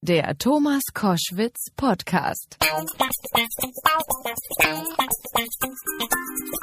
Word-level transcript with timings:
Der 0.00 0.38
Thomas 0.38 0.82
Koschwitz 0.94 1.72
Podcast. 1.76 2.56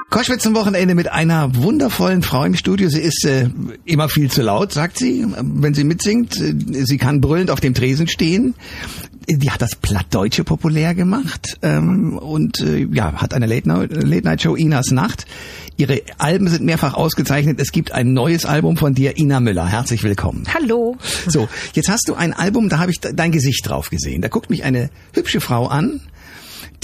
Koschwitz 0.10 0.44
zum 0.44 0.56
Wochenende 0.56 0.96
mit 0.96 1.12
einer 1.12 1.54
wundervollen 1.54 2.24
Frau 2.24 2.46
im 2.46 2.56
Studio. 2.56 2.88
Sie 2.88 3.02
ist 3.02 3.26
äh, 3.26 3.50
immer 3.84 4.08
viel 4.08 4.32
zu 4.32 4.42
laut, 4.42 4.72
sagt 4.72 4.98
sie, 4.98 5.26
wenn 5.38 5.74
sie 5.74 5.84
mitsingt. 5.84 6.38
Äh, 6.38 6.86
Sie 6.86 6.98
kann 6.98 7.20
brüllend 7.20 7.52
auf 7.52 7.60
dem 7.60 7.74
Tresen 7.74 8.08
stehen. 8.08 8.56
Die 9.28 9.50
hat 9.50 9.62
das 9.62 9.76
Plattdeutsche 9.76 10.44
populär 10.44 10.94
gemacht 10.94 11.58
ähm, 11.62 12.18
und 12.18 12.60
äh, 12.60 12.88
ja, 12.92 13.14
hat 13.14 13.34
eine 13.34 13.48
Late-Night-Show 13.48 14.56
Inas 14.56 14.92
Nacht. 14.92 15.26
Ihre 15.78 16.02
Alben 16.18 16.48
sind 16.48 16.64
mehrfach 16.64 16.94
ausgezeichnet. 16.94 17.60
Es 17.60 17.72
gibt 17.72 17.92
ein 17.92 18.14
neues 18.14 18.46
Album 18.46 18.78
von 18.78 18.94
dir, 18.94 19.18
Ina 19.18 19.40
Müller. 19.40 19.68
Herzlich 19.68 20.04
willkommen. 20.04 20.44
Hallo. 20.54 20.98
So, 21.28 21.50
jetzt 21.74 21.90
hast 21.90 22.08
du 22.08 22.14
ein 22.14 22.34
Album, 22.34 22.70
da 22.70 22.80
habe 22.80 22.92
ich 22.92 23.00
dein 23.00 23.32
Gesicht 23.32 23.68
drauf 23.68 23.90
gesehen. 23.90 24.22
Da 24.22 24.28
guckt 24.28 24.50
mich 24.50 24.64
eine 24.64 24.90
hübsche 25.14 25.42
Frau 25.42 25.68
an, 25.68 26.02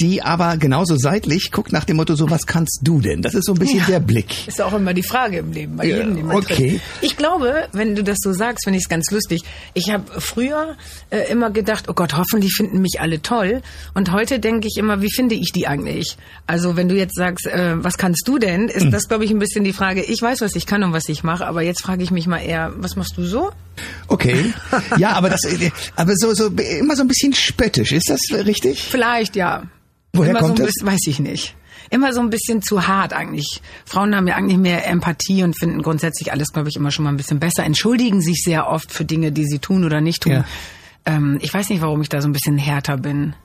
die 0.02 0.22
aber 0.22 0.58
genauso 0.58 0.96
seitlich 0.98 1.52
guckt 1.52 1.72
nach 1.72 1.86
dem 1.86 1.98
Motto, 1.98 2.16
so 2.16 2.30
was 2.30 2.46
kannst 2.48 2.80
du 2.84 3.00
denn? 3.00 3.22
Das 3.22 3.34
ist 3.36 3.46
so 3.46 3.54
ein 3.54 3.60
bisschen 3.60 3.80
Ja. 3.80 3.86
der 3.86 4.00
Blick. 4.00 4.48
Ist 4.48 4.62
auch 4.62 4.74
immer 4.74 4.94
die 4.94 5.04
Frage 5.04 5.38
im 5.38 5.52
Leben, 5.52 5.76
bei 5.78 5.86
jedem, 5.86 6.16
den 6.16 6.26
man 6.26 6.38
okay. 6.38 6.56
trifft. 6.80 6.86
Ich 7.02 7.18
glaube, 7.18 7.68
wenn 7.72 7.96
du 7.96 8.04
das 8.04 8.18
so 8.22 8.34
sagst, 8.34 8.64
finde 8.66 8.78
ich 8.78 8.86
es 8.86 8.90
ganz 8.90 9.12
lustig. 9.12 9.42
Ich 9.74 9.92
habe 9.92 10.20
früher 10.20 10.76
äh, 11.12 11.32
immer 11.32 11.52
gedacht, 11.52 11.86
oh 11.88 11.94
Gott, 11.94 12.16
hoffentlich 12.18 12.54
finden 12.56 12.82
mich 12.82 13.00
alle 13.00 13.22
toll. 13.22 13.62
Und 13.94 14.12
heute 14.12 14.40
denke 14.40 14.68
ich 14.68 14.78
immer, 14.78 15.02
wie 15.02 15.12
finde 15.12 15.36
ich 15.36 15.52
die 15.54 15.68
eigentlich? 15.68 16.18
Also 16.48 16.76
wenn 16.76 16.90
du 16.90 16.96
jetzt 16.96 17.16
sagst, 17.16 17.46
äh, 17.48 17.76
was 17.84 17.98
kannst 17.98 18.28
du 18.28 18.40
denn, 18.40 18.68
ist 18.68 18.86
Hm. 18.86 18.92
das, 18.92 19.08
glaube 19.08 19.24
ich, 19.26 19.32
ein 19.32 19.40
bisschen 19.40 19.64
die 19.64 19.74
Frage, 19.74 20.02
ich 20.04 20.22
weiß, 20.22 20.42
was 20.42 20.56
ich 20.56 20.66
kann 20.66 20.84
und 20.84 20.94
was 20.94 21.08
ich 21.10 21.24
mache, 21.24 21.46
aber 21.46 21.62
jetzt 21.62 21.84
frage 21.84 22.04
ich 22.04 22.12
mich 22.12 22.28
mal 22.28 22.40
eher, 22.40 22.74
was 22.78 22.96
machst 22.96 23.18
du 23.18 23.24
so? 23.24 23.52
Okay. 24.08 24.54
Ja, 24.98 25.14
aber 25.14 25.30
das, 25.30 25.44
äh, 25.46 25.72
aber 25.96 26.14
so, 26.16 26.34
so, 26.34 26.48
immer 26.48 26.96
so 26.96 27.04
ein 27.04 27.08
bisschen 27.08 27.34
spöttisch. 27.34 27.92
Ist 27.92 28.10
das 28.10 28.20
richtig? 28.46 28.82
Vielleicht, 28.84 29.36
ja. 29.36 29.64
Woher 30.14 30.32
immer 30.32 30.40
kommt 30.40 30.58
so 30.58 30.64
ein 30.64 30.66
das? 30.68 30.74
bisschen, 30.76 30.88
weiß 30.88 31.00
ich 31.08 31.20
nicht. 31.20 31.56
Immer 31.90 32.14
so 32.14 32.22
ein 32.22 32.30
bisschen 32.30 32.62
zu 32.62 32.88
hart 32.88 33.12
eigentlich. 33.14 33.62
Frauen 33.86 34.16
haben 34.16 34.28
ja 34.28 34.36
eigentlich 34.36 34.58
mehr 34.58 34.88
Empathie 34.88 35.44
und 35.44 35.58
finden 35.58 35.82
grundsätzlich 35.82 36.32
alles, 36.32 36.54
glaube 36.54 36.70
ich, 36.70 36.76
immer 36.76 36.92
schon 36.92 37.04
mal 37.04 37.10
ein 37.12 37.18
bisschen 37.18 37.40
besser. 37.40 37.64
Entschuldigen 37.64 38.22
sich 38.22 38.44
sehr 38.44 38.68
oft 38.70 38.92
für 38.94 39.04
Dinge, 39.06 39.32
die 39.32 39.46
sie 39.46 39.60
tun 39.60 39.84
oder 39.84 40.00
nicht 40.00 40.24
tun. 40.24 40.32
Ja. 40.34 40.46
Ähm, 41.06 41.38
ich 41.42 41.54
weiß 41.54 41.70
nicht, 41.70 41.82
warum 41.82 42.02
ich 42.02 42.10
da 42.10 42.22
so 42.22 42.30
ein 42.30 42.34
bisschen 42.34 42.58
härter 42.58 42.98
bin. 42.98 43.36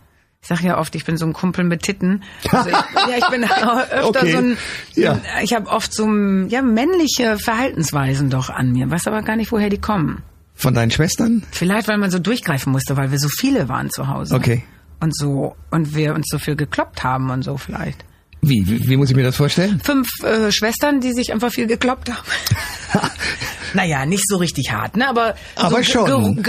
Ich 0.43 0.49
sage 0.49 0.65
ja 0.65 0.79
oft, 0.79 0.95
ich 0.95 1.05
bin 1.05 1.17
so 1.17 1.27
ein 1.27 1.33
Kumpel 1.33 1.65
mit 1.65 1.83
Titten. 1.83 2.23
Also 2.53 2.69
ich, 2.69 2.75
ja, 2.95 3.17
ich 3.19 3.27
bin 3.31 3.43
öfter 3.45 4.05
Okay. 4.07 4.33
so 4.33 4.39
ein, 4.39 4.57
Ja. 4.95 5.21
ich 5.43 5.55
habe 5.55 5.69
oft 5.69 5.93
so 5.93 6.05
ein, 6.07 6.49
ja, 6.51 6.63
männliche 6.63 7.39
Verhaltensweisen 7.39 8.31
doch 8.31 8.51
an 8.51 8.71
mir. 8.71 8.89
Weiß 8.91 9.07
aber 9.09 9.23
gar 9.23 9.35
nicht, 9.37 9.51
woher 9.51 9.71
die 9.71 9.79
kommen. 9.81 10.23
Von 10.55 10.75
deinen 10.75 10.91
Schwestern? 10.93 11.43
Vielleicht, 11.51 11.89
weil 11.89 11.99
man 11.99 12.11
so 12.13 12.19
durchgreifen 12.21 12.71
musste, 12.71 12.97
weil 12.97 13.11
wir 13.11 13.19
so 13.19 13.29
viele 13.29 13.69
waren 13.69 13.91
zu 13.91 14.07
Hause. 14.09 14.35
Okay. 14.37 14.63
Und 15.01 15.17
so, 15.17 15.57
und 15.71 15.95
wir 15.95 16.15
uns 16.15 16.27
so 16.31 16.39
viel 16.39 16.57
gekloppt 16.57 17.05
haben 17.05 17.31
und 17.31 17.43
so 17.43 17.57
vielleicht. 17.57 18.05
Wie, 18.43 18.67
wie, 18.67 18.89
wie 18.89 18.97
muss 18.97 19.11
ich 19.11 19.17
mir 19.17 19.25
das 19.25 19.37
vorstellen? 19.37 19.81
Fünf 19.83 20.09
äh, 20.23 20.53
Schwestern, 20.53 21.01
die 21.01 21.13
sich 21.13 21.33
einfach 21.33 21.51
viel 21.51 21.67
gekloppt 21.67 22.11
haben. 22.11 22.27
naja, 23.77 24.07
nicht 24.07 24.25
so 24.27 24.37
richtig 24.39 24.73
hart, 24.73 24.97
ne? 24.97 25.09
Aber, 25.09 25.35
Aber 25.55 25.77
so 25.79 25.83
schon. 25.85 26.43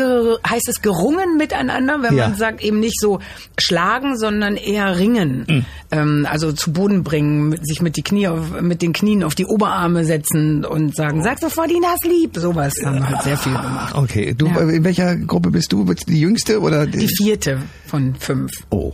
Heißt 0.48 0.68
es 0.70 0.82
gerungen 0.82 1.38
miteinander, 1.38 2.02
wenn 2.02 2.16
Ja. 2.16 2.30
man 2.30 2.38
sagt, 2.38 2.64
eben 2.64 2.80
nicht 2.80 3.00
so 3.00 3.20
schlagen, 3.60 4.18
sondern 4.18 4.56
eher 4.56 4.98
ringen. 4.98 5.46
Mhm. 5.48 5.66
Ähm, 5.92 6.28
also 6.30 6.52
zu 6.54 6.72
Boden 6.74 7.04
bringen, 7.04 7.56
sich 7.64 7.82
mit, 7.82 7.98
die 7.98 8.02
Knie 8.02 8.28
auf, 8.28 8.62
mit 8.62 8.82
den 8.82 8.94
Knien 8.94 9.24
auf 9.24 9.36
die 9.36 9.46
Oberarme 9.46 10.06
setzen 10.06 10.66
und 10.66 10.96
sagen, 10.96 11.22
sag 11.24 11.40
sofort, 11.40 11.70
die 11.70 11.80
das 11.82 12.00
lieb. 12.10 12.36
Sowas 12.38 12.74
haben 12.84 13.00
wir 13.00 13.10
halt 13.10 13.24
sehr 13.24 13.38
viel 13.38 13.54
gemacht. 13.54 13.94
Okay. 13.96 14.34
Du, 14.38 14.48
Ja. 14.48 14.60
in 14.62 14.84
welcher 14.84 15.16
Gruppe 15.18 15.52
bist 15.52 15.72
du? 15.74 15.86
Bist 15.86 16.08
du 16.08 16.12
die 16.14 16.20
jüngste 16.22 16.60
oder 16.62 16.88
Die 16.88 17.08
vierte 17.08 17.60
von 17.86 18.16
fünf. 18.16 18.52
Oh. 18.70 18.94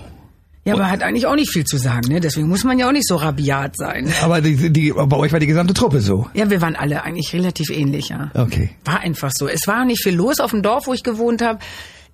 Ja, 0.66 0.76
aber 0.76 0.90
hat 0.90 1.04
eigentlich 1.04 1.28
auch 1.28 1.36
nicht 1.36 1.52
viel 1.52 1.66
zu 1.66 1.78
sagen, 1.78 2.08
ne? 2.08 2.22
Deswegen 2.22 2.48
muss 2.48 2.64
man 2.64 2.80
ja 2.80 2.88
auch 2.88 2.94
nicht 2.94 3.08
so 3.08 3.18
rabiat 3.18 3.76
sein. 3.76 4.10
Aber 4.22 4.40
die, 4.40 4.72
die, 4.72 4.94
bei 4.94 5.18
euch 5.18 5.34
war 5.34 5.40
die 5.40 5.48
gesamte 5.48 5.74
Truppe 5.74 6.00
so. 6.00 6.30
Ja, 6.34 6.50
wir 6.50 6.62
waren 6.62 6.78
alle 6.78 7.04
eigentlich 7.04 7.34
relativ 7.34 7.70
ähnlich, 7.70 8.10
ja. 8.10 8.32
Okay. 8.34 8.70
War 8.86 9.02
einfach 9.02 9.32
so. 9.34 9.50
Es 9.50 9.68
war 9.68 9.84
nicht 9.84 10.02
viel 10.02 10.16
los 10.16 10.40
auf 10.40 10.52
dem 10.52 10.62
Dorf, 10.62 10.88
wo 10.88 10.94
ich 10.94 11.04
gewohnt 11.04 11.42
habe. 11.42 11.60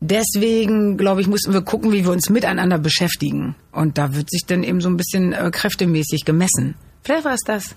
Deswegen, 0.02 0.98
glaube 0.98 1.22
ich, 1.22 1.28
mussten 1.28 1.54
wir 1.54 1.62
gucken, 1.62 1.92
wie 1.92 2.06
wir 2.06 2.12
uns 2.12 2.30
miteinander 2.30 2.80
beschäftigen. 2.80 3.56
Und 3.72 3.98
da 3.98 4.16
wird 4.16 4.32
sich 4.32 4.46
dann 4.48 4.64
eben 4.64 4.82
so 4.82 4.90
ein 4.90 4.98
bisschen 4.98 5.34
äh, 5.34 5.52
kräftemäßig 5.52 6.26
gemessen. 6.26 6.76
Vielleicht 7.04 7.26
war 7.26 7.34
es 7.34 7.42
das. 7.46 7.76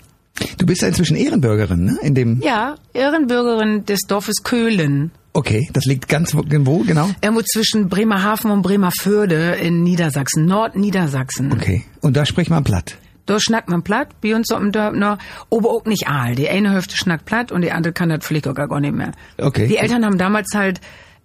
Du 0.57 0.65
bist 0.65 0.81
ja 0.81 0.87
inzwischen 0.87 1.15
Ehrenbürgerin, 1.15 1.85
ne? 1.85 1.97
In 2.01 2.15
dem. 2.15 2.41
Ja, 2.41 2.75
Ehrenbürgerin 2.93 3.85
des 3.85 4.01
Dorfes 4.07 4.37
Köhlen. 4.43 5.11
Okay, 5.33 5.67
das 5.73 5.85
liegt 5.85 6.07
ganz 6.07 6.35
wo, 6.35 6.43
genau? 6.43 7.09
Irgendwo 7.21 7.41
zwischen 7.41 7.89
Bremerhaven 7.89 8.51
und 8.51 8.61
Bremerförde 8.61 9.55
in 9.55 9.83
Niedersachsen, 9.83 10.45
Nordniedersachsen. 10.45 11.51
Okay. 11.51 11.83
Und 12.01 12.15
da 12.15 12.25
spricht 12.25 12.51
man 12.51 12.63
platt. 12.63 12.97
Da 13.25 13.39
schnackt 13.39 13.69
man 13.69 13.83
platt, 13.83 14.09
bei 14.21 14.35
uns 14.35 14.51
am 14.51 14.71
Dorf 14.71 14.93
noch, 14.93 15.17
aber 15.49 15.69
auch 15.69 15.85
nicht 15.85 16.07
all. 16.07 16.35
Die 16.35 16.49
eine 16.49 16.71
Hälfte 16.71 16.97
schnackt 16.97 17.25
platt 17.25 17.51
und 17.51 17.61
die 17.61 17.71
andere 17.71 17.93
kann 17.93 18.09
das 18.09 18.25
vielleicht 18.25 18.47
auch 18.47 18.53
gar 18.53 18.79
nicht 18.79 18.93
mehr. 18.93 19.11
Okay. 19.37 19.67
Die 19.67 19.77
Eltern 19.77 20.05
haben 20.05 20.17
damals 20.17 20.53
halt 20.53 20.81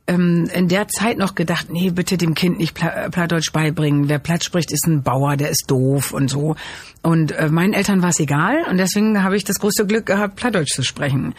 ähm, 0.06 0.48
in 0.54 0.68
der 0.68 0.88
Zeit 0.88 1.18
noch 1.18 1.34
gedacht, 1.34 1.66
nee, 1.70 1.90
bitte 1.90 2.16
dem 2.16 2.34
Kind 2.34 2.58
nicht 2.58 2.74
Pla 2.74 2.88
äh, 2.88 3.10
Plattdeutsch 3.10 3.52
beibringen. 3.52 4.08
Wer 4.08 4.20
Platt 4.20 4.42
spricht, 4.42 4.72
ist 4.72 4.86
ein 4.86 5.02
Bauer, 5.02 5.36
der 5.36 5.50
ist 5.50 5.64
doof 5.68 6.12
und 6.12 6.28
so. 6.30 6.56
Und 7.02 7.32
äh, 7.32 7.48
meinen 7.48 7.74
Eltern 7.74 8.00
war 8.00 8.10
es 8.10 8.20
egal 8.20 8.64
und 8.70 8.78
deswegen 8.78 9.22
habe 9.22 9.36
ich 9.36 9.44
das 9.44 9.58
große 9.58 9.86
Glück 9.86 10.06
gehabt, 10.06 10.36
Plattdeutsch 10.36 10.72
zu 10.72 10.82
sprechen. 10.82 11.34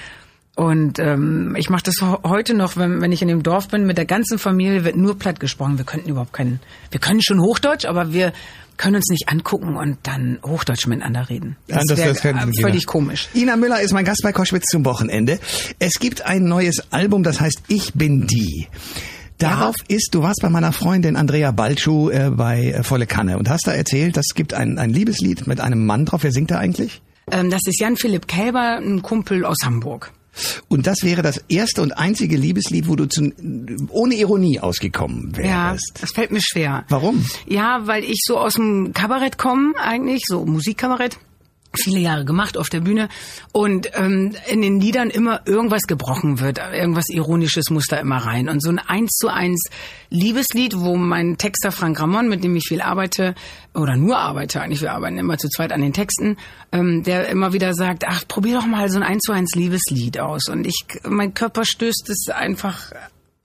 Und 0.59 0.99
ähm, 0.99 1.55
ich 1.57 1.69
mache 1.69 1.83
das 1.83 1.95
heute 2.01 2.53
noch, 2.53 2.75
wenn, 2.75 2.99
wenn 2.99 3.13
ich 3.13 3.21
in 3.21 3.29
dem 3.29 3.43
Dorf 3.43 3.69
bin, 3.69 3.85
mit 3.85 3.97
der 3.97 4.03
ganzen 4.03 4.37
Familie 4.37 4.83
wird 4.83 4.97
nur 4.97 5.17
platt 5.17 5.39
gesprochen. 5.39 5.77
Wir 5.77 5.85
könnten 5.85 6.09
überhaupt 6.09 6.33
keinen, 6.33 6.59
wir 6.91 6.99
können 6.99 7.21
schon 7.23 7.39
Hochdeutsch, 7.39 7.85
aber 7.85 8.11
wir 8.11 8.33
können 8.75 8.97
uns 8.97 9.07
nicht 9.09 9.29
angucken 9.29 9.77
und 9.77 9.99
dann 10.03 10.37
Hochdeutsch 10.45 10.85
miteinander 10.87 11.29
reden. 11.29 11.55
Ja, 11.67 11.79
das- 11.87 11.97
wär, 11.97 12.09
das 12.09 12.19
fänden 12.19 12.51
äh, 12.51 12.61
völlig 12.61 12.85
komisch. 12.87 13.29
Ina 13.33 13.55
Müller 13.55 13.79
ist 13.79 13.93
mein 13.93 14.03
Gast 14.03 14.19
bei 14.21 14.33
Koschwitz 14.33 14.65
zum 14.69 14.83
Wochenende. 14.83 15.39
Es 15.79 15.93
gibt 15.93 16.25
ein 16.25 16.43
neues 16.43 16.91
Album, 16.91 17.23
das 17.23 17.39
heißt 17.39 17.61
Ich 17.69 17.93
bin 17.93 18.27
die. 18.27 18.67
Darauf 19.37 19.75
ist, 19.87 20.09
du 20.13 20.23
warst 20.23 20.41
bei 20.41 20.49
meiner 20.49 20.73
Freundin 20.73 21.15
Andrea 21.15 21.51
Balschuh 21.51 22.09
äh, 22.09 22.31
bei 22.31 22.71
äh, 22.71 22.83
Volle 22.83 23.07
Kanne 23.07 23.37
und 23.37 23.49
hast 23.49 23.65
da 23.65 23.71
erzählt, 23.71 24.17
das 24.17 24.25
gibt 24.35 24.53
ein, 24.53 24.77
ein 24.77 24.89
Liebeslied 24.89 25.47
mit 25.47 25.61
einem 25.61 25.85
Mann 25.85 26.03
drauf. 26.03 26.23
Wer 26.23 26.33
singt 26.33 26.51
da 26.51 26.57
eigentlich? 26.59 27.01
Ähm, 27.31 27.49
das 27.49 27.61
ist 27.65 27.79
Jan-Philipp 27.79 28.27
Kälber, 28.27 28.77
ein 28.81 29.01
Kumpel 29.01 29.45
aus 29.45 29.57
Hamburg. 29.63 30.11
Und 30.67 30.87
das 30.87 31.03
wäre 31.03 31.21
das 31.21 31.43
erste 31.49 31.81
und 31.81 31.91
einzige 31.93 32.37
Liebeslied, 32.37 32.87
wo 32.87 32.95
du 32.95 33.05
zu, 33.07 33.31
ohne 33.89 34.15
Ironie 34.15 34.59
ausgekommen 34.59 35.33
Ja, 35.37 35.71
wärst. 35.71 35.99
das 36.01 36.11
fällt 36.11 36.31
mir 36.31 36.41
schwer. 36.41 36.85
Warum? 36.89 37.25
Ja, 37.47 37.81
weil 37.85 38.03
ich 38.03 38.21
so 38.25 38.37
aus 38.37 38.53
dem 38.53 38.93
Kabarett 38.93 39.37
komme 39.37 39.73
eigentlich, 39.81 40.23
so 40.27 40.45
Musikkabarett. 40.45 41.17
Viele 41.75 41.99
Jahre 41.99 42.25
gemacht 42.25 42.57
auf 42.57 42.67
der 42.69 42.79
Bühne 42.79 43.09
und 43.51 43.91
ähm, 43.93 44.35
in 44.47 44.61
den 44.61 44.81
Liedern 44.81 45.09
immer 45.11 45.41
irgendwas 45.45 45.83
gebrochen 45.83 46.39
wird, 46.39 46.57
irgendwas 46.57 47.09
Ironisches 47.09 47.69
muss 47.69 47.85
da 47.87 47.97
immer 47.97 48.17
rein. 48.17 48.49
Und 48.49 48.61
so 48.63 48.69
ein 48.69 48.79
eins 48.79 49.11
zu 49.11 49.27
eins 49.27 49.69
Liebeslied, 50.09 50.75
wo 50.75 50.95
mein 50.95 51.37
Texter 51.37 51.71
Frank 51.71 51.99
Ramon, 51.99 52.27
mit 52.27 52.43
dem 52.43 52.55
ich 52.55 52.65
viel 52.67 52.81
arbeite, 52.81 53.35
oder 53.75 53.95
nur 53.95 54.17
arbeite 54.17 54.61
eigentlich, 54.61 54.81
wir 54.81 54.93
arbeiten 54.93 55.19
immer 55.19 55.37
zu 55.37 55.47
zweit 55.47 55.71
an 55.71 55.81
den 55.81 55.93
Texten, 55.93 56.37
ähm, 56.71 57.03
der 57.03 57.29
immer 57.29 57.53
wieder 57.53 57.73
sagt, 57.75 58.03
ach, 58.07 58.23
probier 58.27 58.55
doch 58.55 58.65
mal 58.65 58.89
so 58.89 58.97
ein 58.97 59.03
eins 59.03 59.21
zu 59.21 59.31
eins 59.31 59.51
Liebeslied 59.53 60.19
aus. 60.19 60.49
Und 60.49 60.65
ich, 60.65 60.85
mein 61.07 61.35
Körper 61.35 61.65
stößt 61.65 62.09
es 62.09 62.29
einfach 62.33 62.91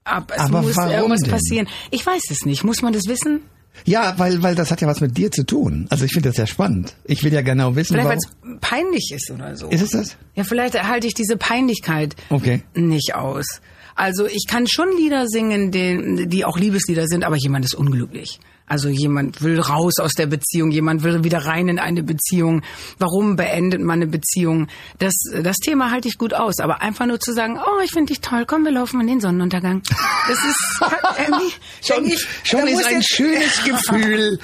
ab. 0.03 0.31
Es 0.33 0.41
Aber 0.41 0.63
muss 0.63 0.75
warum 0.77 0.91
irgendwas 0.91 1.21
denn? 1.21 1.31
passieren. 1.31 1.67
Ich 1.91 2.05
weiß 2.05 2.23
es 2.31 2.45
nicht. 2.45 2.63
Muss 2.63 2.81
man 2.81 2.93
das 2.93 3.03
wissen? 3.07 3.41
Ja, 3.83 4.13
weil, 4.17 4.41
weil 4.41 4.55
das 4.55 4.71
hat 4.71 4.81
ja 4.81 4.87
was 4.87 5.01
mit 5.01 5.17
dir 5.17 5.31
zu 5.31 5.45
tun. 5.45 5.87
Also 5.89 6.05
ich 6.05 6.11
finde 6.13 6.29
das 6.29 6.37
ja 6.37 6.47
spannend. 6.47 6.95
Ich 7.03 7.23
will 7.23 7.33
ja 7.33 7.41
genau 7.41 7.75
wissen, 7.75 7.93
Vielleicht, 7.93 8.07
weil 8.09 8.17
es 8.17 8.59
peinlich 8.61 9.11
ist 9.13 9.29
oder 9.31 9.55
so. 9.55 9.67
Ist 9.67 9.81
es 9.81 9.89
das? 9.91 10.17
Ja, 10.35 10.43
vielleicht 10.43 10.75
erhalte 10.75 11.07
ich 11.07 11.13
diese 11.13 11.37
Peinlichkeit 11.37 12.15
Okay. 12.29 12.63
nicht 12.73 13.15
aus. 13.15 13.61
Also 13.95 14.25
ich 14.25 14.45
kann 14.47 14.67
schon 14.67 14.89
Lieder 14.97 15.27
singen, 15.27 15.71
die 15.71 16.45
auch 16.45 16.57
Liebeslieder 16.57 17.07
sind, 17.07 17.23
aber 17.23 17.37
jemand 17.37 17.65
ist 17.65 17.75
unglücklich. 17.75 18.39
Also 18.67 18.89
jemand 18.89 19.43
will 19.43 19.59
raus 19.59 19.99
aus 19.99 20.13
der 20.13 20.25
Beziehung, 20.25 20.71
jemand 20.71 21.03
will 21.03 21.23
wieder 21.23 21.45
rein 21.45 21.67
in 21.67 21.77
eine 21.77 22.01
Beziehung. 22.01 22.63
Warum 22.97 23.35
beendet 23.35 23.81
man 23.81 24.01
eine 24.01 24.07
Beziehung? 24.07 24.67
Das, 24.97 25.13
das 25.43 25.57
Thema 25.57 25.91
halte 25.91 26.07
ich 26.07 26.17
gut 26.17 26.33
aus. 26.33 26.59
Aber 26.59 26.81
einfach 26.81 27.05
nur 27.05 27.19
zu 27.19 27.31
sagen, 27.33 27.59
oh, 27.59 27.81
ich 27.83 27.91
finde 27.91 28.13
dich 28.13 28.21
toll, 28.21 28.45
komm, 28.47 28.63
wir 28.63 28.71
laufen 28.71 28.99
in 29.01 29.07
den 29.07 29.19
Sonnenuntergang. 29.19 29.83
Das 30.27 30.43
ist 30.43 30.81
irgendwie, 31.27 31.53
Schon, 31.83 32.05
ich, 32.05 32.27
schon 32.43 32.67
ist 32.67 32.85
ein 32.85 33.03
schönes 33.03 33.63
Gefühl 33.65 34.39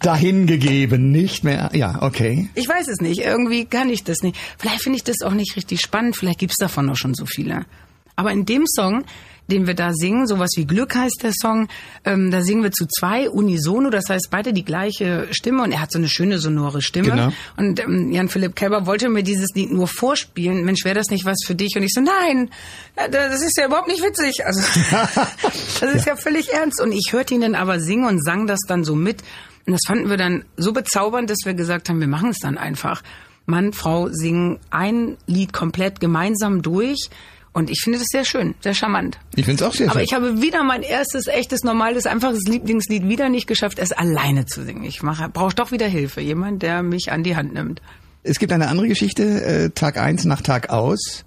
dahingegeben, 0.00 1.10
nicht 1.10 1.42
mehr. 1.42 1.70
Ja, 1.72 2.02
okay. 2.02 2.48
Ich 2.54 2.68
weiß 2.68 2.86
es 2.86 3.00
nicht. 3.00 3.20
Irgendwie 3.20 3.64
kann 3.64 3.88
ich 3.88 4.04
das 4.04 4.18
nicht. 4.22 4.36
Vielleicht 4.58 4.82
finde 4.82 4.98
ich 4.98 5.04
das 5.04 5.22
auch 5.24 5.32
nicht 5.32 5.56
richtig 5.56 5.80
spannend. 5.80 6.16
Vielleicht 6.16 6.38
gibt's 6.38 6.58
davon 6.58 6.88
auch 6.88 6.96
schon 6.96 7.14
so 7.14 7.26
viele. 7.26 7.66
Aber 8.14 8.30
in 8.30 8.44
dem 8.44 8.64
Song 8.66 9.04
den 9.50 9.66
wir 9.66 9.74
da 9.74 9.92
singen. 9.92 10.26
Sowas 10.26 10.50
wie 10.56 10.66
Glück 10.66 10.94
heißt 10.94 11.20
der 11.22 11.32
Song. 11.32 11.68
Ähm, 12.04 12.30
da 12.30 12.42
singen 12.42 12.62
wir 12.62 12.72
zu 12.72 12.86
zwei 12.86 13.30
unisono, 13.30 13.90
das 13.90 14.08
heißt 14.08 14.28
beide 14.30 14.52
die 14.52 14.64
gleiche 14.64 15.28
Stimme 15.30 15.62
und 15.62 15.72
er 15.72 15.80
hat 15.80 15.92
so 15.92 15.98
eine 15.98 16.08
schöne 16.08 16.38
sonore 16.38 16.82
Stimme. 16.82 17.10
Genau. 17.10 17.32
Und 17.56 17.80
ähm, 17.80 18.10
Jan-Philipp 18.12 18.56
Kelber 18.56 18.86
wollte 18.86 19.08
mir 19.08 19.22
dieses 19.22 19.48
Lied 19.54 19.72
nur 19.72 19.88
vorspielen. 19.88 20.64
Mensch, 20.64 20.84
wäre 20.84 20.94
das 20.94 21.10
nicht 21.10 21.24
was 21.24 21.38
für 21.44 21.54
dich? 21.54 21.76
Und 21.76 21.82
ich 21.82 21.92
so, 21.92 22.00
nein, 22.00 22.50
äh, 22.96 23.08
das 23.10 23.42
ist 23.42 23.56
ja 23.56 23.66
überhaupt 23.66 23.88
nicht 23.88 24.02
witzig. 24.02 24.44
Also 24.44 24.60
das 25.80 25.94
ist 25.94 26.06
ja. 26.06 26.14
ja 26.14 26.16
völlig 26.16 26.52
ernst. 26.52 26.80
Und 26.80 26.92
ich 26.92 27.12
hörte 27.12 27.34
ihn 27.34 27.40
dann 27.40 27.54
aber 27.54 27.80
singen 27.80 28.06
und 28.06 28.24
sang 28.24 28.46
das 28.46 28.60
dann 28.66 28.84
so 28.84 28.94
mit. 28.94 29.22
Und 29.66 29.72
das 29.72 29.80
fanden 29.86 30.08
wir 30.08 30.16
dann 30.16 30.44
so 30.56 30.72
bezaubernd, 30.72 31.28
dass 31.28 31.38
wir 31.44 31.54
gesagt 31.54 31.88
haben, 31.88 32.00
wir 32.00 32.08
machen 32.08 32.30
es 32.30 32.38
dann 32.38 32.56
einfach. 32.56 33.02
Mann, 33.46 33.72
Frau 33.72 34.08
singen 34.10 34.58
ein 34.70 35.16
Lied 35.26 35.52
komplett 35.52 36.00
gemeinsam 36.00 36.62
durch. 36.62 37.10
Und 37.56 37.70
ich 37.70 37.80
finde 37.82 37.98
das 37.98 38.08
sehr 38.08 38.26
schön, 38.26 38.54
sehr 38.60 38.74
charmant. 38.74 39.18
Ich 39.34 39.46
finde 39.46 39.64
es 39.64 39.66
auch 39.66 39.72
sehr 39.72 39.86
Aber 39.86 40.00
schön. 40.00 40.04
ich 40.04 40.12
habe 40.12 40.42
wieder 40.42 40.62
mein 40.62 40.82
erstes, 40.82 41.26
echtes, 41.26 41.64
normales, 41.64 42.04
einfaches 42.04 42.42
Lieblingslied 42.46 43.08
wieder 43.08 43.30
nicht 43.30 43.46
geschafft, 43.46 43.78
es 43.78 43.92
alleine 43.92 44.44
zu 44.44 44.62
singen. 44.62 44.84
Ich 44.84 45.00
brauche 45.00 45.54
doch 45.54 45.72
wieder 45.72 45.86
Hilfe. 45.86 46.20
Jemand, 46.20 46.62
der 46.62 46.82
mich 46.82 47.12
an 47.12 47.22
die 47.22 47.34
Hand 47.34 47.54
nimmt. 47.54 47.80
Es 48.22 48.38
gibt 48.38 48.52
eine 48.52 48.68
andere 48.68 48.88
Geschichte, 48.88 49.42
äh, 49.42 49.70
Tag 49.70 49.96
eins 49.96 50.26
nach 50.26 50.42
Tag 50.42 50.68
aus. 50.68 51.24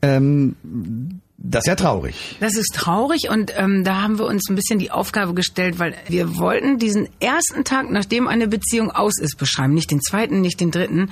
Ähm, 0.00 0.54
das 1.38 1.64
ist 1.64 1.66
ja 1.66 1.74
traurig. 1.74 2.36
Das 2.38 2.54
ist 2.54 2.72
traurig 2.76 3.28
und 3.28 3.52
ähm, 3.56 3.82
da 3.82 4.00
haben 4.00 4.20
wir 4.20 4.26
uns 4.26 4.48
ein 4.48 4.54
bisschen 4.54 4.78
die 4.78 4.92
Aufgabe 4.92 5.34
gestellt, 5.34 5.80
weil 5.80 5.96
wir 6.06 6.36
wollten 6.36 6.78
diesen 6.78 7.08
ersten 7.18 7.64
Tag, 7.64 7.90
nachdem 7.90 8.28
eine 8.28 8.46
Beziehung 8.46 8.92
aus 8.92 9.18
ist, 9.18 9.36
beschreiben. 9.36 9.74
Nicht 9.74 9.90
den 9.90 10.02
zweiten, 10.02 10.40
nicht 10.40 10.60
den 10.60 10.70
dritten. 10.70 11.10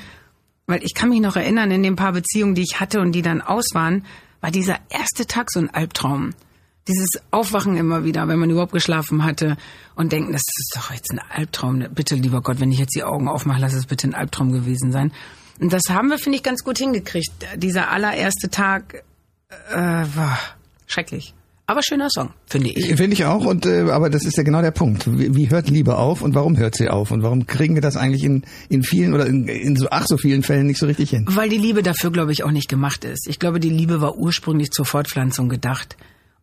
Weil 0.69 0.85
ich 0.85 0.95
kann 0.95 1.09
mich 1.09 1.21
noch 1.21 1.35
erinnern, 1.35 1.73
in 1.73 1.83
den 1.83 1.97
paar 1.97 2.13
Beziehungen, 2.13 2.55
die 2.55 2.63
ich 2.63 2.79
hatte 2.79 3.01
und 3.01 3.11
die 3.11 3.23
dann 3.23 3.41
aus 3.41 3.67
waren, 3.73 4.05
war 4.47 4.53
dieser 4.53 4.79
erste 4.91 5.27
Tag 5.27 5.51
so 5.51 5.59
ein 5.59 5.71
Albtraum. 5.71 6.33
Dieses 6.87 7.21
Aufwachen 7.33 7.77
immer 7.77 8.05
wieder, 8.05 8.29
wenn 8.29 8.39
man 8.39 8.49
überhaupt 8.49 8.71
geschlafen 8.71 9.25
hatte 9.25 9.57
und 9.97 10.13
denken, 10.13 10.31
das 10.31 10.43
ist 10.47 10.73
doch 10.77 10.93
jetzt 10.93 11.11
ein 11.11 11.19
Albtraum. 11.19 11.85
Bitte, 11.93 12.15
lieber 12.15 12.43
Gott, 12.43 12.61
wenn 12.61 12.71
ich 12.71 12.79
jetzt 12.79 12.95
die 12.95 13.03
Augen 13.03 13.27
aufmache, 13.27 13.61
lass 13.61 13.75
es 13.75 13.87
bitte 13.87 14.07
ein 14.07 14.15
Albtraum 14.15 14.53
gewesen 14.53 14.93
sein. 14.93 15.13
Und 15.61 15.73
das 15.73 15.83
haben 15.89 16.11
wir, 16.11 16.19
finde 16.19 16.37
ich, 16.37 16.45
ganz 16.45 16.63
gut 16.63 16.79
hingekriegt. 16.79 17.33
Dieser 17.57 17.91
allererste 17.91 18.49
Tag 18.49 19.03
äh, 19.71 19.75
war 19.75 20.39
schrecklich. 20.87 21.35
Aber 21.69 21.83
schöner 21.83 22.09
Song, 22.11 22.31
finde 22.47 22.71
ich. 22.71 22.87
Finde 22.95 23.15
ich 23.15 23.25
auch, 23.25 23.45
und 23.45 23.67
äh, 23.67 23.91
aber 23.91 24.09
das 24.09 24.25
ist 24.25 24.37
ja 24.37 24.45
genau 24.45 24.63
der 24.63 24.71
Punkt. 24.71 25.19
Wie, 25.19 25.35
wie 25.35 25.51
hört 25.51 25.69
Liebe 25.69 25.99
auf 25.99 26.23
und 26.23 26.37
warum 26.37 26.57
hört 26.57 26.77
sie 26.77 26.89
auf? 26.89 27.11
Und 27.11 27.25
warum 27.25 27.47
kriegen 27.47 27.75
wir 27.75 27.83
das 27.83 27.97
eigentlich 27.97 28.23
in, 28.23 28.43
in 28.69 28.85
vielen 28.85 29.15
oder 29.15 29.27
in, 29.27 29.49
in 29.49 29.75
so 29.75 29.89
ach 29.91 30.07
so 30.07 30.17
vielen 30.17 30.45
Fällen 30.45 30.69
nicht 30.69 30.79
so 30.79 30.87
richtig 30.87 31.11
hin? 31.11 31.27
Weil 31.29 31.49
die 31.49 31.59
Liebe 31.59 31.83
dafür, 31.83 32.13
glaube 32.13 32.31
ich, 32.31 32.45
auch 32.45 32.53
nicht 32.53 32.69
gemacht 32.69 33.05
ist. 33.05 33.27
Ich 33.27 33.41
glaube, 33.41 33.59
die 33.59 33.71
Liebe 33.71 34.01
war 34.01 34.17
ursprünglich 34.17 34.71
zur 34.71 34.87
Fortpflanzung 34.87 35.49
gedacht. 35.49 35.97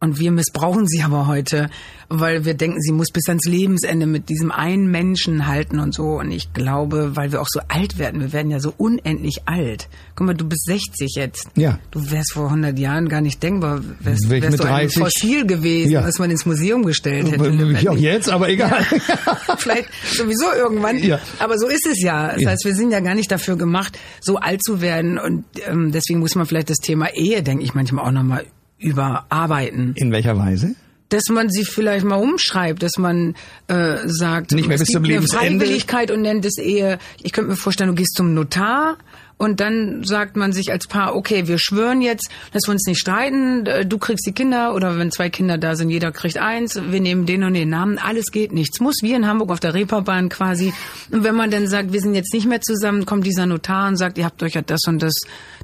Und 0.04 0.20
wir 0.20 0.32
missbrauchen 0.34 0.86
sie 0.86 1.02
aber 1.02 1.28
heute, 1.28 1.70
weil 2.10 2.44
wir 2.44 2.56
denken, 2.56 2.82
sie 2.82 2.92
muss 2.92 3.08
bis 3.10 3.30
ans 3.30 3.46
Lebensende 3.46 4.06
mit 4.06 4.28
diesem 4.28 4.52
einen 4.52 4.92
Menschen 4.92 5.48
halten 5.48 5.80
und 5.80 5.94
so. 5.94 6.20
Und 6.20 6.30
ich 6.32 6.52
glaube, 6.52 7.16
weil 7.16 7.32
wir 7.32 7.40
auch 7.42 7.48
so 7.50 7.62
alt 7.70 7.98
werden, 7.98 8.20
wir 8.20 8.34
werden 8.34 8.52
ja 8.52 8.60
so 8.60 8.74
unendlich 8.76 9.44
alt. 9.46 9.88
Guck 10.16 10.28
mal, 10.28 10.34
du 10.34 10.44
bist 10.46 10.66
60 10.66 11.16
jetzt. 11.16 11.48
Ja. 11.56 11.80
Du 11.92 12.12
wärst 12.12 12.34
vor 12.34 12.48
100 12.48 12.78
Jahren 12.78 13.08
gar 13.08 13.22
nicht 13.22 13.42
denkbar, 13.42 13.80
wärst, 14.02 14.30
Wär 14.30 14.38
ich 14.40 14.44
wärst 14.44 14.52
mit 14.58 14.60
du 14.60 14.66
ein 14.66 14.88
30? 14.90 15.02
Fossil 15.04 15.46
gewesen, 15.48 15.92
Ja. 15.92 16.04
was 16.04 16.20
man 16.20 16.30
ins 16.32 16.46
Museum 16.46 16.84
gestellt 16.84 17.32
hätte. 17.32 17.50
Nämlich 17.50 17.88
auch 17.88 17.96
jetzt, 17.96 18.30
aber 18.30 18.50
egal. 18.50 18.84
Vielleicht 19.58 19.88
sowieso 20.14 20.52
irgendwann. 20.54 20.98
Ja. 20.98 21.20
Aber 21.40 21.58
so 21.58 21.68
ist 21.70 21.88
es 21.90 22.02
ja. 22.04 22.34
Das 22.34 22.42
Ja. 22.42 22.50
heißt, 22.50 22.66
wir 22.66 22.76
sind 22.76 22.92
ja 22.92 23.00
gar 23.00 23.16
nicht 23.16 23.32
dafür 23.32 23.56
gemacht, 23.56 23.98
so 24.20 24.36
alt 24.36 24.62
zu 24.66 24.82
werden. 24.82 25.18
Und 25.18 25.46
ähm, 25.66 25.94
deswegen 25.94 26.20
muss 26.20 26.36
man 26.36 26.46
vielleicht 26.46 26.70
das 26.70 26.80
Thema 26.80 27.08
Ehe, 27.14 27.42
denke 27.42 27.64
ich 27.64 27.74
manchmal 27.74 28.06
auch 28.06 28.12
nochmal 28.12 28.44
überarbeiten. 28.84 29.94
In 29.96 30.12
welcher 30.12 30.38
Weise? 30.38 30.76
Dass 31.10 31.24
man 31.30 31.50
sie 31.50 31.64
vielleicht 31.64 32.06
mal 32.06 32.16
umschreibt, 32.16 32.82
dass 32.82 32.98
man 32.98 33.36
äh, 33.68 33.98
sagt, 34.06 34.52
Nicht 34.52 34.68
mehr 34.68 34.76
es 34.76 34.82
bis 34.82 34.90
zum 34.90 35.04
Lebensende. 35.04 35.46
Freiwilligkeit 35.46 36.12
und 36.12 36.22
nennt 36.22 36.46
es 36.46 36.58
Ehe. 36.58 36.98
Ich 37.22 37.34
könnte 37.34 37.52
mir 37.52 37.56
vorstellen, 37.56 37.90
du 37.90 37.96
gehst 37.96 38.16
zum 38.16 38.34
Notar 38.34 38.98
und 39.38 39.60
dann 39.60 40.04
sagt 40.04 40.36
man 40.36 40.54
sich 40.54 40.72
als 40.72 40.88
Paar, 40.88 41.16
okay, 41.16 41.48
wir 41.48 41.58
schwören 41.60 42.02
jetzt, 42.02 42.30
dass 42.52 42.64
wir 42.68 42.72
uns 42.72 42.86
nicht 42.86 43.00
streiten, 43.00 43.66
äh, 43.66 43.86
du 43.86 43.98
kriegst 43.98 44.26
die 44.26 44.32
Kinder 44.32 44.74
oder 44.76 44.98
wenn 44.98 45.12
zwei 45.12 45.30
Kinder 45.30 45.58
da 45.58 45.76
sind, 45.76 45.90
jeder 45.90 46.12
kriegt 46.12 46.38
eins, 46.38 46.76
wir 46.76 47.02
nehmen 47.02 47.26
den 47.26 47.44
und 47.44 47.54
den 47.54 47.70
Namen, 47.70 47.98
alles 47.98 48.32
geht 48.32 48.52
nichts. 48.52 48.80
Muss 48.80 48.96
wie 49.02 49.14
in 49.14 49.28
Hamburg 49.28 49.52
auf 49.52 49.60
der 49.60 49.74
Reeperbahn 49.74 50.30
quasi. 50.30 50.74
Und 51.12 51.24
wenn 51.24 51.36
man 51.36 51.52
dann 51.52 51.68
sagt, 51.68 51.94
wir 51.94 52.02
sind 52.02 52.16
jetzt 52.16 52.34
nicht 52.34 52.48
mehr 52.48 52.62
zusammen, 52.62 53.06
kommt 53.06 53.26
dieser 53.26 53.46
Notar 53.46 53.88
und 53.88 53.98
sagt, 53.98 54.18
ihr 54.18 54.26
habt 54.26 54.42
euch 54.44 54.54
ja 54.54 54.62
das 54.62 54.82
und 54.88 55.02
das 55.02 55.14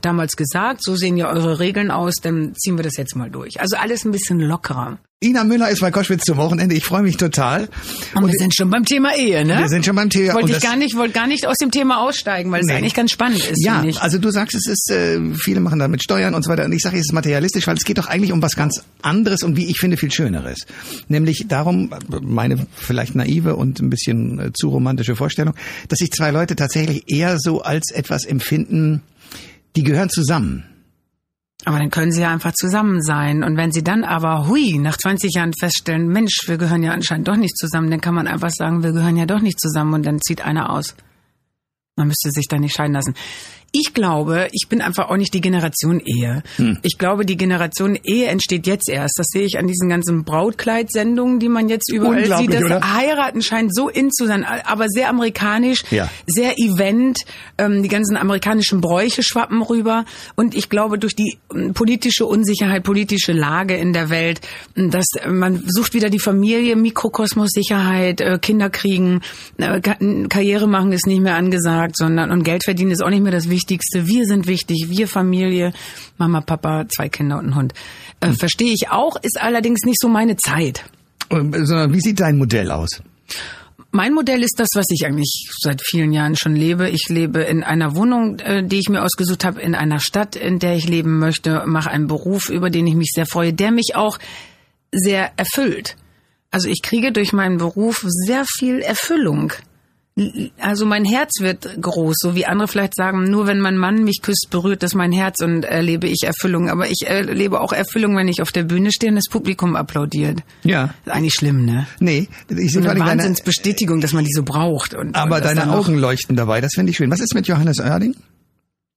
damals 0.01 0.35
gesagt, 0.35 0.83
so 0.83 0.95
sehen 0.95 1.17
ja 1.17 1.29
eure 1.31 1.59
Regeln 1.59 1.91
aus, 1.91 2.15
dann 2.21 2.53
ziehen 2.55 2.77
wir 2.77 2.83
das 2.83 2.97
jetzt 2.97 3.15
mal 3.15 3.29
durch. 3.29 3.59
Also 3.59 3.77
alles 3.77 4.05
ein 4.05 4.11
bisschen 4.11 4.39
lockerer. 4.39 4.99
Ina 5.21 5.43
Müller 5.43 5.69
ist 5.69 5.81
bei 5.81 5.91
Koschwitz 5.91 6.23
zum 6.23 6.37
Wochenende. 6.37 6.75
Ich 6.75 6.85
freue 6.85 7.01
mich 7.01 7.17
total. 7.17 7.67
Und 8.15 8.27
wir 8.31 8.39
sind 8.39 8.55
schon 8.55 8.69
beim 8.69 8.85
Thema 8.85 9.13
Ehe, 9.17 9.43
ne? 9.43 9.57
Wir 9.57 9.67
sind 9.67 9.85
schon 9.85 9.93
beim 9.97 10.09
Thema. 10.09 10.33
Wollte 10.35 10.53
ich 10.53 10.61
gar 10.61 10.77
nicht, 10.77 10.95
wollte 10.95 11.13
gar 11.13 11.27
nicht 11.27 11.45
aus 11.45 11.57
dem 11.57 11.71
Thema 11.71 11.99
aussteigen, 11.99 12.49
weil 12.53 12.61
es 12.61 12.67
Nee. 12.67 12.75
eigentlich 12.75 12.93
ganz 12.93 13.11
spannend 13.11 13.39
ist. 13.43 13.61
Ja, 13.61 13.83
also 13.99 14.17
du 14.17 14.31
sagst, 14.31 14.55
es 14.55 14.65
ist, 14.65 14.89
äh, 14.89 15.19
viele 15.35 15.59
machen 15.59 15.77
damit 15.77 16.01
Steuern 16.01 16.35
und 16.35 16.43
so 16.45 16.49
weiter. 16.49 16.63
Und 16.63 16.71
ich 16.71 16.81
sage, 16.81 16.95
es 16.95 17.01
ist 17.07 17.11
materialistisch, 17.11 17.67
weil 17.67 17.75
es 17.75 17.83
geht 17.83 17.97
doch 17.97 18.07
eigentlich 18.07 18.31
um 18.31 18.41
was 18.41 18.55
ganz 18.55 18.81
anderes 19.01 19.43
und 19.43 19.57
wie 19.57 19.65
ich 19.65 19.77
finde 19.77 19.97
viel 19.97 20.09
Schöneres. 20.09 20.59
Nämlich 21.09 21.47
darum, 21.49 21.89
meine 22.21 22.65
vielleicht 22.77 23.13
naive 23.15 23.57
und 23.57 23.81
ein 23.81 23.89
bisschen 23.89 24.39
äh, 24.39 24.53
zu 24.53 24.69
romantische 24.69 25.17
Vorstellung, 25.17 25.53
dass 25.89 25.99
sich 25.99 26.11
zwei 26.11 26.31
Leute 26.31 26.55
tatsächlich 26.55 27.03
eher 27.11 27.39
so 27.39 27.61
als 27.61 27.91
etwas 27.91 28.23
empfinden, 28.23 29.01
die 29.75 29.83
gehören 29.83 30.09
zusammen. 30.09 30.63
Aber 31.65 31.77
dann 31.77 31.89
können 31.89 32.11
sie 32.11 32.21
ja 32.21 32.31
einfach 32.31 32.53
zusammen 32.53 33.01
sein. 33.01 33.43
Und 33.43 33.57
wenn 33.57 33.71
sie 33.71 33.83
dann 33.83 34.03
aber, 34.03 34.47
hui, 34.47 34.77
nach 34.79 34.97
20 34.97 35.35
Jahren 35.35 35.53
feststellen, 35.53 36.07
Mensch, 36.07 36.43
wir 36.45 36.57
gehören 36.57 36.83
ja 36.83 36.91
anscheinend 36.91 37.27
doch 37.27 37.35
nicht 37.35 37.57
zusammen, 37.57 37.91
dann 37.91 37.99
kann 37.99 38.15
man 38.15 38.27
einfach 38.27 38.51
sagen, 38.51 38.81
wir 38.81 38.93
gehören 38.93 39.17
ja 39.17 39.25
doch 39.25 39.41
nicht 39.41 39.59
zusammen 39.59 39.93
und 39.93 40.05
dann 40.05 40.19
zieht 40.21 40.41
einer 40.41 40.71
aus. 40.71 40.95
Man 41.97 42.07
müsste 42.07 42.31
sich 42.31 42.47
da 42.47 42.57
nicht 42.57 42.75
scheiden 42.75 42.93
lassen. 42.93 43.13
Ich 43.71 43.93
glaube, 43.93 44.47
ich 44.51 44.67
bin 44.67 44.81
einfach 44.81 45.09
auch 45.09 45.17
nicht 45.17 45.33
die 45.33 45.41
Generation 45.41 45.99
Ehe. 45.99 46.41
Hm. 46.55 46.77
Ich 46.81 46.97
glaube, 46.97 47.25
die 47.25 47.37
Generation 47.37 47.97
Ehe 48.03 48.27
entsteht 48.27 48.65
jetzt 48.67 48.89
erst. 48.89 49.13
Das 49.17 49.27
sehe 49.27 49.43
ich 49.45 49.57
an 49.59 49.67
diesen 49.67 49.89
ganzen 49.89 50.23
Brautkleidsendungen, 50.23 51.39
die 51.39 51.49
man 51.49 51.69
jetzt 51.69 51.91
überall 51.91 52.25
sieht. 52.37 52.53
Das 52.53 52.63
oder? 52.63 52.93
Heiraten 52.95 53.41
scheint 53.41 53.73
so 53.75 53.89
in 53.89 54.11
zu 54.11 54.25
sein, 54.25 54.43
aber 54.43 54.87
sehr 54.89 55.09
amerikanisch, 55.09 55.83
Ja. 55.91 56.09
sehr 56.25 56.57
Event. 56.57 57.19
Ähm, 57.57 57.83
die 57.83 57.89
ganzen 57.89 58.17
amerikanischen 58.17 58.81
Bräuche 58.81 59.21
schwappen 59.23 59.61
rüber. 59.61 60.05
Und 60.35 60.55
ich 60.55 60.69
glaube, 60.69 60.97
durch 60.97 61.15
die 61.15 61.37
ähm, 61.53 61.73
politische 61.73 62.25
Unsicherheit, 62.25 62.83
politische 62.83 63.33
Lage 63.33 63.75
in 63.75 63.93
der 63.93 64.09
Welt, 64.09 64.41
ähm, 64.75 64.89
dass 64.91 65.05
man 65.27 65.63
sucht 65.67 65.93
wieder 65.93 66.09
die 66.09 66.19
Familie, 66.19 66.75
Mikrokosmos, 66.75 67.49
Sicherheit, 67.51 68.19
äh, 68.21 68.39
Kinder 68.41 68.69
kriegen, 68.69 69.21
äh, 69.57 69.79
Ka- 69.81 69.97
Karriere 70.29 70.67
machen 70.67 70.91
ist 70.91 71.05
nicht 71.07 71.21
mehr 71.21 71.35
angesagt, 71.35 71.97
sondern 71.97 72.31
und 72.31 72.43
Geld 72.43 72.63
verdienen 72.63 72.91
ist 72.91 73.03
auch 73.03 73.09
nicht 73.09 73.21
mehr 73.21 73.31
das 73.31 73.43
Wichtigste. 73.43 73.58
Wir 73.67 74.25
sind 74.25 74.47
wichtig, 74.47 74.87
wir 74.89 75.07
Familie, 75.07 75.73
Mama, 76.17 76.41
Papa, 76.41 76.87
zwei 76.87 77.09
Kinder 77.09 77.37
und 77.39 77.47
ein 77.47 77.55
Hund. 77.55 77.73
Äh, 78.19 78.33
Verstehe 78.33 78.73
ich 78.73 78.89
auch, 78.89 79.15
ist 79.21 79.39
allerdings 79.39 79.81
nicht 79.85 79.99
so 79.99 80.09
meine 80.09 80.37
Zeit. 80.37 80.85
Ähm, 81.29 81.53
Sondern 81.65 81.93
wie 81.93 82.01
sieht 82.01 82.19
dein 82.19 82.37
Modell 82.37 82.71
aus? 82.71 83.01
Mein 83.91 84.13
Modell 84.13 84.43
ist 84.43 84.59
das, 84.59 84.69
was 84.75 84.85
ich 84.89 85.05
eigentlich 85.05 85.49
seit 85.61 85.81
vielen 85.83 86.13
Jahren 86.13 86.35
schon 86.35 86.55
lebe. 86.55 86.89
Ich 86.89 87.09
lebe 87.09 87.41
in 87.41 87.63
einer 87.63 87.95
Wohnung, 87.95 88.37
äh, 88.39 88.63
die 88.63 88.77
ich 88.77 88.89
mir 88.89 89.01
ausgesucht 89.03 89.43
habe, 89.43 89.61
in 89.61 89.73
einer 89.73 89.99
Stadt, 89.99 90.35
in 90.35 90.59
der 90.59 90.75
ich 90.75 90.87
leben 90.87 91.17
möchte, 91.17 91.63
mache 91.65 91.89
einen 91.89 92.07
Beruf, 92.07 92.49
über 92.49 92.69
den 92.69 92.85
ich 92.85 92.93
mich 92.93 93.11
sehr 93.13 93.25
freue, 93.25 93.51
der 93.51 93.71
mich 93.71 93.95
auch 93.95 94.19
sehr 94.91 95.31
erfüllt. 95.37 95.95
Also 96.51 96.67
ich 96.67 96.81
kriege 96.81 97.11
durch 97.11 97.33
meinen 97.33 97.57
Beruf 97.57 98.05
sehr 98.05 98.43
viel 98.45 98.79
Erfüllung. 98.79 99.53
Also 100.59 100.85
mein 100.85 101.05
Herz 101.05 101.39
wird 101.39 101.81
groß, 101.81 102.15
so 102.19 102.35
wie 102.35 102.45
andere 102.45 102.67
vielleicht 102.67 102.95
sagen, 102.95 103.29
nur 103.29 103.47
wenn 103.47 103.59
mein 103.59 103.77
Mann 103.77 104.03
mich 104.03 104.21
küsst, 104.21 104.47
berührt 104.49 104.83
das 104.83 104.93
mein 104.93 105.11
Herz 105.11 105.41
und 105.41 105.63
erlebe 105.65 106.07
ich 106.07 106.23
Erfüllung. 106.23 106.69
Aber 106.69 106.87
ich 106.89 107.07
erlebe 107.07 107.61
auch 107.61 107.73
Erfüllung, 107.73 108.15
wenn 108.17 108.27
ich 108.27 108.41
auf 108.41 108.51
der 108.51 108.63
Bühne 108.63 108.91
stehe 108.91 109.11
und 109.11 109.15
das 109.15 109.29
Publikum 109.29 109.75
applaudiert. 109.75 110.39
Ja. 110.63 110.93
Ist 111.05 111.11
eigentlich 111.11 111.33
schlimm, 111.33 111.65
ne? 111.65 111.87
Nee, 111.99 112.27
ich 112.49 112.73
So 112.73 112.79
eine 112.79 112.99
Wahnsinnsbestätigung, 112.99 114.01
dass 114.01 114.13
man 114.13 114.25
die 114.25 114.33
so 114.33 114.43
braucht. 114.43 114.93
Und, 114.93 115.15
aber 115.15 115.37
und 115.37 115.45
deine 115.45 115.71
Augen 115.71 115.95
leuchten 115.95 116.35
dabei. 116.35 116.61
Das 116.61 116.73
finde 116.75 116.91
ich 116.91 116.97
schön. 116.97 117.11
Was 117.11 117.19
ist 117.19 117.33
mit 117.33 117.47
Johannes 117.47 117.79
Oerding? 117.79 118.15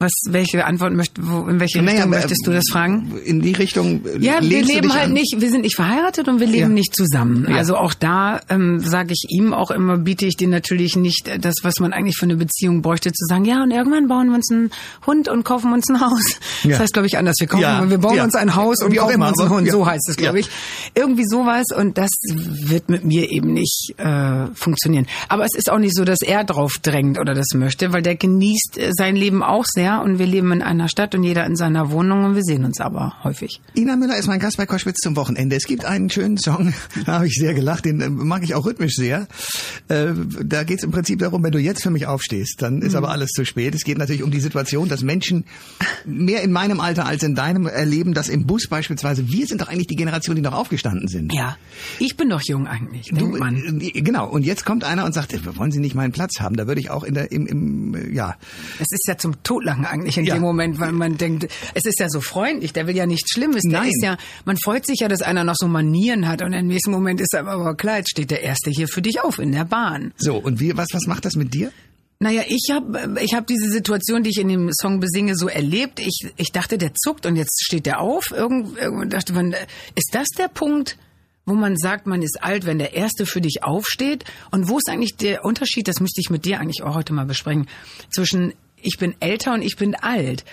Was, 0.03 0.11
welche 0.29 0.65
Antwort 0.65 0.93
möcht, 0.95 1.13
wo, 1.21 1.47
in 1.49 1.61
welche 1.61 1.79
Richtung 1.79 1.85
Naja, 1.95 2.07
möchtest 2.07 2.47
du 2.47 2.51
das 2.51 2.65
fragen? 2.71 3.13
In 3.25 3.41
die 3.41 3.53
Richtung. 3.53 4.05
äh, 4.05 4.19
Ja, 4.19 4.41
wir 4.41 4.63
leben 4.65 4.93
halt 4.93 5.07
an? 5.07 5.13
nicht, 5.13 5.37
wir 5.39 5.49
sind 5.51 5.63
nicht 5.63 5.77
verheiratet 5.77 6.27
und 6.29 6.41
wir 6.41 6.47
leben 6.47 6.59
Ja. 6.63 6.69
nicht 6.69 6.95
zusammen. 6.95 7.47
Ja. 7.49 7.57
Also 7.57 7.77
auch 7.77 7.95
da 7.95 8.41
ähm, 8.49 8.81
sage 8.81 9.13
ich 9.13 9.27
ihm 9.31 9.55
auch 9.55 9.71
immer, 9.71 9.99
biete 9.99 10.27
ich 10.27 10.37
dir 10.37 10.49
natürlich 10.49 10.97
nicht 10.97 11.29
äh, 11.29 11.39
das, 11.39 11.55
was 11.63 11.79
man 11.79 11.93
eigentlich 11.93 12.17
für 12.17 12.27
eine 12.27 12.37
Beziehung 12.37 12.83
bräuchte, 12.83 13.13
zu 13.13 13.25
sagen, 13.27 13.45
ja, 13.45 13.63
und 13.63 13.71
irgendwann 13.71 14.09
bauen 14.09 14.29
wir 14.29 14.35
uns 14.35 14.51
einen 14.51 14.71
Hund 15.07 15.29
und 15.29 15.45
kaufen 15.45 15.73
uns 15.73 15.89
ein 15.89 16.01
Haus. 16.01 16.25
Ja. 16.65 16.71
Das 16.71 16.81
heißt, 16.81 16.93
glaube 16.95 17.07
ich, 17.07 17.17
anders. 17.17 17.37
Wir 17.39 17.47
kaufen, 17.47 17.91
wir 17.91 17.99
bauen 17.99 18.19
uns 18.21 18.35
ein 18.35 18.55
Haus 18.57 18.83
und 18.83 18.93
Wie 18.93 18.97
kaufen 18.97 19.15
immer, 19.15 19.29
uns 19.29 19.41
einen 19.41 19.51
Hund. 19.51 19.71
So 19.71 19.87
heißt 19.87 20.09
es, 20.09 20.17
glaube 20.17 20.41
ich. 20.41 20.49
Irgendwie 20.95 21.25
sowas 21.27 21.67
und 21.77 21.97
das 21.97 22.11
wird 22.29 22.89
mit 22.91 23.05
mir 23.05 23.31
eben 23.31 23.53
nicht 23.53 23.95
äh, 23.99 24.47
funktionieren. 24.55 25.07
Aber 25.29 25.45
es 25.45 25.55
ist 25.57 25.71
auch 25.71 25.79
nicht 25.79 25.95
so, 25.97 26.05
dass 26.05 26.23
er 26.23 26.45
drauf 26.45 26.79
drängt 26.83 27.19
oder 27.21 27.35
das 27.35 27.47
möchte, 27.55 27.93
weil 27.93 28.03
der 28.03 28.17
genießt 28.17 28.79
äh, 28.79 28.91
sein 28.93 29.15
Leben 29.17 29.43
auch 29.43 29.65
sehr 29.67 29.92
Ja, 29.93 30.01
und 30.01 30.19
wir 30.19 30.25
leben 30.25 30.53
in 30.53 30.63
einer 30.63 30.89
Stadt 30.89 31.15
und 31.15 31.23
jeder 31.23 31.45
in 31.45 31.55
seiner 31.55 31.91
Wohnung 31.91 32.25
und 32.25 32.35
wir 32.35 32.43
sehen 32.43 32.65
uns 32.65 32.81
aber 32.81 33.13
häufig. 33.25 33.61
Ina 33.77 33.97
Müller 33.97 34.17
ist 34.17 34.27
mein 34.27 34.41
Gast 34.41 34.57
bei 34.57 34.65
Koschwitz 34.65 35.01
zum 35.01 35.17
Wochenende. 35.17 35.55
Es 35.55 35.67
gibt 35.67 35.85
einen 35.85 36.09
schönen 36.09 36.39
Song, 36.39 36.73
da 37.05 37.17
habe 37.17 37.27
ich 37.27 37.35
sehr 37.35 37.53
gelacht, 37.53 37.85
den 37.85 38.01
äh, 38.01 38.09
mag 38.09 38.43
ich 38.43 38.55
auch 38.55 38.65
rhythmisch 38.65 38.95
sehr. 38.95 39.29
Äh, 39.89 40.13
da 40.45 40.65
geht 40.65 40.79
es 40.79 40.85
im 40.85 40.93
Prinzip 40.93 41.19
darum, 41.19 41.43
wenn 41.43 41.53
du 41.53 41.59
jetzt 41.59 41.83
für 41.83 41.91
mich 41.91 42.07
aufstehst, 42.07 42.63
dann 42.63 42.81
ist 42.81 42.93
mhm. 42.93 42.97
aber 42.97 43.11
alles 43.11 43.33
zu 43.33 43.45
spät. 43.45 43.75
Es 43.75 43.85
geht 43.85 43.99
natürlich 43.99 44.23
um 44.23 44.31
die 44.31 44.41
Situation, 44.41 44.89
dass 44.89 45.03
Menschen 45.03 45.45
mehr 46.07 46.41
in 46.43 46.53
meinem 46.53 46.81
Alter 46.81 47.05
als 47.05 47.23
in 47.23 47.35
deinem 47.35 47.67
erleben, 47.67 48.15
dass 48.15 48.31
im 48.31 48.47
Bus 48.47 48.69
beispielsweise, 48.71 49.29
wir 49.29 49.47
sind 49.47 49.61
doch 49.61 49.69
eigentlich 49.69 49.89
die 49.89 49.97
Generation, 49.97 50.37
die 50.37 50.43
noch 50.43 50.55
aufgestanden 50.55 51.07
sind. 51.07 51.35
Ja, 51.35 51.59
ich 51.99 52.17
bin 52.17 52.31
doch 52.31 52.41
jung 52.41 52.67
eigentlich, 52.67 53.09
denkt 53.09 53.35
du, 53.35 53.39
man. 53.39 53.81
Äh, 53.83 53.91
genau, 54.01 54.27
und 54.27 54.47
jetzt 54.47 54.65
kommt 54.65 54.85
einer 54.85 55.05
und 55.05 55.13
sagt, 55.13 55.35
wollen 55.59 55.71
Sie 55.71 55.81
nicht 55.81 55.95
meinen 55.95 56.13
Platz 56.13 56.41
haben? 56.41 56.57
Da 56.57 56.67
würde 56.67 56.81
ich 56.81 56.89
auch 56.89 57.05
in 57.05 57.13
der, 57.13 57.31
im, 57.31 57.47
im 57.47 58.15
ja. 58.15 58.37
Es 58.79 58.91
ist 58.91 59.07
ja 59.07 59.19
zum 59.19 59.43
Totlachen 59.43 59.82
eigentlich 59.85 60.19
in 60.19 60.25
ja. 60.25 60.35
dem 60.35 60.43
Moment, 60.43 60.79
weil 60.81 60.93
man 60.93 61.17
denkt, 61.17 61.49
es 61.75 61.85
ist 61.85 61.99
ja 61.99 62.09
so 62.09 62.21
freundlich, 62.21 62.73
der 62.73 62.87
will 62.87 62.97
ja 62.97 63.07
nichts 63.07 63.33
Schlimmes. 63.33 63.63
Der 63.63 63.81
Nein. 63.81 63.91
ist 63.91 64.03
ja, 64.03 64.17
man 64.45 64.57
freut 64.57 64.87
sich 64.87 65.01
ja, 65.01 65.09
dass 65.09 65.23
einer 65.23 65.45
noch 65.45 65.57
so 65.57 65.69
Manieren 65.69 66.29
hat 66.29 66.43
und 66.43 66.53
im 66.53 66.67
nächsten 66.67 66.91
Moment 66.91 67.21
ist 67.21 67.35
er 67.35 67.47
aber 67.47 67.75
klar, 67.77 67.99
jetzt 67.99 68.11
steht 68.11 68.31
der 68.31 68.43
Erste 68.43 68.71
hier 68.71 68.89
für 68.89 69.03
dich 69.03 69.21
auf 69.21 69.39
in 69.39 69.53
der 69.53 69.65
Bahn. 69.65 70.13
So, 70.17 70.37
und 70.37 70.61
wie, 70.61 70.77
was, 70.77 70.89
was 70.93 71.07
macht 71.07 71.25
das 71.25 71.37
mit 71.37 71.55
dir? 71.55 71.73
Naja, 72.23 72.43
ich 72.47 72.71
habe 72.71 73.21
ich 73.21 73.35
hab 73.35 73.49
diese 73.49 73.69
Situation, 73.69 74.23
die 74.23 74.31
ich 74.31 74.39
in 74.39 74.49
dem 74.49 74.71
Song 74.73 75.01
besinge, 75.01 75.35
so 75.35 75.49
erlebt. 75.49 75.99
Ich, 75.99 76.31
ich 76.37 76.53
dachte, 76.53 76.79
der 76.79 76.95
zuckt 76.95 77.27
und 77.27 77.35
jetzt 77.35 77.65
steht 77.65 77.85
der 77.85 78.01
auf. 78.01 78.31
Irgend, 78.31 78.79
irgend 78.79 79.13
dachte 79.13 79.33
man, 79.33 79.57
ist 79.97 80.11
das 80.13 80.29
der 80.39 80.47
Punkt, 80.47 80.97
wo 81.47 81.55
man 81.55 81.77
sagt, 81.77 82.07
man 82.07 82.23
ist 82.23 82.41
alt, 82.41 82.65
wenn 82.65 82.79
der 82.79 82.95
Erste 82.95 83.27
für 83.27 83.41
dich 83.41 83.65
aufsteht? 83.65 84.25
Und 84.53 84.69
wo 84.69 84.79
ist 84.79 84.89
eigentlich 84.89 85.17
der 85.17 85.45
Unterschied, 85.45 85.89
das 85.89 85.99
müsste 85.99 86.21
ich 86.21 86.31
mit 86.31 86.45
dir 86.45 86.61
eigentlich 86.61 86.85
auch 86.85 86.95
heute 86.95 87.13
mal 87.13 87.27
besprechen, 87.27 87.67
zwischen 88.09 88.55
ich 88.83 88.99
bin 88.99 89.15
älter 89.21 89.55
und 89.55 89.63
ich 89.63 89.77
bin 89.77 89.95
alt. 89.95 90.45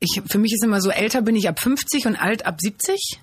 Ich, 0.00 0.22
für 0.26 0.38
mich 0.38 0.52
ist 0.52 0.64
immer 0.64 0.80
so, 0.80 0.90
älter 0.90 1.22
bin 1.22 1.34
ich 1.34 1.48
ab 1.48 1.60
50 1.60 2.06
und 2.06 2.16
alt 2.16 2.46
ab 2.46 2.60
70. 2.60 3.20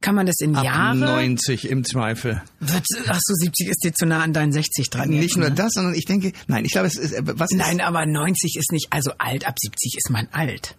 Kann 0.00 0.14
man 0.14 0.26
das 0.26 0.36
in 0.40 0.54
Ab 0.54 0.64
Jahre? 0.64 0.96
90 0.96 1.70
im 1.70 1.82
Zweifel. 1.82 2.42
Ach 2.60 3.18
so, 3.20 3.34
70 3.34 3.68
ist 3.68 3.82
dir 3.82 3.92
zu 3.94 4.06
nah 4.06 4.22
an 4.22 4.32
deinen 4.32 4.52
60 4.52 4.90
dran. 4.90 5.08
Nicht 5.08 5.22
jetzt, 5.22 5.36
nur 5.36 5.48
ne? 5.48 5.54
das, 5.54 5.72
sondern 5.72 5.94
ich 5.94 6.04
denke, 6.04 6.32
nein, 6.48 6.64
ich 6.64 6.72
glaube, 6.72 6.86
es 6.86 6.96
ist, 6.96 7.14
was 7.22 7.50
Nein, 7.52 7.78
ist, 7.78 7.84
aber 7.84 8.04
90 8.04 8.56
ist 8.56 8.72
nicht, 8.72 8.88
also 8.90 9.12
alt, 9.18 9.46
ab 9.46 9.54
70 9.58 9.94
ist 9.96 10.10
man 10.10 10.28
alt. 10.32 10.76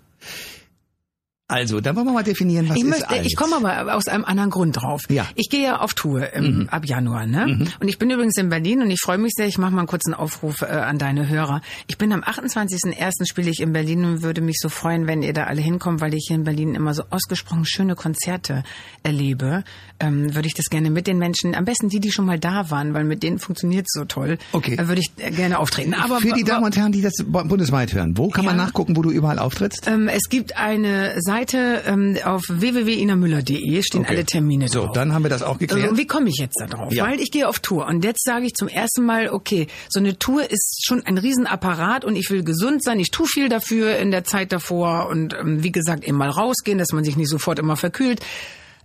Also, 1.50 1.80
dann 1.80 1.96
wollen 1.96 2.08
wir 2.08 2.12
mal 2.12 2.24
definieren, 2.24 2.68
was 2.68 2.76
ich 2.76 2.84
ist 2.84 2.90
möchte, 2.90 3.10
alt. 3.10 3.26
Ich 3.26 3.38
komme 3.38 3.56
aber 3.56 3.96
aus 3.96 4.10
einem 4.10 4.26
anderen 4.26 4.50
Grund 4.50 4.76
drauf. 4.76 5.04
Ja. 5.08 5.26
Ich 5.36 5.50
gehe 5.50 5.64
ja 5.64 5.80
auf 5.80 5.94
Tour 5.94 6.34
im, 6.34 6.60
mhm. 6.60 6.70
ab 6.70 6.86
Januar, 6.86 7.26
ne? 7.26 7.48
Mhm. 7.48 7.68
Und 7.80 7.88
ich 7.88 7.98
bin 7.98 8.10
übrigens 8.10 8.36
in 8.36 8.50
Berlin 8.50 8.82
und 8.82 8.92
ich 8.92 9.00
freue 9.00 9.18
mich 9.18 9.32
sehr. 9.34 9.48
Ich 9.48 9.58
mache 9.58 9.72
mal 9.72 9.80
einen 9.80 9.88
kurzen 9.88 10.14
Aufruf 10.14 10.62
äh, 10.62 10.66
an 10.66 10.98
deine 10.98 11.30
Hörer. 11.30 11.62
Ich 11.88 11.98
bin 11.98 12.12
am 12.12 12.22
28.01. 12.22 13.26
spiele 13.26 13.50
ich 13.50 13.62
in 13.62 13.72
Berlin 13.72 14.04
und 14.04 14.24
würde 14.24 14.42
mich 14.42 14.58
so 14.60 14.68
freuen, 14.68 15.08
wenn 15.08 15.24
ihr 15.24 15.32
da 15.32 15.46
alle 15.46 15.62
hinkommt, 15.62 16.02
weil 16.02 16.14
ich 16.16 16.26
hier 16.28 16.36
in 16.36 16.44
Berlin 16.44 16.76
immer 16.76 16.94
so 16.94 17.04
ausgesprochen 17.12 17.66
schöne 17.66 17.96
Konzerte 17.96 18.64
erlebe. 19.04 19.64
Ähm, 20.00 20.36
würde 20.36 20.48
ich 20.48 20.54
das 20.54 20.66
gerne 20.66 20.92
mit 20.92 21.08
den 21.08 21.18
Menschen, 21.18 21.56
am 21.56 21.66
besten 21.66 21.90
die, 21.90 22.00
die 22.00 22.12
schon 22.12 22.26
mal 22.26 22.40
da 22.40 22.70
waren, 22.70 22.94
weil 22.94 23.04
mit 23.04 23.24
denen 23.24 23.40
funktioniert 23.40 23.88
es 23.88 24.00
so 24.00 24.06
toll. 24.06 24.38
Okay. 24.52 24.76
Äh, 24.76 24.88
würde 24.88 25.02
ich 25.02 25.12
äh, 25.18 25.32
gerne 25.32 25.58
auftreten. 25.60 25.94
Aber 25.94 26.20
für 26.20 26.34
die 26.34 26.44
Damen 26.44 26.66
und 26.66 26.78
Herren, 26.78 26.92
die 26.92 27.02
das 27.02 27.14
bundesweit 27.26 27.94
hören, 27.94 28.18
wo 28.18 28.30
kann 28.30 28.46
ja. 28.46 28.52
man 28.52 28.58
nachgucken, 28.58 28.96
wo 28.96 29.02
du 29.02 29.10
überall 29.10 29.40
auftrittst? 29.40 29.88
Ähm, 29.88 30.08
es 30.08 30.30
gibt 30.30 30.58
eine 30.58 31.22
Seite. 31.22 31.82
Ähm, 31.88 32.18
auf 32.24 32.44
www.inamüller.de 32.48 33.82
stehen 33.82 34.02
okay. 34.02 34.10
alle 34.10 34.26
Termine 34.26 34.66
drauf. 34.66 34.88
So, 34.88 34.94
dann 34.94 35.14
haben 35.14 35.24
wir 35.24 35.30
das 35.30 35.42
auch 35.42 35.58
geklärt. 35.58 35.84
Also, 35.84 35.98
wie 35.98 36.08
komme 36.08 36.30
ich 36.30 36.38
jetzt 36.38 36.60
da 36.60 36.68
drauf? 36.68 36.94
Ja. 36.94 37.06
Weil 37.06 37.20
ich 37.20 37.32
gehe 37.32 37.48
auf 37.48 37.60
Tour 37.60 37.88
und 37.88 38.04
jetzt 38.04 38.24
sage 38.24 38.46
ich 38.46 38.54
zum 38.54 38.68
ersten 38.68 39.04
Mal, 39.04 39.30
okay, 39.30 39.68
so 39.90 40.00
eine 40.00 40.18
Tour 40.20 40.50
ist 40.50 40.86
schon 40.86 41.06
ein 41.06 41.18
Riesenapparat 41.18 42.06
und 42.06 42.16
ich 42.16 42.30
will 42.30 42.44
gesund 42.44 42.84
sein. 42.84 43.00
Ich 43.00 43.12
tue 43.12 43.26
viel 43.26 43.50
dafür 43.50 43.98
in 43.98 44.12
der 44.12 44.24
Zeit 44.24 44.52
davor 44.52 45.08
und 45.10 45.34
ähm, 45.34 45.64
wie 45.64 45.72
gesagt, 45.72 46.04
eben 46.04 46.18
mal 46.18 46.30
rausgehen, 46.30 46.78
dass 46.78 46.92
man 46.94 47.04
sich 47.04 47.18
nicht 47.18 47.30
sofort 47.30 47.60
immer 47.60 47.76
verkühlt. 47.76 48.22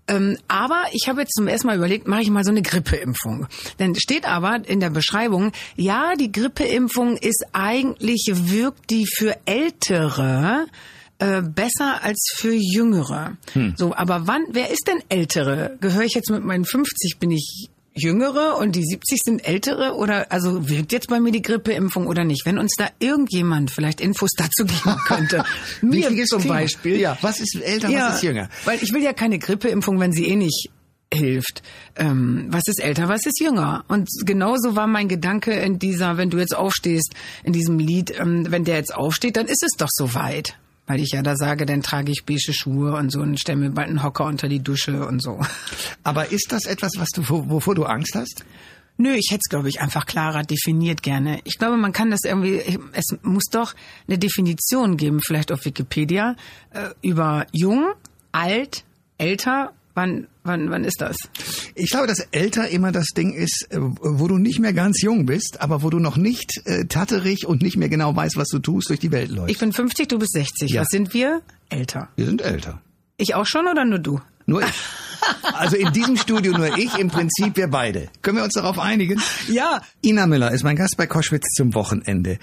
Ähm, 0.09 0.37
aber 0.49 0.85
ich 0.93 1.09
habe 1.09 1.21
jetzt 1.21 1.35
zum 1.35 1.47
ersten 1.47 1.69
Mal 1.69 1.77
überlegt, 1.77 2.09
mache 2.09 2.23
ich 2.23 2.31
mal 2.31 2.45
so 2.45 2.51
eine 2.51 2.63
Grippeimpfung. 2.63 3.47
Dann 3.79 3.95
steht 3.95 4.27
aber 4.27 4.61
in 4.67 4.81
der 4.81 4.91
Beschreibung, 4.91 5.53
ja, 5.77 6.15
die 6.17 6.33
Grippeimpfung 6.33 7.17
ist 7.17 7.45
eigentlich, 7.53 8.31
wirkt 8.33 8.91
die 8.91 9.07
für 9.07 9.37
Ältere 9.45 10.67
äh, 11.19 11.41
besser 11.43 12.03
als 12.03 12.33
für 12.35 12.53
Jüngere. 12.53 13.37
Hm. 13.53 13.75
So, 13.77 13.95
aber 13.95 14.27
wann, 14.27 14.43
wer 14.51 14.71
ist 14.71 14.89
denn 14.89 15.03
Ältere? 15.09 15.79
Gehöre 15.81 16.03
ich 16.03 16.15
jetzt 16.15 16.31
mit 16.31 16.45
meinen 16.45 16.65
50, 16.65 17.19
bin 17.21 17.31
ich 17.31 17.69
Jüngere 17.95 18.57
und 18.57 18.75
die 18.75 18.85
70 18.85 19.19
sind 19.23 19.47
Ältere 19.47 19.95
oder 19.95 20.33
also 20.33 20.69
wirkt 20.69 20.93
jetzt 20.93 21.09
bei 21.09 21.21
mir 21.21 21.31
die 21.31 21.43
Grippeimpfung 21.43 22.07
oder 22.07 22.25
nicht? 22.25 22.47
Wenn 22.47 22.59
uns 22.59 22.75
da 22.79 22.89
irgendjemand 22.99 23.71
vielleicht 23.71 24.01
Infos 24.01 24.31
dazu 24.37 24.65
geben 24.65 24.97
könnte, 25.07 25.45
mir 25.83 26.11
zum 26.25 26.43
Thema. 26.43 26.55
Beispiel. 26.55 26.97
Ja, 26.97 27.19
was 27.21 27.41
ist 27.41 27.57
älter, 27.57 27.89
ja, 27.91 28.09
was 28.09 28.17
ist 28.17 28.23
jünger? 28.23 28.49
Weil 28.65 28.83
ich 28.83 28.93
will 28.93 29.03
ja 29.03 29.13
keine 29.13 29.39
Grippeimpfung, 29.39 30.01
wenn 30.01 30.13
sie 30.13 30.27
eh 30.27 30.37
nicht 30.37 30.71
hilft. 31.13 31.63
Ähm, 31.97 32.47
was 32.49 32.63
ist 32.67 32.83
älter, 32.83 33.09
was 33.09 33.27
ist 33.27 33.41
jünger? 33.41 33.85
Und 33.89 34.09
genauso 34.25 34.77
war 34.77 34.87
mein 34.87 35.09
Gedanke 35.09 35.53
in 35.53 35.79
dieser, 35.79 36.17
wenn 36.17 36.31
du 36.31 36.39
jetzt 36.39 36.57
aufstehst, 36.57 37.13
in 37.45 37.53
diesem 37.53 37.79
Lied, 37.79 38.19
ähm, 38.19 38.47
wenn 38.49 38.65
der 38.65 38.77
jetzt 38.77 38.95
aufsteht, 38.95 39.37
dann 39.37 39.47
ist 39.47 39.63
es 39.63 39.77
doch 39.77 39.91
soweit 39.91 40.57
weil 40.87 41.01
ich 41.01 41.11
ja 41.13 41.23
da 41.23 41.37
sage, 41.37 41.67
dann 41.67 41.83
trage 41.83 42.11
ich 42.11 42.25
beige 42.25 42.53
Schuhe 42.53 42.95
und 42.97 43.11
so 43.11 43.21
und 43.21 43.39
stelle 43.41 43.59
mir 43.59 43.71
bald 43.71 43.89
einen 43.89 44.03
Hocker 44.03 44.27
unter 44.27 44.49
die 44.49 44.61
Dusche 44.61 45.07
und 45.07 45.23
so. 45.23 45.41
Aber 46.03 46.33
ist 46.33 46.51
das 46.51 46.67
etwas, 46.67 46.93
was 46.99 47.09
du, 47.11 47.23
wovor 47.29 47.75
du 47.75 47.85
Angst 47.85 48.15
hast? 48.15 48.45
Nö, 48.99 49.15
ich 49.15 49.29
hätte 49.31 49.41
es, 49.45 49.49
glaube 49.49 49.69
ich, 49.69 49.81
einfach 49.81 50.07
klarer 50.07 50.43
definiert 50.43 51.03
gerne. 51.03 51.41
Ich 51.45 51.59
glaube, 51.59 51.77
man 51.77 51.93
kann 51.93 52.11
das 52.11 52.21
irgendwie, 52.25 52.61
es 52.93 53.17
muss 53.23 53.45
doch 53.51 53.75
eine 54.07 54.19
Definition 54.19 54.97
geben, 54.97 55.21
vielleicht 55.25 55.51
auf 55.51 55.65
Wikipedia, 55.65 56.37
äh, 56.71 56.91
über 57.01 57.47
jung, 57.53 57.93
alt, 58.33 58.85
älter 59.19 59.73
Wann, 59.95 60.27
wann, 60.45 60.71
wann 60.71 60.85
ist 60.85 61.01
das? 61.01 61.17
Ich 61.75 61.91
glaube, 61.91 62.07
dass 62.07 62.21
älter 62.31 62.69
immer 62.69 62.93
das 62.93 63.07
Ding 63.17 63.33
ist, 63.33 63.69
äh, 63.71 63.79
wo 63.81 64.29
du 64.29 64.39
nicht 64.39 64.59
mehr 64.59 64.73
ganz 64.73 65.03
jung 65.03 65.27
bist, 65.27 65.61
aber 65.61 65.83
wo 65.83 65.91
du 65.91 65.99
noch 65.99 66.17
nicht 66.17 66.61
äh, 66.65 66.85
tatterig 66.87 67.47
und 67.47 67.63
nicht 67.63 67.77
mehr 67.77 67.89
genau 67.89 68.15
weißt, 68.15 68.37
was 68.37 68.49
du 68.49 68.59
tust, 68.59 68.91
durch 68.91 69.01
die 69.01 69.13
Welt 69.13 69.31
läufst. 69.31 69.51
Ich 69.51 69.59
bin 69.59 69.73
50, 69.73 70.09
du 70.09 70.19
bist 70.19 70.33
60. 70.33 70.71
Ja. 70.71 70.83
Was 70.83 70.89
sind 70.91 71.15
wir? 71.15 71.43
Älter. 71.69 72.09
Wir 72.17 72.27
sind 72.27 72.43
älter. 72.43 72.81
Ich 73.17 73.35
auch 73.35 73.47
schon 73.47 73.67
oder 73.67 73.85
nur 73.85 73.99
du? 73.99 74.21
Nur 74.47 74.63
ich. 74.63 74.75
Also 75.55 75.77
in 75.77 75.93
diesem 75.93 76.17
Studio 76.17 76.53
nur 76.53 76.77
ich, 76.77 76.99
im 76.99 77.09
Prinzip 77.09 77.57
wir 77.57 77.69
beide. 77.69 78.09
Können 78.23 78.39
wir 78.39 78.45
uns 78.45 78.55
darauf 78.55 78.79
einigen? 78.79 79.23
Ja. 79.49 79.83
Ina 80.05 80.27
Müller 80.27 80.51
ist 80.51 80.65
mein 80.65 80.75
Gast 80.75 80.97
bei 80.97 81.07
Koschwitz 81.07 81.47
zum 81.55 81.75
Wochenende. 81.75 82.39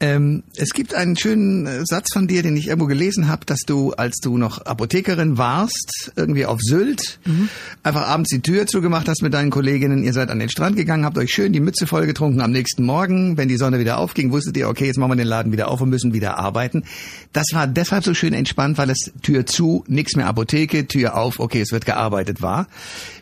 Ähm, 0.00 0.44
es 0.54 0.70
gibt 0.70 0.94
einen 0.94 1.16
schönen 1.16 1.66
äh, 1.66 1.84
Satz 1.84 2.12
von 2.12 2.28
dir, 2.28 2.44
den 2.44 2.56
ich 2.56 2.68
irgendwo 2.68 2.86
gelesen 2.86 3.26
habe, 3.26 3.44
dass 3.46 3.60
du, 3.66 3.92
als 3.92 4.18
du 4.22 4.38
noch 4.38 4.64
Apothekerin 4.64 5.38
warst, 5.38 6.12
irgendwie 6.14 6.46
auf 6.46 6.60
Sylt, 6.60 7.18
mhm. 7.24 7.48
einfach 7.82 8.06
abends 8.06 8.30
die 8.30 8.40
Tür 8.40 8.68
zugemacht 8.68 9.08
hast 9.08 9.22
mit 9.22 9.34
deinen 9.34 9.50
Kolleginnen, 9.50 10.04
ihr 10.04 10.12
seid 10.12 10.30
an 10.30 10.38
den 10.38 10.50
Strand 10.50 10.76
gegangen, 10.76 11.04
habt 11.04 11.18
euch 11.18 11.32
schön 11.32 11.52
die 11.52 11.58
Mütze 11.58 11.88
voll 11.88 12.06
getrunken. 12.06 12.40
Am 12.40 12.52
nächsten 12.52 12.84
Morgen, 12.84 13.36
wenn 13.36 13.48
die 13.48 13.56
Sonne 13.56 13.80
wieder 13.80 13.98
aufging, 13.98 14.30
wusstet 14.30 14.56
ihr, 14.56 14.68
okay, 14.68 14.86
jetzt 14.86 14.98
machen 14.98 15.10
wir 15.10 15.16
den 15.16 15.26
Laden 15.26 15.50
wieder 15.50 15.68
auf 15.68 15.80
und 15.80 15.90
müssen 15.90 16.12
wieder 16.12 16.38
arbeiten. 16.38 16.84
Das 17.32 17.46
war 17.52 17.66
deshalb 17.66 18.04
so 18.04 18.14
schön 18.14 18.34
entspannt, 18.34 18.78
weil 18.78 18.90
es 18.90 19.12
Tür 19.22 19.46
zu, 19.46 19.84
nichts 19.88 20.14
mehr 20.14 20.26
Apotheke, 20.28 20.86
Tür 20.86 21.16
auf, 21.16 21.40
okay, 21.40 21.60
es 21.60 21.72
wird 21.72 21.86
gearbeitet 21.86 22.40
war. 22.40 22.68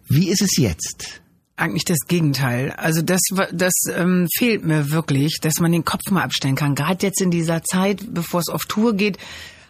Wie 0.09 0.29
ist 0.29 0.43
es 0.43 0.59
jetzt? 0.59 1.23
Eigentlich 1.59 1.85
das 1.87 2.01
Gegenteil. 2.07 2.73
Also 2.77 3.01
das, 3.01 3.21
das 3.51 3.73
ähm, 3.95 4.27
fehlt 4.37 4.65
mir 4.65 4.91
wirklich, 4.91 5.39
dass 5.41 5.59
man 5.59 5.73
den 5.73 5.87
Kopf 5.87 6.11
mal 6.11 6.23
abstellen 6.23 6.55
kann. 6.55 6.75
Gerade 6.75 7.07
jetzt 7.07 7.23
in 7.23 7.31
dieser 7.31 7.63
Zeit, 7.63 8.03
bevor 8.13 8.41
es 8.41 8.51
auf 8.51 8.67
Tour 8.67 8.95
geht, 8.95 9.17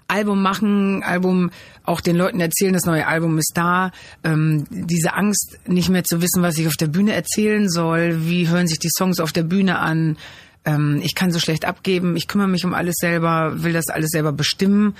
Album 0.08 0.42
machen, 0.42 1.02
Album 1.02 1.50
auch 1.84 2.00
den 2.00 2.16
Leuten 2.16 2.40
erzählen, 2.40 2.72
das 2.72 2.86
neue 2.86 3.06
Album 3.06 3.38
ist 3.38 3.52
da. 3.54 3.92
Ähm, 4.24 4.66
diese 4.70 5.14
Angst, 5.14 5.58
nicht 5.66 5.88
mehr 5.88 6.04
zu 6.04 6.20
wissen, 6.20 6.42
was 6.42 6.58
ich 6.58 6.66
auf 6.66 6.76
der 6.76 6.88
Bühne 6.88 7.12
erzählen 7.12 7.68
soll. 7.68 8.26
Wie 8.26 8.48
hören 8.48 8.66
sich 8.66 8.78
die 8.78 8.90
Songs 8.90 9.20
auf 9.20 9.32
der 9.32 9.44
Bühne 9.44 9.78
an? 9.78 10.16
Ähm, 10.64 11.00
ich 11.04 11.14
kann 11.14 11.30
so 11.30 11.38
schlecht 11.38 11.64
abgeben. 11.64 12.16
Ich 12.16 12.26
kümmere 12.26 12.48
mich 12.48 12.64
um 12.64 12.74
alles 12.74 12.96
selber, 12.98 13.62
will 13.62 13.72
das 13.72 13.88
alles 13.88 14.10
selber 14.10 14.32
bestimmen. 14.32 14.96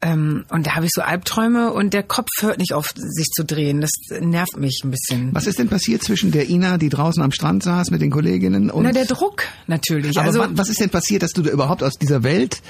Ähm, 0.00 0.44
und 0.50 0.66
da 0.66 0.76
habe 0.76 0.86
ich 0.86 0.92
so 0.94 1.02
Albträume 1.02 1.72
und 1.72 1.92
der 1.92 2.04
Kopf 2.04 2.28
hört 2.40 2.58
nicht 2.58 2.72
auf, 2.72 2.92
sich 2.94 3.26
zu 3.34 3.44
drehen. 3.44 3.80
Das 3.80 3.90
nervt 4.20 4.56
mich 4.56 4.82
ein 4.84 4.92
bisschen. 4.92 5.34
Was 5.34 5.48
ist 5.48 5.58
denn 5.58 5.68
passiert 5.68 6.04
zwischen 6.04 6.30
der 6.30 6.48
Ina, 6.48 6.78
die 6.78 6.88
draußen 6.88 7.20
am 7.20 7.32
Strand 7.32 7.64
saß 7.64 7.90
mit 7.90 8.00
den 8.00 8.10
Kolleginnen 8.10 8.70
und... 8.70 8.84
Na, 8.84 8.92
der 8.92 9.06
Druck 9.06 9.42
natürlich. 9.66 10.16
Aber 10.16 10.26
also, 10.26 10.44
was 10.50 10.68
ist 10.68 10.80
denn 10.80 10.90
passiert, 10.90 11.24
dass 11.24 11.32
du 11.32 11.42
da 11.42 11.50
überhaupt 11.50 11.82
aus 11.82 11.94
dieser 11.94 12.22
Welt 12.22 12.62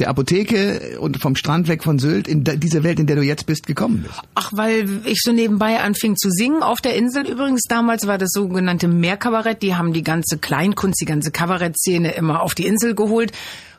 der 0.00 0.08
Apotheke 0.08 0.98
und 0.98 1.20
vom 1.20 1.36
Strand 1.36 1.68
weg 1.68 1.84
von 1.84 2.00
Sylt 2.00 2.26
in 2.26 2.42
diese 2.42 2.82
Welt, 2.82 2.98
in 2.98 3.06
der 3.06 3.14
du 3.14 3.22
jetzt 3.22 3.46
bist, 3.46 3.68
gekommen 3.68 4.02
bist? 4.02 4.20
Ach, 4.34 4.50
weil 4.52 4.88
ich 5.04 5.20
so 5.22 5.30
nebenbei 5.30 5.78
anfing 5.78 6.16
zu 6.16 6.30
singen 6.30 6.64
auf 6.64 6.80
der 6.80 6.96
Insel. 6.96 7.28
Übrigens 7.28 7.62
damals 7.68 8.08
war 8.08 8.18
das 8.18 8.30
sogenannte 8.32 8.88
Meerkabarett. 8.88 9.62
Die 9.62 9.76
haben 9.76 9.92
die 9.92 10.02
ganze 10.02 10.38
Kleinkunst, 10.38 11.00
die 11.00 11.06
ganze 11.06 11.30
Kabarettszene 11.30 12.12
immer 12.12 12.42
auf 12.42 12.56
die 12.56 12.66
Insel 12.66 12.96
geholt. 12.96 13.30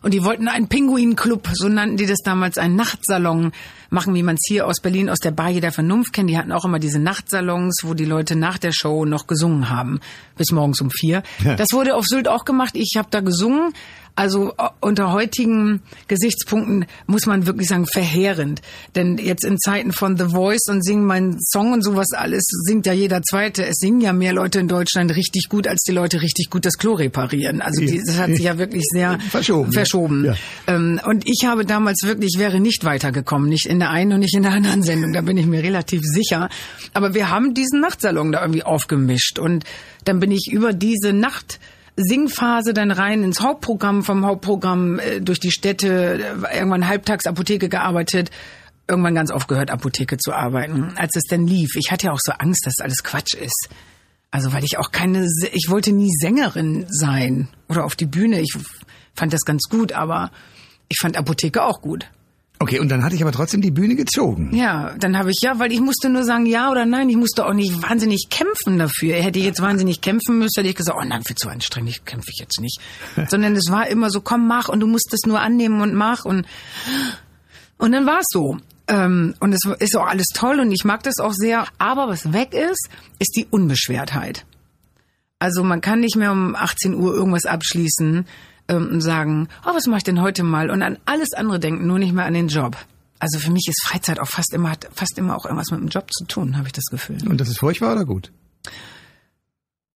Und 0.03 0.13
die 0.13 0.23
wollten 0.23 0.49
einen 0.49 0.67
Pinguinclub, 0.67 1.49
so 1.53 1.69
nannten 1.69 1.97
die 1.97 2.05
das 2.05 2.19
damals, 2.23 2.57
einen 2.57 2.75
Nachtsalon 2.75 3.53
machen, 3.89 4.13
wie 4.13 4.23
man 4.23 4.35
es 4.35 4.41
hier 4.45 4.67
aus 4.67 4.81
Berlin 4.81 5.09
aus 5.09 5.19
der 5.19 5.31
Bar 5.31 5.49
jeder 5.49 5.71
Vernunft 5.71 6.11
kennt. 6.13 6.29
Die 6.29 6.37
hatten 6.37 6.51
auch 6.51 6.65
immer 6.65 6.77
diese 6.77 6.99
Nachtsalons, 6.99 7.81
wo 7.83 7.93
die 7.93 8.05
Leute 8.05 8.35
nach 8.35 8.57
der 8.57 8.73
Show 8.73 9.05
noch 9.05 9.27
gesungen 9.27 9.69
haben, 9.69 10.01
bis 10.35 10.51
morgens 10.51 10.81
um 10.81 10.91
vier. 10.91 11.23
Das 11.57 11.69
wurde 11.71 11.95
auf 11.95 12.05
Sylt 12.05 12.27
auch 12.27 12.43
gemacht. 12.43 12.73
Ich 12.75 12.95
habe 12.97 13.07
da 13.11 13.21
gesungen, 13.21 13.73
Also 14.15 14.53
äh, 14.57 14.69
unter 14.79 15.11
heutigen 15.11 15.81
Gesichtspunkten 16.07 16.85
muss 17.07 17.25
man 17.25 17.47
wirklich 17.47 17.67
sagen, 17.67 17.87
verheerend. 17.87 18.61
Denn 18.95 19.17
jetzt 19.17 19.43
in 19.43 19.57
Zeiten 19.57 19.91
von 19.91 20.17
The 20.17 20.25
Voice 20.25 20.67
und 20.69 20.85
singen 20.85 21.05
meinen 21.05 21.37
Song 21.41 21.73
und 21.73 21.81
sowas 21.81 22.07
alles, 22.11 22.43
singt 22.65 22.85
ja 22.85 22.93
jeder 22.93 23.23
Zweite. 23.23 23.65
Es 23.65 23.77
singen 23.77 24.01
ja 24.01 24.13
mehr 24.13 24.33
Leute 24.33 24.59
in 24.59 24.67
Deutschland 24.67 25.15
richtig 25.15 25.49
gut, 25.49 25.67
als 25.67 25.81
die 25.81 25.93
Leute 25.93 26.21
richtig 26.21 26.51
gut 26.51 26.65
das 26.65 26.77
Klo 26.77 26.93
reparieren. 26.93 27.61
Also 27.61 27.81
die, 27.81 28.01
das 28.05 28.19
hat 28.19 28.29
sich 28.35 28.45
ja 28.45 28.57
wirklich 28.59 28.83
sehr 28.93 29.19
Verschoben. 29.29 29.71
verschoben. 29.71 30.25
Ja. 30.25 30.35
Ähm, 30.67 30.99
und 31.05 31.23
ich 31.25 31.45
habe 31.47 31.65
damals 31.65 32.03
wirklich, 32.03 32.35
wäre 32.37 32.59
nicht 32.59 32.83
weitergekommen. 32.83 33.49
Nicht 33.49 33.65
in 33.65 33.79
der 33.79 33.89
einen 33.89 34.13
und 34.13 34.19
nicht 34.19 34.35
in 34.35 34.43
der 34.43 34.51
anderen 34.51 34.83
Sendung. 34.83 35.13
Da 35.13 35.21
bin 35.21 35.37
ich 35.37 35.47
mir 35.47 35.63
relativ 35.63 36.01
sicher. 36.03 36.49
Aber 36.93 37.15
wir 37.15 37.31
haben 37.31 37.55
diesen 37.55 37.79
Nachtsalon 37.79 38.31
da 38.31 38.41
irgendwie 38.41 38.63
aufgemischt. 38.63 39.39
Und 39.39 39.63
dann 40.05 40.19
bin 40.19 40.31
ich 40.31 40.49
über 40.51 40.73
diese 40.73 41.13
Nacht 41.13 41.59
Singphase 41.95 42.73
dann 42.73 42.91
rein 42.91 43.23
ins 43.23 43.41
Hauptprogramm, 43.41 44.03
vom 44.03 44.25
Hauptprogramm 44.25 44.99
äh, 44.99 45.21
durch 45.21 45.39
die 45.39 45.51
Städte, 45.51 46.19
äh, 46.49 46.57
irgendwann 46.57 46.87
halbtags 46.87 47.25
Apotheke 47.25 47.69
gearbeitet, 47.69 48.31
irgendwann 48.87 49.15
ganz 49.15 49.31
aufgehört, 49.31 49.71
Apotheke 49.71 50.17
zu 50.17 50.33
arbeiten. 50.33 50.93
Als 50.95 51.15
es 51.15 51.23
dann 51.29 51.47
lief, 51.47 51.75
ich 51.75 51.91
hatte 51.91 52.07
ja 52.07 52.11
auch 52.11 52.19
so 52.21 52.33
Angst, 52.33 52.65
dass 52.65 52.79
alles 52.79 53.03
Quatsch 53.03 53.35
ist. 53.35 53.69
Also 54.31 54.51
weil 54.51 54.63
ich 54.63 54.79
auch 54.79 54.91
keine, 54.91 55.27
ich 55.51 55.67
wollte 55.69 55.91
nie 55.91 56.11
Sängerin 56.11 56.85
sein 56.89 57.49
oder 57.69 57.85
auf 57.85 57.95
die 57.95 58.07
Bühne. 58.07 58.41
Ich 58.41 58.53
fand 59.13 59.31
das 59.31 59.41
ganz 59.41 59.63
gut, 59.69 59.91
aber 59.91 60.31
ich 60.89 60.97
fand 60.99 61.17
Apotheke 61.17 61.63
auch 61.63 61.81
gut. 61.81 62.09
Okay, 62.59 62.79
und 62.79 62.89
dann 62.89 63.03
hatte 63.03 63.15
ich 63.15 63.21
aber 63.21 63.31
trotzdem 63.31 63.61
die 63.61 63.71
Bühne 63.71 63.95
gezogen. 63.95 64.55
Ja, 64.55 64.95
dann 64.97 65.17
habe 65.17 65.31
ich 65.31 65.39
ja, 65.41 65.59
weil 65.59 65.71
ich 65.73 65.81
musste 65.81 66.09
nur 66.09 66.23
sagen 66.23 66.45
ja 66.45 66.71
oder 66.71 66.85
nein. 66.85 67.09
Ich 67.09 67.17
musste 67.17 67.45
auch 67.45 67.53
nicht 67.53 67.81
wahnsinnig 67.81 68.27
kämpfen 68.29 68.79
dafür. 68.79 69.15
Hätte 69.15 69.39
ich 69.39 69.45
jetzt 69.45 69.61
wahnsinnig 69.61 70.01
kämpfen 70.01 70.37
müssen, 70.37 70.53
hätte 70.57 70.69
ich 70.69 70.75
gesagt, 70.75 70.97
oh 70.99 71.03
nein, 71.05 71.23
viel 71.23 71.35
zu 71.35 71.49
anstrengend, 71.49 71.89
ich 71.89 72.05
kämpfe 72.05 72.29
ich 72.31 72.39
jetzt 72.39 72.61
nicht. 72.61 72.79
Sondern 73.27 73.55
es 73.55 73.69
war 73.69 73.87
immer 73.87 74.09
so, 74.09 74.21
komm, 74.21 74.47
mach 74.47 74.69
und 74.69 74.79
du 74.79 74.87
musst 74.87 75.13
es 75.13 75.21
nur 75.25 75.41
annehmen 75.41 75.81
und 75.81 75.93
mach 75.93 76.25
und 76.25 76.45
und 77.77 77.91
dann 77.91 78.05
war 78.05 78.19
es 78.19 78.27
so. 78.29 78.57
Ähm, 78.87 79.35
und 79.39 79.51
es 79.51 79.65
ist 79.79 79.97
auch 79.97 80.07
alles 80.07 80.27
toll 80.33 80.59
und 80.59 80.71
ich 80.71 80.85
mag 80.85 81.03
das 81.03 81.19
auch 81.19 81.33
sehr. 81.33 81.65
Aber 81.79 82.07
was 82.07 82.31
weg 82.31 82.53
ist, 82.53 82.89
ist 83.19 83.35
die 83.35 83.45
Unbeschwertheit. 83.49 84.45
Also 85.39 85.63
man 85.63 85.81
kann 85.81 85.99
nicht 85.99 86.15
mehr 86.15 86.31
um 86.31 86.55
18 86.55 86.93
Uhr 86.93 87.13
irgendwas 87.13 87.45
abschließen 87.45 88.25
ähm, 88.67 88.89
und 88.91 89.01
sagen, 89.01 89.47
oh, 89.65 89.73
was 89.73 89.87
mache 89.87 89.97
ich 89.97 90.03
denn 90.03 90.21
heute 90.21 90.43
mal? 90.43 90.69
Und 90.69 90.81
an 90.81 90.97
alles 91.05 91.33
andere 91.33 91.59
denken, 91.59 91.87
nur 91.87 91.99
nicht 91.99 92.13
mehr 92.13 92.25
an 92.25 92.33
den 92.33 92.47
Job. 92.47 92.77
Also 93.19 93.39
für 93.39 93.51
mich 93.51 93.67
ist 93.69 93.81
Freizeit 93.85 94.19
auch 94.19 94.27
fast 94.27 94.53
immer, 94.53 94.71
hat 94.71 94.87
fast 94.93 95.17
immer 95.17 95.35
auch 95.37 95.45
irgendwas 95.45 95.71
mit 95.71 95.79
dem 95.79 95.87
Job 95.87 96.11
zu 96.11 96.25
tun, 96.25 96.57
habe 96.57 96.67
ich 96.67 96.73
das 96.73 96.85
Gefühl. 96.85 97.25
Und 97.27 97.39
das 97.39 97.47
ist 97.47 97.59
furchtbar 97.59 97.93
oder 97.93 98.05
gut? 98.05 98.31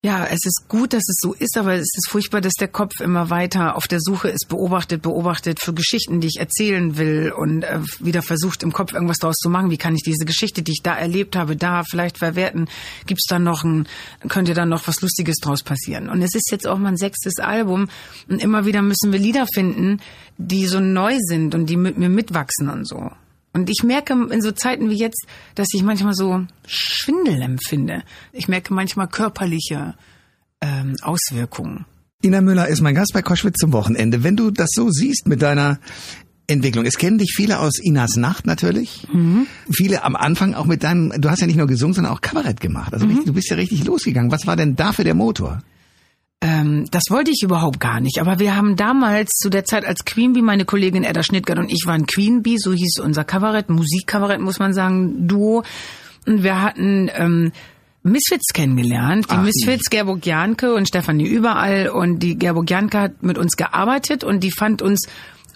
Ja, 0.08 0.26
es 0.26 0.46
ist 0.46 0.70
gut, 0.70 0.94
dass 0.94 1.04
es 1.10 1.18
so 1.20 1.34
ist, 1.34 1.58
aber 1.58 1.74
es 1.74 1.82
ist 1.94 2.08
furchtbar, 2.10 2.40
dass 2.40 2.54
der 2.54 2.70
Kopf 2.70 3.02
immer 3.02 3.30
weiter 3.30 3.76
auf 3.76 3.90
der 3.90 4.00
Suche 4.00 4.30
ist, 4.30 4.48
beobachtet, 4.48 5.02
beobachtet 5.02 5.60
für 5.60 5.74
Geschichten, 5.74 6.22
die 6.22 6.28
ich 6.28 6.40
erzählen 6.40 6.98
will 6.98 7.34
und 7.36 7.64
äh, 7.64 7.82
wieder 8.00 8.22
versucht 8.22 8.64
im 8.64 8.72
Kopf 8.72 8.94
irgendwas 8.94 9.18
daraus 9.18 9.36
zu 9.36 9.50
machen. 9.50 9.70
Wie 9.70 9.76
kann 9.76 9.96
ich 9.96 10.04
diese 10.04 10.24
Geschichte, 10.24 10.64
die 10.64 10.72
ich 10.72 10.82
da 10.82 10.96
erlebt 10.96 11.36
habe, 11.36 11.58
da 11.58 11.84
vielleicht 11.84 12.20
verwerten? 12.20 12.70
Gibt's 13.06 13.28
da 13.28 13.38
noch 13.38 13.66
ein, 13.66 13.86
könnte 14.30 14.54
da 14.54 14.66
noch 14.66 14.88
was 14.88 15.02
Lustiges 15.02 15.40
draus 15.42 15.62
passieren? 15.62 16.08
Und 16.08 16.22
es 16.22 16.36
ist 16.36 16.52
jetzt 16.52 16.68
auch 16.68 16.78
mein 16.78 16.96
sechstes 16.96 17.40
Album 17.40 17.90
und 18.30 18.42
immer 18.42 18.66
wieder 18.66 18.82
müssen 18.82 19.12
wir 19.12 19.20
Lieder 19.20 19.46
finden, 19.54 20.00
die 20.38 20.68
so 20.68 20.80
neu 20.80 21.18
sind 21.20 21.54
und 21.54 21.66
die 21.66 21.76
mit 21.76 21.98
mir 21.98 22.08
mitwachsen 22.08 22.70
und 22.70 22.88
so. 22.88 23.12
Und 23.62 23.70
ich 23.70 23.84
merke 23.84 24.14
in 24.32 24.42
so 24.42 24.52
Zeiten 24.52 24.90
wie 24.90 24.98
jetzt, 24.98 25.26
dass 25.56 25.68
ich 25.74 25.84
manchmal 25.84 26.14
so 26.14 26.46
Schwindel 26.66 27.42
empfinde. 27.42 28.04
Ich 28.34 28.48
merke 28.48 28.74
manchmal 28.74 29.08
körperliche 29.08 29.96
ähm, 30.62 30.96
Auswirkungen. 31.02 31.86
Ina 32.24 32.42
Müller 32.42 32.68
ist 32.68 32.82
mein 32.82 32.96
Gast 32.96 33.14
bei 33.14 33.22
Koschwitz 33.22 33.58
zum 33.60 33.74
Wochenende. 33.74 34.24
Wenn 34.24 34.36
du 34.36 34.52
das 34.52 34.70
so 34.74 34.90
siehst 34.90 35.28
mit 35.28 35.42
deiner 35.42 35.80
Entwicklung, 36.48 36.86
es 36.86 36.98
kennen 36.98 37.18
dich 37.18 37.34
viele 37.36 37.60
aus 37.60 37.78
Inas 37.78 38.16
Nacht 38.16 38.46
natürlich. 38.48 39.06
Mhm. 39.12 39.48
Viele 39.72 40.04
am 40.04 40.16
Anfang 40.16 40.54
auch 40.54 40.66
mit 40.66 40.84
deinem, 40.84 41.14
du 41.20 41.30
hast 41.30 41.42
ja 41.42 41.48
nicht 41.48 41.58
nur 41.58 41.68
gesungen, 41.68 41.94
sondern 41.94 42.14
auch 42.14 42.22
Kabarett 42.22 42.60
gemacht. 42.60 42.94
Also 42.94 43.06
Mhm. 43.06 43.26
du 43.26 43.34
bist 43.34 43.50
ja 43.50 43.56
richtig 43.56 43.86
losgegangen. 43.86 44.32
Was 44.32 44.48
war 44.48 44.56
denn 44.56 44.76
dafür 44.76 45.04
der 45.04 45.14
Motor? 45.14 45.62
Ähm, 46.42 46.86
das 46.92 47.04
wollte 47.10 47.32
ich 47.32 47.42
überhaupt 47.44 47.80
gar 47.80 48.00
nicht. 48.00 48.20
Aber 48.20 48.40
wir 48.40 48.56
haben 48.56 48.76
damals 48.76 49.32
zu 49.32 49.50
der 49.50 49.66
Zeit 49.66 49.86
als 49.86 50.06
Queen 50.06 50.34
Bee, 50.34 50.42
meine 50.42 50.66
Kollegin 50.66 51.04
Edda 51.04 51.24
Schnittgart 51.24 51.58
und 51.58 51.72
ich 51.72 51.84
waren 51.86 52.06
Queen 52.06 52.44
Bee, 52.44 52.58
so 52.58 52.74
hieß 52.74 53.00
unser 53.00 53.24
Kabarett, 53.24 53.70
Musikkabarett 53.70 54.40
muss 54.40 54.60
man 54.60 54.74
sagen, 54.74 55.28
Duo. 55.28 55.64
Und 56.28 56.44
wir 56.44 56.62
hatten 56.62 57.10
ähm, 57.16 57.52
Misfits 58.04 58.54
kennengelernt. 58.54 59.26
Die 59.32 59.36
Ach, 59.36 59.44
Misfits, 59.44 59.90
Gerburg 59.90 60.26
Janke 60.26 60.74
und 60.74 60.88
Stefanie 60.88 61.28
Überall. 61.28 61.90
Und 61.90 62.20
die 62.20 62.38
Gerburg 62.38 62.70
Janke 62.70 63.00
hat 63.00 63.24
mit 63.24 63.38
uns 63.38 63.58
gearbeitet 63.58 64.24
und 64.24 64.44
die 64.44 64.52
fand 64.52 64.82
uns 64.82 65.08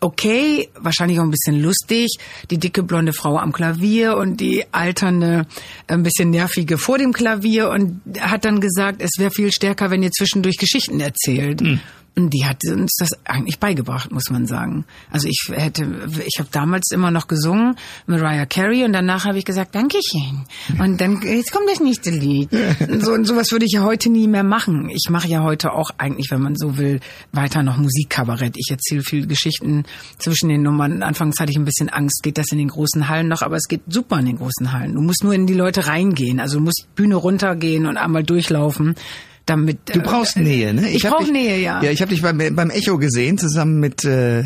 okay, 0.02 0.70
wahrscheinlich 0.78 1.20
auch 1.20 1.24
ein 1.24 1.32
bisschen 1.32 1.62
lustig, 1.62 2.18
die 2.50 2.58
dicke 2.58 2.84
blonde 2.84 3.14
Frau 3.14 3.38
am 3.38 3.54
Klavier 3.54 4.18
und 4.18 4.42
die 4.42 4.66
alternde, 4.72 5.46
ein 5.88 6.04
bisschen 6.04 6.32
nervige 6.32 6.78
vor 6.78 6.98
dem 6.98 7.14
Klavier 7.14 7.70
und 7.70 8.02
hat 8.20 8.44
dann 8.44 8.60
gesagt, 8.60 9.02
es 9.02 9.12
wäre 9.18 9.32
viel 9.32 9.52
stärker, 9.52 9.92
wenn 9.92 10.04
ihr 10.04 10.12
zwischendurch 10.12 10.58
Geschichten 10.58 11.00
erzählt. 11.00 11.62
Und 11.62 11.80
die 12.18 12.46
hat 12.46 12.64
uns 12.66 12.96
das 13.00 13.12
eigentlich 13.26 13.60
beigebracht, 13.60 14.12
muss 14.12 14.30
man 14.30 14.46
sagen. 14.46 14.86
Also 15.10 15.28
ich 15.30 15.50
hätte, 15.50 15.88
ich 16.26 16.40
habe 16.40 16.50
damals 16.52 16.92
immer 16.92 17.10
noch 17.10 17.28
gesungen, 17.28 17.76
Mariah 18.06 18.46
Carey, 18.46 18.84
und 18.84 18.92
danach 18.92 19.26
habe 19.26 19.38
ich 19.38 19.46
gesagt, 19.46 19.76
Dankeschön. 19.76 20.46
Und 20.78 21.00
dann, 21.00 21.22
jetzt 21.22 21.54
kommt 21.54 21.70
das 21.70 21.80
nächste 21.80 22.10
Lied. 22.10 22.50
Und 22.88 23.02
so, 23.06 23.14
und 23.14 23.26
sowas 23.26 23.52
würde 23.52 23.66
ich 23.66 23.72
ja 23.72 23.84
heute 23.84 24.10
nie 24.10 24.28
mehr 24.28 24.44
machen. 24.44 24.90
Ich 24.90 25.10
mache 25.10 25.30
ja 25.30 25.42
heute 25.42 25.72
auch 25.72 25.92
eigentlich, 25.98 26.30
wenn 26.32 26.42
man 26.42 26.56
so 26.58 26.78
will, 26.78 27.00
weiter 27.32 27.64
noch 27.64 27.78
Musikkabarett. 27.78 28.56
Ich 28.58 28.70
erzähle 28.70 29.04
viel 29.04 29.26
Geschichten 29.26 29.86
zwischen 30.18 30.50
den 30.50 30.64
Nummern. 30.64 31.04
Anfangs 31.04 31.40
hatte 31.40 31.52
ich 31.52 31.58
ein 31.58 31.66
bisschen 31.66 31.90
Angst, 31.90 32.24
geht 32.24 32.38
das 32.38 32.52
in 32.52 32.58
den 32.58 32.68
großen 32.68 33.08
Hallen 33.08 33.30
noch, 33.30 33.42
aber 33.42 33.56
es 33.56 33.70
geht 33.70 33.84
super 33.88 34.20
in 34.20 34.26
den 34.26 34.38
großen 34.38 34.74
Hallen. 34.74 34.96
Du 34.96 35.02
musst 35.02 35.24
nur 35.24 35.34
in 35.34 35.48
die 35.48 35.54
Leute 35.54 35.88
reingehen. 35.88 36.42
Also 36.42 36.58
du 36.58 36.66
musst 36.66 36.88
Bühne 36.96 37.16
runtergehen 37.16 37.86
und 37.86 37.96
einmal 37.96 38.24
durchlaufen. 38.24 38.96
Damit, 39.46 39.80
Du 39.94 40.02
brauchst 40.02 40.38
Nähe, 40.38 40.74
ne? 40.74 40.90
Ich 40.90 41.06
hab 41.06 41.14
brauch 41.14 41.24
dich- 41.24 41.32
Nähe, 41.32 41.60
ja. 41.60 41.82
Ja, 41.84 41.92
ich 41.92 42.02
habe 42.02 42.10
dich 42.12 42.22
beim, 42.22 42.38
beim 42.56 42.70
Echo 42.70 42.98
gesehen, 42.98 43.38
zusammen 43.38 43.80
mit, 43.80 44.06
äh, 44.06 44.44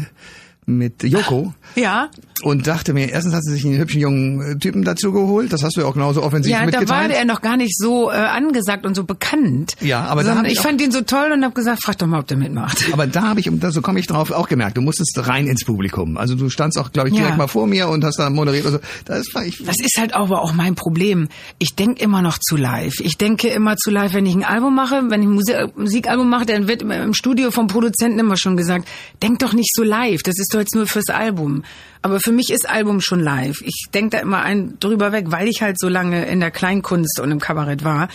mit 0.65 1.03
Joko. 1.03 1.53
Ja, 1.75 2.09
Und 2.43 2.67
dachte 2.67 2.93
mir, 2.93 3.09
erstens 3.09 3.33
hat 3.33 3.43
sie 3.43 3.51
sich 3.53 3.65
einen 3.65 3.77
hübschen 3.77 3.99
jungen 3.99 4.41
äh, 4.41 4.55
Typen 4.57 4.83
dazu 4.85 5.11
geholt. 5.11 5.51
Das 5.51 5.61
hast 5.61 5.75
du 5.75 5.81
ja 5.81 5.87
auch 5.87 5.93
genauso 5.93 6.23
offensiv 6.23 6.51
ja, 6.53 6.59
da 6.59 6.71
war 6.73 6.79
mitgeteilt. 6.79 7.11
er 7.13 7.25
noch 7.25 7.41
gar 7.41 7.57
nicht 7.57 7.75
so 7.77 8.09
äh, 8.09 8.13
angesagt 8.13 8.85
und 8.85 8.95
so 8.95 9.03
bekannt. 9.03 9.73
Ja, 9.81 10.05
aber 10.05 10.23
da 10.23 10.41
ich 10.43 10.59
fand 10.61 10.79
ihn 10.81 10.91
so 10.91 11.01
toll 11.01 11.31
und 11.33 11.43
habe 11.43 11.53
gesagt, 11.53 11.83
frag 11.83 11.97
doch 11.97 12.07
mal, 12.07 12.19
ob 12.19 12.27
der 12.27 12.37
mitmacht. 12.37 12.85
Aber 12.93 13.07
da 13.07 13.23
habe 13.23 13.39
ich, 13.41 13.49
und 13.49 13.61
da- 13.61 13.71
so 13.71 13.81
komme 13.81 13.99
ich 13.99 14.07
drauf, 14.07 14.31
auch 14.31 14.47
gemerkt, 14.47 14.77
du 14.77 14.81
musstest 14.81 15.27
rein 15.27 15.47
ins 15.47 15.65
Publikum. 15.65 16.15
Also 16.17 16.35
du 16.35 16.49
standst 16.49 16.77
auch, 16.79 16.91
glaube 16.93 17.09
ich, 17.09 17.15
direkt 17.15 17.31
Ja. 17.31 17.37
mal 17.37 17.47
vor 17.47 17.67
mir 17.67 17.89
und 17.89 18.05
hast 18.05 18.19
da 18.19 18.29
moderiert. 18.29 18.65
Also 18.65 18.79
das 19.05 19.25
war 19.33 19.43
ich. 19.45 19.57
Das 19.65 19.75
ist 19.83 19.97
halt 19.99 20.13
aber 20.13 20.41
auch 20.41 20.53
mein 20.53 20.75
Problem. 20.75 21.27
Ich 21.57 21.75
denk 21.75 21.99
immer 21.99 22.21
noch 22.21 22.37
zu 22.37 22.55
live. 22.55 22.93
Ich 23.01 23.17
denke 23.17 23.49
immer 23.49 23.75
zu 23.75 23.89
live, 23.91 24.13
wenn 24.13 24.25
ich 24.25 24.35
ein 24.35 24.45
Album 24.45 24.75
mache, 24.75 25.01
wenn 25.09 25.21
ich 25.21 25.27
ein 25.27 25.33
Musik 25.33 25.55
Musikalbum 25.75 26.29
mache, 26.29 26.45
dann 26.45 26.67
wird 26.69 26.83
im 26.83 27.13
Studio 27.13 27.51
vom 27.51 27.67
Produzenten 27.67 28.19
immer 28.19 28.37
schon 28.37 28.55
gesagt, 28.55 28.87
denk 29.21 29.39
doch 29.39 29.51
nicht 29.53 29.71
so 29.75 29.83
live, 29.83 30.21
das 30.23 30.35
ist 30.37 30.51
doch 30.55 30.59
jetzt 30.59 30.75
nur 30.75 30.87
fürs 30.87 31.09
Album. 31.09 31.63
Aber 32.01 32.19
für 32.19 32.31
mich 32.31 32.49
ist 32.51 32.69
Album 32.69 33.01
schon 33.01 33.19
live. 33.19 33.61
Ich 33.61 33.85
denk 33.93 34.11
da 34.11 34.19
immer 34.19 34.41
ein 34.41 34.79
drüber 34.79 35.11
weg, 35.11 35.25
weil 35.29 35.47
ich 35.47 35.61
halt 35.61 35.79
so 35.79 35.89
lange 35.89 36.25
in 36.25 36.39
der 36.39 36.51
Kleinkunst 36.51 37.19
und 37.19 37.31
im 37.31 37.39
Kabarett 37.39 37.83
war. 37.83 38.07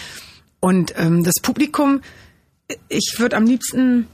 Und 0.61 0.95
ähm, 0.97 1.25
das 1.25 1.35
Publikum, 1.43 2.01
ich 2.89 3.15
würde 3.19 3.37
am 3.37 3.45
liebsten 3.45 4.07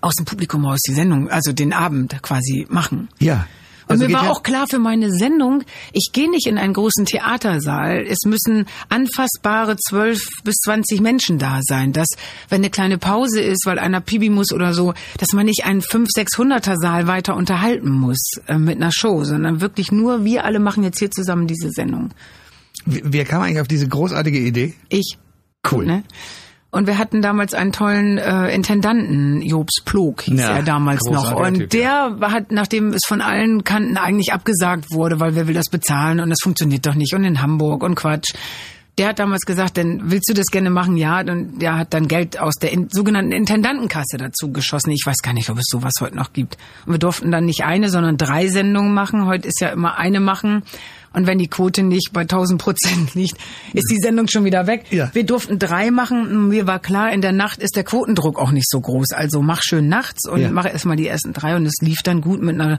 aus 0.00 0.14
dem 0.14 0.24
Publikum 0.24 0.64
raus 0.64 0.80
die 0.86 0.94
Sendung, 0.94 1.28
also 1.30 1.52
den 1.52 1.72
Abend 1.72 2.22
quasi 2.22 2.66
machen. 2.68 3.08
Ja. 3.18 3.46
Und 3.88 3.92
Also 3.92 4.04
mir 4.04 4.08
geht 4.08 4.16
war 4.16 4.30
auch 4.30 4.42
klar 4.42 4.66
für 4.68 4.80
meine 4.80 5.12
Sendung, 5.12 5.62
ich 5.92 6.10
gehe 6.12 6.28
nicht 6.28 6.48
in 6.48 6.58
einen 6.58 6.72
großen 6.72 7.04
Theatersaal. 7.06 8.04
Es 8.08 8.18
müssen 8.24 8.66
anfassbare 8.88 9.76
12 9.76 10.26
bis 10.42 10.56
20 10.64 11.00
Menschen 11.00 11.38
da 11.38 11.60
sein. 11.62 11.92
Dass, 11.92 12.08
wenn 12.48 12.62
eine 12.62 12.70
kleine 12.70 12.98
Pause 12.98 13.40
ist, 13.40 13.64
weil 13.64 13.78
einer 13.78 14.00
Pibi 14.00 14.28
muss 14.28 14.52
oder 14.52 14.74
so, 14.74 14.92
dass 15.18 15.32
man 15.32 15.46
nicht 15.46 15.64
einen 15.64 15.82
500, 15.82 16.26
600er 16.26 16.74
Saal 16.80 17.06
weiter 17.06 17.36
unterhalten 17.36 17.90
muss 17.90 18.18
äh, 18.48 18.58
mit 18.58 18.76
einer 18.76 18.90
Show, 18.92 19.22
sondern 19.22 19.60
wirklich 19.60 19.92
nur 19.92 20.24
wir 20.24 20.44
alle 20.44 20.58
machen 20.58 20.82
jetzt 20.82 20.98
hier 20.98 21.10
zusammen 21.10 21.46
diese 21.46 21.70
Sendung. 21.70 22.10
Wer 22.86 23.24
kam 23.24 23.42
eigentlich 23.42 23.60
auf 23.60 23.68
diese 23.68 23.88
großartige 23.88 24.38
Idee? 24.38 24.74
Ich. 24.88 25.18
Cool. 25.70 25.86
Ne? 25.86 26.02
Und 26.76 26.86
wir 26.86 26.98
hatten 26.98 27.22
damals 27.22 27.54
einen 27.54 27.72
tollen 27.72 28.18
äh, 28.18 28.54
Intendanten, 28.54 29.40
Jobs 29.40 29.80
Plog 29.84 30.22
hieß 30.22 30.40
Ja, 30.40 30.56
er 30.56 30.62
damals 30.62 31.00
noch. 31.10 31.34
Und 31.34 31.54
Typ, 31.58 31.70
der 31.70 32.18
hat, 32.20 32.52
nachdem 32.52 32.92
es 32.92 33.00
von 33.06 33.20
allen 33.20 33.64
Kanten 33.64 33.96
eigentlich 33.96 34.32
abgesagt 34.32 34.90
wurde, 34.90 35.18
weil 35.18 35.34
wer 35.34 35.48
will 35.48 35.54
das 35.54 35.70
bezahlen 35.70 36.20
und 36.20 36.28
das 36.28 36.38
funktioniert 36.42 36.86
doch 36.86 36.94
nicht 36.94 37.14
und 37.14 37.24
in 37.24 37.40
Hamburg 37.40 37.82
und 37.82 37.94
Quatsch. 37.94 38.34
Der 38.98 39.08
hat 39.08 39.18
damals 39.18 39.42
gesagt, 39.42 39.76
denn 39.76 40.00
willst 40.10 40.30
du 40.30 40.32
das 40.32 40.46
gerne 40.46 40.70
machen? 40.70 40.96
Ja, 40.96 41.20
und 41.20 41.60
der 41.60 41.76
hat 41.76 41.92
dann 41.92 42.08
Geld 42.08 42.40
aus 42.40 42.54
der 42.54 42.72
in, 42.72 42.88
sogenannten 42.88 43.30
Intendantenkasse 43.32 44.16
dazu 44.16 44.52
geschossen. 44.52 44.90
Ich 44.90 45.02
weiß 45.04 45.18
gar 45.22 45.34
nicht, 45.34 45.50
ob 45.50 45.58
es 45.58 45.66
sowas 45.68 45.92
heute 46.00 46.16
noch 46.16 46.32
gibt. 46.32 46.56
Und 46.86 46.92
wir 46.92 46.98
durften 46.98 47.30
dann 47.30 47.44
nicht 47.44 47.62
eine, 47.64 47.90
sondern 47.90 48.16
drei 48.16 48.48
Sendungen 48.48 48.94
machen. 48.94 49.26
Heute 49.26 49.48
ist 49.48 49.60
ja 49.60 49.68
immer 49.68 49.98
eine 49.98 50.20
machen. 50.20 50.62
Und 51.12 51.26
wenn 51.26 51.36
die 51.38 51.48
Quote 51.48 51.82
nicht 51.82 52.10
bei 52.14 52.22
1000 52.22 52.60
Prozent 52.60 53.14
liegt, 53.14 53.36
ist 53.74 53.90
die 53.90 53.98
Sendung 54.00 54.28
schon 54.28 54.44
wieder 54.46 54.66
weg. 54.66 54.84
Ja. 54.90 55.10
Wir 55.12 55.24
durften 55.26 55.58
drei 55.58 55.90
machen. 55.90 56.48
Mir 56.48 56.66
war 56.66 56.78
klar, 56.78 57.12
in 57.12 57.20
der 57.20 57.32
Nacht 57.32 57.58
ist 57.60 57.76
der 57.76 57.84
Quotendruck 57.84 58.38
auch 58.38 58.50
nicht 58.50 58.68
so 58.68 58.80
groß. 58.80 59.12
Also 59.12 59.42
mach 59.42 59.60
schön 59.62 59.88
nachts 59.88 60.26
und 60.26 60.40
Ja. 60.40 60.50
mach 60.50 60.64
erstmal 60.66 60.96
die 60.96 61.06
ersten 61.06 61.34
drei. 61.34 61.54
Und 61.56 61.66
es 61.66 61.74
lief 61.82 62.02
dann 62.02 62.22
gut 62.22 62.40
mit 62.40 62.58
einer 62.58 62.78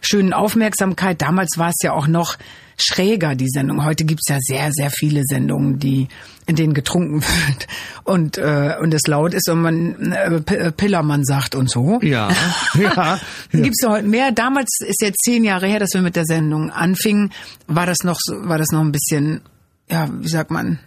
schönen 0.00 0.32
Aufmerksamkeit. 0.32 1.22
Damals 1.22 1.56
war 1.56 1.68
es 1.68 1.76
ja 1.84 1.92
auch 1.92 2.08
noch 2.08 2.36
schräger, 2.82 3.34
die 3.34 3.48
Sendung. 3.48 3.84
Heute 3.84 4.04
gibt's 4.04 4.28
ja 4.28 4.38
sehr, 4.40 4.70
sehr 4.72 4.90
viele 4.90 5.22
Sendungen, 5.24 5.78
die 5.78 6.08
in 6.46 6.56
denen 6.56 6.74
getrunken 6.74 7.22
wird 7.46 7.66
und, 8.04 8.38
äh, 8.38 8.76
und 8.80 8.92
es 8.92 9.02
laut 9.06 9.34
ist 9.34 9.48
und 9.48 9.62
man 9.62 10.12
äh, 10.12 10.34
äh, 10.54 10.72
Pillermann 10.72 11.24
sagt 11.24 11.54
und 11.54 11.70
so. 11.70 12.00
Ja, 12.02 12.30
ja. 12.74 13.20
Gibt's 13.52 13.82
ja 13.82 13.90
heute 13.90 14.06
mehr. 14.06 14.32
Damals 14.32 14.78
ist 14.80 15.00
jetzt 15.00 15.22
zehn 15.24 15.44
Jahre 15.44 15.66
her, 15.66 15.78
dass 15.78 15.94
wir 15.94 16.02
mit 16.02 16.16
der 16.16 16.24
Sendung 16.24 16.70
anfingen. 16.70 17.32
War 17.66 17.86
das 17.86 17.98
noch, 18.04 18.18
war 18.28 18.58
das 18.58 18.68
noch 18.72 18.80
ein 18.80 18.92
bisschen, 18.92 19.40
ja, 19.88 20.08
wie 20.10 20.28
sagt 20.28 20.50
man, 20.50 20.78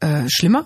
äh, 0.00 0.22
schlimmer? 0.28 0.64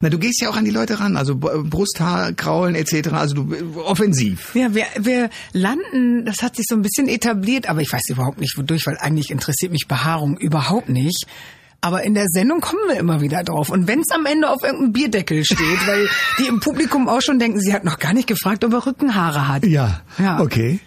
Na, 0.00 0.08
du 0.08 0.18
gehst 0.18 0.40
ja 0.40 0.48
auch 0.50 0.56
an 0.56 0.64
die 0.64 0.70
Leute 0.70 1.00
ran, 1.00 1.16
also 1.16 1.34
B- 1.34 1.48
Brusthaar, 1.64 2.32
Kraulen 2.32 2.74
etc., 2.74 3.08
also 3.12 3.34
du 3.34 3.80
offensiv. 3.82 4.54
Ja, 4.54 4.74
wir, 4.74 4.84
wir 4.98 5.30
landen, 5.52 6.24
das 6.24 6.42
hat 6.42 6.56
sich 6.56 6.64
so 6.68 6.74
ein 6.76 6.82
bisschen 6.82 7.08
etabliert, 7.08 7.68
aber 7.68 7.80
ich 7.82 7.92
weiß 7.92 8.08
überhaupt 8.08 8.38
nicht 8.40 8.56
wodurch, 8.56 8.86
weil 8.86 8.96
eigentlich 8.98 9.30
interessiert 9.30 9.72
mich 9.72 9.86
Behaarung 9.88 10.36
überhaupt 10.38 10.88
nicht. 10.88 11.26
Aber 11.80 12.02
in 12.02 12.14
der 12.14 12.26
Sendung 12.28 12.60
kommen 12.60 12.80
wir 12.88 12.96
immer 12.98 13.20
wieder 13.20 13.44
drauf. 13.44 13.70
Und 13.70 13.86
wenn 13.86 14.00
es 14.00 14.10
am 14.12 14.26
Ende 14.26 14.50
auf 14.50 14.64
irgendeinem 14.64 14.92
Bierdeckel 14.92 15.44
steht, 15.44 15.86
weil 15.86 16.08
die 16.40 16.46
im 16.48 16.58
Publikum 16.58 17.08
auch 17.08 17.20
schon 17.22 17.38
denken, 17.38 17.60
sie 17.60 17.72
hat 17.72 17.84
noch 17.84 18.00
gar 18.00 18.14
nicht 18.14 18.26
gefragt, 18.26 18.64
ob 18.64 18.72
er 18.72 18.84
Rückenhaare 18.84 19.46
hat. 19.46 19.64
Ja, 19.64 20.00
Ja. 20.18 20.40
okay. 20.40 20.80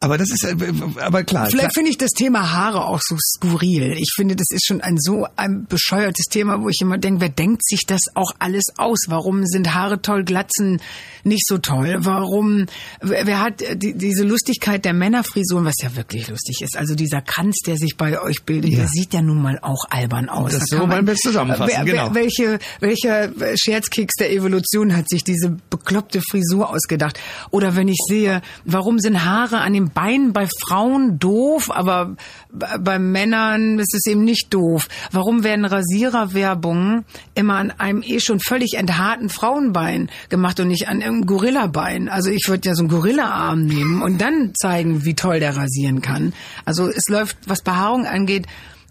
Aber 0.00 0.16
das 0.16 0.30
ist, 0.30 0.44
äh, 0.44 0.54
aber 1.00 1.24
klar. 1.24 1.48
Vielleicht 1.50 1.74
finde 1.74 1.90
ich 1.90 1.98
das 1.98 2.10
Thema 2.12 2.52
Haare 2.52 2.84
auch 2.84 3.00
so 3.02 3.16
skurril. 3.18 3.96
Ich 3.98 4.12
finde, 4.14 4.36
das 4.36 4.46
ist 4.50 4.64
schon 4.64 4.80
ein 4.80 4.96
so 4.98 5.26
ein 5.34 5.66
bescheuertes 5.68 6.26
Thema, 6.26 6.62
wo 6.62 6.68
ich 6.68 6.80
immer 6.80 6.98
denke, 6.98 7.20
wer 7.20 7.28
denkt 7.30 7.64
sich 7.66 7.84
das 7.84 8.02
auch 8.14 8.30
alles 8.38 8.64
aus? 8.76 8.98
Warum 9.08 9.44
sind 9.46 9.74
Haare 9.74 10.00
toll, 10.00 10.22
Glatzen 10.24 10.80
nicht 11.24 11.44
so 11.48 11.58
toll? 11.58 11.96
Warum, 12.00 12.66
wer 13.00 13.40
hat 13.40 13.60
die, 13.74 13.94
diese 13.94 14.22
Lustigkeit 14.22 14.84
der 14.84 14.92
Männerfrisuren, 14.92 15.64
was 15.64 15.74
ja 15.82 15.96
wirklich 15.96 16.28
lustig 16.28 16.62
ist? 16.62 16.76
Also 16.76 16.94
dieser 16.94 17.20
Kranz, 17.20 17.56
der 17.66 17.76
sich 17.76 17.96
bei 17.96 18.20
euch 18.20 18.44
bildet, 18.44 18.70
Ja. 18.70 18.78
der 18.80 18.88
sieht 18.88 19.12
ja 19.14 19.22
nun 19.22 19.42
mal 19.42 19.58
auch 19.62 19.84
albern 19.90 20.28
aus. 20.28 20.52
Das 20.52 20.66
Da 20.66 20.78
so 20.78 20.88
wir 20.88 21.08
es 21.08 21.18
zusammenfassen, 21.18 21.74
wer, 21.76 21.84
genau. 21.84 22.14
Welche, 22.14 22.60
welcher 22.78 23.30
Scherzkeks 23.56 24.14
der 24.14 24.30
Evolution 24.32 24.96
hat 24.96 25.08
sich 25.08 25.24
diese 25.24 25.56
bekloppte 25.70 26.20
Frisur 26.20 26.70
ausgedacht? 26.70 27.18
Oder 27.50 27.74
wenn 27.74 27.88
ich 27.88 27.98
sehe, 28.08 28.42
warum 28.64 29.00
sind 29.00 29.24
Haare 29.24 29.58
an 29.58 29.74
Beinen 29.90 30.32
bei 30.32 30.46
Frauen 30.46 31.18
doof, 31.18 31.70
aber 31.70 32.16
bei 32.50 32.98
Männern 32.98 33.78
ist 33.78 33.94
es 33.94 34.06
eben 34.06 34.24
nicht 34.24 34.52
doof? 34.54 34.88
Warum 35.12 35.44
werden 35.44 35.64
Rasiererwerbungen 35.64 37.04
immer 37.34 37.56
an 37.56 37.70
einem 37.72 38.02
eh 38.02 38.20
schon 38.20 38.40
völlig 38.40 38.74
enthaarten 38.74 39.28
Frauenbein 39.28 40.10
gemacht 40.28 40.60
und 40.60 40.68
nicht 40.68 40.88
an 40.88 41.00
irgendeinem 41.00 41.26
Gorillabein? 41.26 42.08
Also 42.08 42.30
ich 42.30 42.44
würde 42.48 42.68
ja 42.68 42.74
so 42.74 42.82
einen 42.82 42.90
Gorillaarm 42.90 43.64
nehmen 43.64 44.02
und 44.02 44.20
dann 44.20 44.52
zeigen, 44.54 45.04
wie 45.04 45.14
toll 45.14 45.40
der 45.40 45.56
rasieren 45.56 46.02
kann. 46.02 46.32
Also 46.64 46.88
es 46.88 47.08
läuft, 47.08 47.36
was 47.46 47.62
Behaarung 47.62 48.06
angeht, 48.06 48.46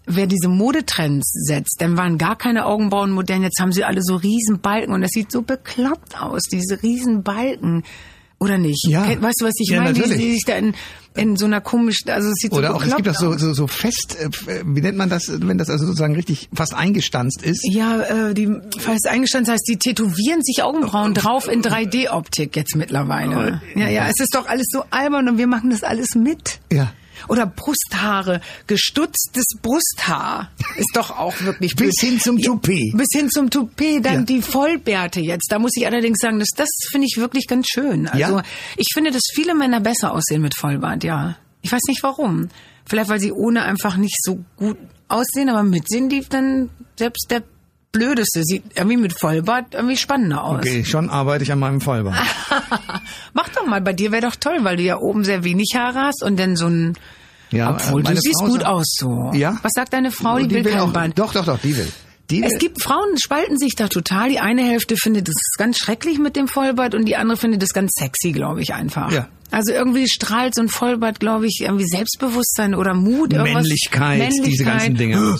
wer 0.08 0.26
diese 0.26 0.48
Modetrends 0.48 1.30
setzt, 1.32 1.76
dann 1.80 1.96
waren 1.96 2.18
gar 2.18 2.36
keine 2.36 2.66
Augenbrauen 2.66 3.10
modern, 3.10 3.42
jetzt 3.42 3.60
haben 3.60 3.72
sie 3.72 3.84
alle 3.84 4.02
so 4.02 4.16
riesen 4.16 4.60
Balken 4.60 4.92
und 4.92 5.02
das 5.02 5.10
sieht 5.10 5.30
so 5.30 5.42
bekloppt 5.42 6.20
aus, 6.20 6.42
diese 6.50 6.82
riesen 6.82 7.22
Balken. 7.22 7.84
Oder 8.40 8.56
nicht? 8.56 8.86
Ja. 8.88 9.02
Weißt 9.20 9.40
du, 9.40 9.46
was 9.46 9.54
ich 9.58 9.70
Ja, 9.70 9.80
meine? 9.80 9.94
Die, 9.94 10.00
natürlich. 10.00 10.22
die 10.22 10.32
sich 10.32 10.44
da 10.46 10.54
in, 10.56 10.74
in 11.16 11.36
so 11.36 11.46
einer 11.46 11.60
komischen, 11.60 12.08
also 12.10 12.28
es 12.28 12.34
sieht 12.36 12.52
Oder 12.52 12.68
so 12.68 12.74
auch, 12.74 12.84
es 12.84 12.94
gibt 12.94 13.08
auch 13.08 13.14
so, 13.14 13.36
so, 13.36 13.52
so 13.52 13.66
fest, 13.66 14.16
äh, 14.20 14.62
wie 14.64 14.80
nennt 14.80 14.96
man 14.96 15.08
das, 15.10 15.24
wenn 15.28 15.58
das 15.58 15.68
also 15.68 15.86
sozusagen 15.86 16.14
richtig 16.14 16.48
fast 16.54 16.72
eingestanzt 16.72 17.42
ist? 17.42 17.66
Ja, 17.68 18.00
äh, 18.00 18.34
die 18.34 18.48
fast 18.78 19.08
eingestanden, 19.08 19.46
das 19.46 19.54
heißt, 19.54 19.68
die 19.68 19.76
tätowieren 19.76 20.42
sich 20.44 20.62
Augenbrauen 20.62 21.14
drauf 21.14 21.48
in 21.48 21.62
3D-Optik 21.62 22.54
jetzt 22.54 22.76
mittlerweile. 22.76 23.60
Ja, 23.74 23.88
ja, 23.88 24.06
es 24.06 24.20
ist 24.20 24.32
doch 24.34 24.46
alles 24.46 24.66
so 24.70 24.84
albern 24.90 25.28
und 25.28 25.38
wir 25.38 25.48
machen 25.48 25.70
das 25.70 25.82
alles 25.82 26.14
mit. 26.14 26.60
Ja. 26.72 26.92
Oder 27.26 27.46
Brusthaare, 27.46 28.40
gestutztes 28.66 29.44
Brusthaar 29.62 30.50
ist 30.76 30.90
doch 30.94 31.10
auch 31.10 31.40
wirklich 31.40 31.74
Bis 31.76 31.94
blöd. 31.96 32.10
hin 32.10 32.20
zum 32.20 32.38
Toupet. 32.40 32.92
Bis 32.96 33.08
hin 33.12 33.28
zum 33.30 33.50
Toupet, 33.50 34.04
dann 34.04 34.14
Ja. 34.14 34.20
die 34.22 34.42
Vollbärte 34.42 35.20
jetzt. 35.20 35.50
Da 35.50 35.58
muss 35.58 35.72
ich 35.76 35.86
allerdings 35.86 36.18
sagen, 36.20 36.38
das, 36.38 36.48
das 36.56 36.68
finde 36.90 37.06
ich 37.10 37.18
wirklich 37.18 37.46
ganz 37.46 37.66
schön. 37.68 38.06
Also 38.08 38.36
Ja? 38.38 38.42
ich 38.76 38.88
finde, 38.94 39.10
dass 39.10 39.22
viele 39.34 39.54
Männer 39.54 39.80
besser 39.80 40.12
aussehen 40.12 40.42
mit 40.42 40.54
Vollbart, 40.56 41.04
ja. 41.04 41.36
Ich 41.62 41.72
weiß 41.72 41.82
nicht 41.88 42.02
warum. 42.02 42.48
Vielleicht, 42.84 43.10
weil 43.10 43.20
sie 43.20 43.32
ohne 43.32 43.62
einfach 43.64 43.96
nicht 43.96 44.16
so 44.22 44.44
gut 44.56 44.78
aussehen, 45.08 45.48
aber 45.48 45.62
mit 45.62 45.88
sehen 45.88 46.08
die 46.08 46.24
dann 46.28 46.70
selbst 46.96 47.26
der 47.30 47.42
Blödeste 47.92 48.42
sieht 48.44 48.64
irgendwie 48.76 48.96
mit 48.98 49.18
Vollbart 49.18 49.74
irgendwie 49.74 49.96
spannender 49.96 50.44
aus. 50.44 50.58
Okay, 50.58 50.84
schon 50.84 51.08
arbeite 51.08 51.44
ich 51.44 51.52
an 51.52 51.58
meinem 51.58 51.80
Vollbart. 51.80 52.16
Mach 53.32 53.48
doch 53.48 53.66
mal, 53.66 53.80
bei 53.80 53.92
dir 53.92 54.12
wäre 54.12 54.22
doch 54.26 54.36
toll, 54.36 54.58
weil 54.62 54.76
du 54.76 54.82
ja 54.82 54.98
oben 54.98 55.24
sehr 55.24 55.42
wenig 55.44 55.72
Haare 55.76 56.00
hast 56.00 56.22
und 56.22 56.38
dann 56.38 56.56
so 56.56 56.66
ein 56.66 56.94
Ja, 57.50 57.70
obwohl, 57.70 58.02
du 58.02 58.14
siehst 58.16 58.40
Frau 58.40 58.46
gut 58.48 58.60
sagt- 58.60 58.66
aus 58.66 58.84
so. 58.98 59.30
Ja? 59.32 59.58
Was 59.62 59.72
sagt 59.74 59.92
deine 59.94 60.10
Frau? 60.10 60.38
Die, 60.38 60.50
will, 60.50 60.64
kein 60.64 60.80
auch, 60.80 60.92
Band. 60.92 61.18
Doch, 61.18 61.32
doch, 61.32 61.46
doch, 61.46 61.58
die 61.58 61.76
will. 61.76 61.90
Die 62.30 62.42
will. 62.42 62.48
Es 62.52 62.58
gibt 62.58 62.82
Frauen, 62.82 63.16
spalten 63.18 63.56
sich 63.56 63.74
da 63.74 63.88
total. 63.88 64.28
Die 64.28 64.38
eine 64.38 64.62
Hälfte 64.62 64.96
findet 64.96 65.28
das 65.28 65.34
ganz 65.56 65.78
schrecklich 65.78 66.18
mit 66.18 66.36
dem 66.36 66.46
Vollbart 66.46 66.94
und 66.94 67.06
die 67.06 67.16
andere 67.16 67.38
findet 67.38 67.62
das 67.62 67.70
ganz 67.70 67.92
sexy, 67.98 68.32
glaube 68.32 68.60
ich 68.60 68.74
einfach. 68.74 69.10
Ja. 69.10 69.28
Also 69.50 69.72
irgendwie 69.72 70.06
strahlt 70.08 70.54
so 70.54 70.60
ein 70.62 70.68
Vollbart, 70.68 71.20
glaube 71.20 71.46
ich, 71.46 71.60
irgendwie 71.62 71.86
Selbstbewusstsein 71.86 72.74
oder 72.74 72.92
Mut. 72.94 73.32
Irgendwas, 73.32 73.62
Männlichkeit, 73.62 74.32
diese 74.44 74.64
ganzen 74.64 74.94
Dinge. 74.96 75.36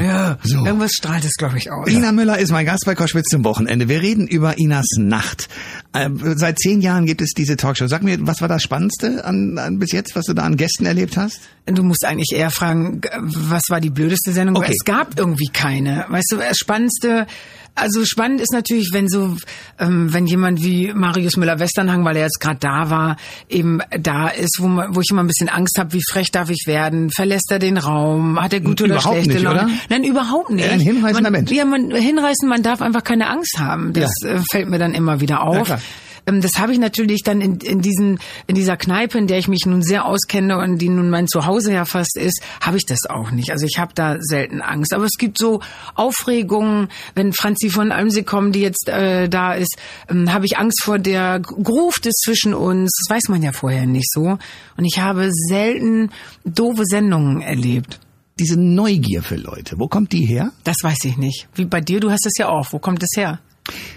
Ja, 0.00 0.38
So. 0.44 0.64
irgendwas 0.64 0.92
strahlt 0.92 1.24
es, 1.24 1.34
glaube 1.36 1.58
ich, 1.58 1.70
aus. 1.70 1.88
Ina 1.90 2.12
Müller 2.12 2.38
ist 2.38 2.52
mein 2.52 2.64
Gast 2.64 2.84
bei 2.86 2.94
Koschwitz 2.94 3.28
zum 3.30 3.44
Wochenende. 3.44 3.88
Wir 3.88 4.02
reden 4.02 4.28
über 4.28 4.56
Inas 4.58 4.86
Nacht. 4.98 5.48
Ähm, 5.92 6.20
seit 6.36 6.58
zehn 6.58 6.80
Jahren 6.80 7.06
gibt 7.06 7.20
es 7.22 7.30
diese 7.36 7.56
Talkshow. 7.56 7.86
Sag 7.88 8.02
mir, 8.02 8.18
was 8.20 8.40
war 8.40 8.48
das 8.48 8.62
Spannendste 8.62 9.24
an, 9.24 9.58
an 9.58 9.78
bis 9.78 9.92
jetzt, 9.92 10.14
was 10.14 10.26
du 10.26 10.34
da 10.34 10.42
an 10.42 10.56
Gästen 10.56 10.86
erlebt 10.86 11.16
hast? 11.16 11.40
Du 11.66 11.82
musst 11.82 12.04
eigentlich 12.04 12.32
eher 12.38 12.50
fragen, 12.50 13.00
was 13.22 13.62
war 13.68 13.80
die 13.80 13.90
blödeste 13.90 14.32
Sendung? 14.32 14.56
Okay. 14.56 14.72
es 14.72 14.84
gab 14.84 15.18
irgendwie 15.18 15.48
keine. 15.52 16.04
Weißt 16.08 16.30
du, 16.32 16.36
das 16.36 16.56
Spannendste, 16.58 17.26
also 17.74 18.04
spannend 18.04 18.40
ist 18.40 18.52
natürlich, 18.52 18.90
wenn 18.92 19.08
so, 19.08 19.36
ähm, 19.78 20.12
wenn 20.12 20.26
jemand 20.26 20.62
wie 20.62 20.92
Marius 20.94 21.36
Müller-Westernhang, 21.36 22.04
weil 22.04 22.16
er 22.16 22.22
jetzt 22.24 22.40
gerade 22.40 22.58
da 22.60 22.90
war, 22.90 23.16
eben 23.48 23.80
da 23.98 24.28
ist, 24.28 24.58
wo, 24.60 24.68
man, 24.68 24.94
wo 24.94 25.00
ich 25.00 25.10
immer 25.10 25.22
ein 25.22 25.26
bisschen 25.26 25.48
Angst 25.48 25.76
habe, 25.78 25.92
wie 25.92 26.02
frech 26.08 26.30
darf 26.30 26.50
ich 26.50 26.64
werden? 26.66 27.10
Verlässt 27.10 27.50
er 27.50 27.58
den 27.58 27.76
Raum? 27.76 28.40
Hat 28.40 28.52
er 28.52 28.60
gute 28.60 28.84
oder 28.84 28.94
Überhaupt 28.94 29.14
schlechte 29.16 29.34
nicht, 29.34 29.42
Laune? 29.42 29.64
oder? 29.64 29.70
Nein, 29.90 30.04
überhaupt 30.04 30.50
nicht. 30.50 30.68
Ein 30.70 30.80
hinreißender 30.80 31.30
man, 31.30 31.32
Mensch. 31.44 31.50
Ja, 31.50 31.64
man 31.64 31.90
hinreißen, 31.90 32.48
man 32.48 32.62
darf 32.62 32.80
einfach 32.80 33.02
keine 33.02 33.28
Angst 33.28 33.56
haben. 33.58 33.92
Das 33.92 34.10
Ja. 34.22 34.30
äh, 34.30 34.40
fällt 34.50 34.68
mir 34.68 34.78
dann 34.78 34.94
immer 34.94 35.20
wieder 35.20 35.42
auf. 35.42 35.64
klar. 35.66 35.80
Ähm, 36.26 36.40
Das 36.40 36.52
habe 36.58 36.72
ich 36.72 36.78
natürlich 36.78 37.22
dann 37.22 37.40
in, 37.40 37.56
in 37.58 37.80
diesen 37.80 38.18
in 38.46 38.54
dieser 38.54 38.76
Kneipe, 38.76 39.18
in 39.18 39.26
der 39.26 39.38
ich 39.38 39.48
mich 39.48 39.66
nun 39.66 39.82
sehr 39.82 40.04
auskenne 40.04 40.58
und 40.58 40.78
die 40.78 40.88
nun 40.88 41.10
mein 41.10 41.26
Zuhause 41.28 41.72
ja 41.72 41.84
fast 41.84 42.16
ist, 42.16 42.42
habe 42.60 42.76
ich 42.76 42.86
das 42.86 43.06
auch 43.08 43.30
nicht. 43.30 43.50
Also 43.50 43.66
ich 43.66 43.78
habe 43.78 43.92
da 43.94 44.16
selten 44.20 44.60
Angst. 44.60 44.92
Aber 44.94 45.04
es 45.04 45.18
gibt 45.18 45.38
so 45.38 45.60
Aufregungen, 45.94 46.88
wenn 47.14 47.32
Franzi 47.32 47.70
von 47.70 47.92
Almsee 47.92 48.22
kommt, 48.22 48.54
die 48.54 48.60
jetzt 48.60 48.88
äh, 48.88 49.28
da 49.28 49.54
ist, 49.54 49.76
ähm, 50.08 50.32
habe 50.32 50.46
ich 50.46 50.58
Angst 50.58 50.82
vor 50.82 50.98
der 50.98 51.40
Gruft 51.40 52.06
ist 52.06 52.22
zwischen 52.24 52.54
uns. 52.54 52.90
Das 53.06 53.16
weiß 53.16 53.28
man 53.28 53.42
ja 53.42 53.52
vorher 53.52 53.86
nicht 53.86 54.10
so. 54.12 54.38
Und 54.76 54.84
ich 54.84 55.00
habe 55.00 55.30
selten 55.30 56.10
doofe 56.44 56.84
Sendungen 56.84 57.40
erlebt. 57.40 58.00
Diese 58.38 58.58
Neugier 58.58 59.22
für 59.22 59.36
Leute, 59.36 59.76
wo 59.78 59.86
kommt 59.86 60.12
die 60.12 60.26
her? 60.26 60.50
Das 60.64 60.78
weiß 60.82 61.04
ich 61.04 61.16
nicht. 61.16 61.46
Wie 61.54 61.66
bei 61.66 61.80
dir, 61.80 62.00
du 62.00 62.10
hast 62.10 62.26
es 62.26 62.36
ja 62.36 62.48
auch. 62.48 62.72
Wo 62.72 62.80
kommt 62.80 63.02
es 63.02 63.10
her? 63.16 63.38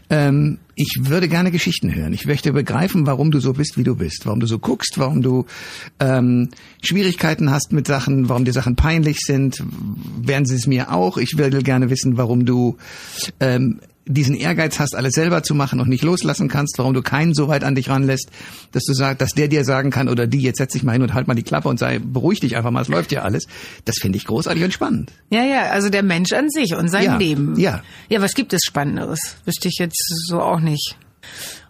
Ähm, 0.09 0.59
ich 0.75 0.99
würde 1.01 1.27
gerne 1.27 1.51
Geschichten 1.51 1.93
hören. 1.93 2.13
Ich 2.13 2.25
möchte 2.25 2.53
begreifen, 2.53 3.05
warum 3.05 3.31
du 3.31 3.39
so 3.39 3.53
bist, 3.53 3.77
wie 3.77 3.83
du 3.83 3.95
bist. 3.95 4.25
Warum 4.25 4.39
du 4.39 4.47
so 4.47 4.59
guckst, 4.59 4.97
warum 4.97 5.21
du 5.21 5.45
ähm, 5.99 6.49
Schwierigkeiten 6.81 7.51
hast 7.51 7.73
mit 7.73 7.87
Sachen, 7.87 8.29
warum 8.29 8.45
dir 8.45 8.53
Sachen 8.53 8.75
peinlich 8.75 9.19
sind. 9.19 9.63
Wären 10.21 10.45
sie 10.45 10.55
es 10.55 10.67
mir 10.67 10.93
auch. 10.93 11.17
Ich 11.17 11.37
würde 11.37 11.63
gerne 11.63 11.89
wissen, 11.89 12.17
warum 12.17 12.45
du 12.45 12.77
ähm, 13.39 13.79
diesen 14.07 14.35
Ehrgeiz 14.35 14.79
hast, 14.79 14.95
alles 14.95 15.13
selber 15.13 15.43
zu 15.43 15.53
machen 15.53 15.79
und 15.79 15.89
nicht 15.89 16.03
loslassen 16.03 16.47
kannst, 16.47 16.77
warum 16.77 16.93
du 16.93 17.01
keinen 17.01 17.33
so 17.33 17.47
weit 17.47 17.63
an 17.63 17.75
dich 17.75 17.89
ranlässt, 17.89 18.29
dass 18.71 18.83
du 18.85 18.93
sagst, 18.93 19.21
dass 19.21 19.31
der 19.31 19.47
dir 19.47 19.63
sagen 19.65 19.91
kann 19.91 20.09
oder 20.09 20.27
die, 20.27 20.41
jetzt 20.41 20.57
setz 20.57 20.73
dich 20.73 20.83
mal 20.83 20.93
hin 20.93 21.01
und 21.01 21.13
halt 21.13 21.27
mal 21.27 21.33
die 21.35 21.43
Klappe 21.43 21.69
und 21.69 21.77
sei, 21.79 21.99
beruhig 21.99 22.39
dich 22.39 22.55
einfach 22.55 22.71
mal, 22.71 22.81
es 22.81 22.87
läuft 22.87 23.11
ja 23.11 23.21
alles. 23.23 23.45
Das 23.85 23.97
finde 23.99 24.17
ich 24.17 24.25
großartig 24.25 24.63
und 24.63 24.73
spannend. 24.73 25.11
Ja, 25.29 25.43
ja, 25.43 25.69
also 25.71 25.89
der 25.89 26.03
Mensch 26.03 26.33
an 26.33 26.49
sich 26.49 26.73
und 26.75 26.89
sein 26.89 27.03
Ja, 27.05 27.17
Leben. 27.17 27.59
ja. 27.59 27.81
Ja, 28.09 28.21
was 28.21 28.33
gibt 28.33 28.53
es 28.53 28.61
Spannenderes? 28.65 29.19
Wüsste 29.45 29.67
ich 29.67 29.75
jetzt 29.79 30.01
so 30.27 30.41
auch 30.41 30.59
nicht. 30.59 30.95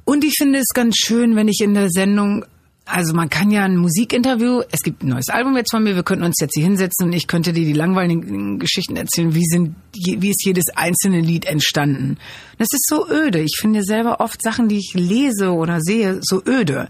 Und 0.06 0.23
ich 0.23 0.36
finde 0.38 0.60
es 0.60 0.67
ganz 0.73 0.95
schön, 0.97 1.36
wenn 1.36 1.47
ich 1.47 1.60
in 1.62 1.73
der 1.73 1.89
Sendung, 1.89 2.45
also 2.88 3.13
man 3.13 3.30
kann 3.30 3.52
ja 3.52 3.63
ein 3.63 3.78
Musikinterview, 3.78 4.62
es 4.71 4.82
gibt 4.82 5.04
ein 5.04 5.10
neues 5.10 5.30
Album 5.30 5.56
jetzt 5.58 5.71
von 5.71 5.84
mir, 5.84 5.95
wir 5.95 6.04
könnten 6.04 6.23
uns 6.23 6.38
jetzt 6.39 6.56
hier 6.56 6.63
hinsetzen 6.63 7.08
und 7.08 7.13
ich 7.13 7.28
könnte 7.28 7.54
dir 7.54 7.65
die 7.65 7.73
langweiligen 7.73 8.60
Geschichten 8.60 8.95
erzählen, 8.95 9.36
wie 9.36 9.43
sind, 9.43 9.76
wie 9.93 10.30
ist 10.30 10.45
jedes 10.45 10.65
einzelne 10.76 11.19
Lied 11.19 11.45
entstanden. 11.45 12.17
Das 12.58 12.67
ist 12.71 12.88
so 12.88 13.10
öde. 13.10 13.39
Ich 13.39 13.58
finde 13.60 13.84
selber 13.84 14.19
oft 14.21 14.41
Sachen, 14.41 14.69
die 14.69 14.78
ich 14.78 14.93
lese 14.93 15.52
oder 15.52 15.82
sehe, 15.82 16.19
so 16.21 16.41
öde. 16.45 16.88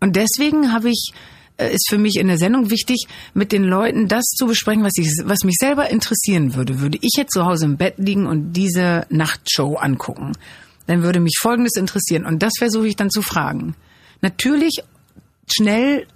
Und 0.00 0.16
deswegen 0.16 0.72
habe 0.72 0.90
ich 0.90 1.12
äh, 1.58 1.74
ist 1.74 1.88
für 1.88 1.98
mich 1.98 2.16
in 2.16 2.28
der 2.28 2.38
Sendung 2.38 2.70
wichtig, 2.70 3.06
mit 3.34 3.52
den 3.52 3.64
Leuten 3.64 4.08
das 4.08 4.24
zu 4.24 4.46
besprechen, 4.46 4.84
was 4.84 4.92
ich, 4.96 5.08
was 5.24 5.44
mich 5.44 5.56
selber 5.58 5.90
interessieren 5.90 6.54
würde. 6.54 6.80
Würde 6.80 6.98
ich 7.00 7.12
jetzt 7.16 7.32
zu 7.32 7.44
Hause 7.44 7.66
im 7.66 7.76
Bett 7.76 7.94
liegen 7.98 8.26
und 8.26 8.52
diese 8.52 9.06
Nachtshow 9.10 9.76
angucken, 9.76 10.32
dann 10.86 11.02
würde 11.02 11.20
mich 11.20 11.38
Folgendes 11.40 11.76
interessieren 11.76 12.24
und 12.24 12.42
das 12.42 12.52
versuche 12.58 12.88
ich 12.88 12.96
dann 12.96 13.10
zu 13.10 13.22
fragen. 13.22 13.74
Natürlich 14.22 14.82
schnell, 15.46 16.06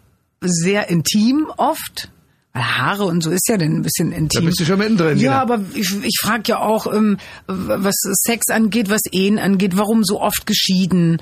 sehr 0.40 0.88
intim 0.88 1.46
oft, 1.56 2.10
Haare 2.54 3.04
und 3.04 3.22
so 3.22 3.30
ist 3.30 3.48
ja 3.48 3.56
dann 3.56 3.76
ein 3.76 3.82
bisschen 3.82 4.10
intim. 4.10 4.40
Da 4.40 4.46
bist 4.46 4.60
du 4.60 4.64
schon 4.64 4.78
mittendrin. 4.78 5.18
Ja, 5.18 5.22
wieder. 5.22 5.40
aber 5.40 5.60
ich, 5.74 5.94
ich 6.02 6.18
frage 6.20 6.42
ja 6.46 6.58
auch, 6.58 6.92
ähm, 6.92 7.18
was 7.46 7.94
Sex 8.24 8.48
angeht, 8.48 8.90
was 8.90 9.02
Ehen 9.12 9.38
angeht, 9.38 9.76
warum 9.76 10.02
so 10.02 10.20
oft 10.20 10.46
geschieden. 10.46 11.18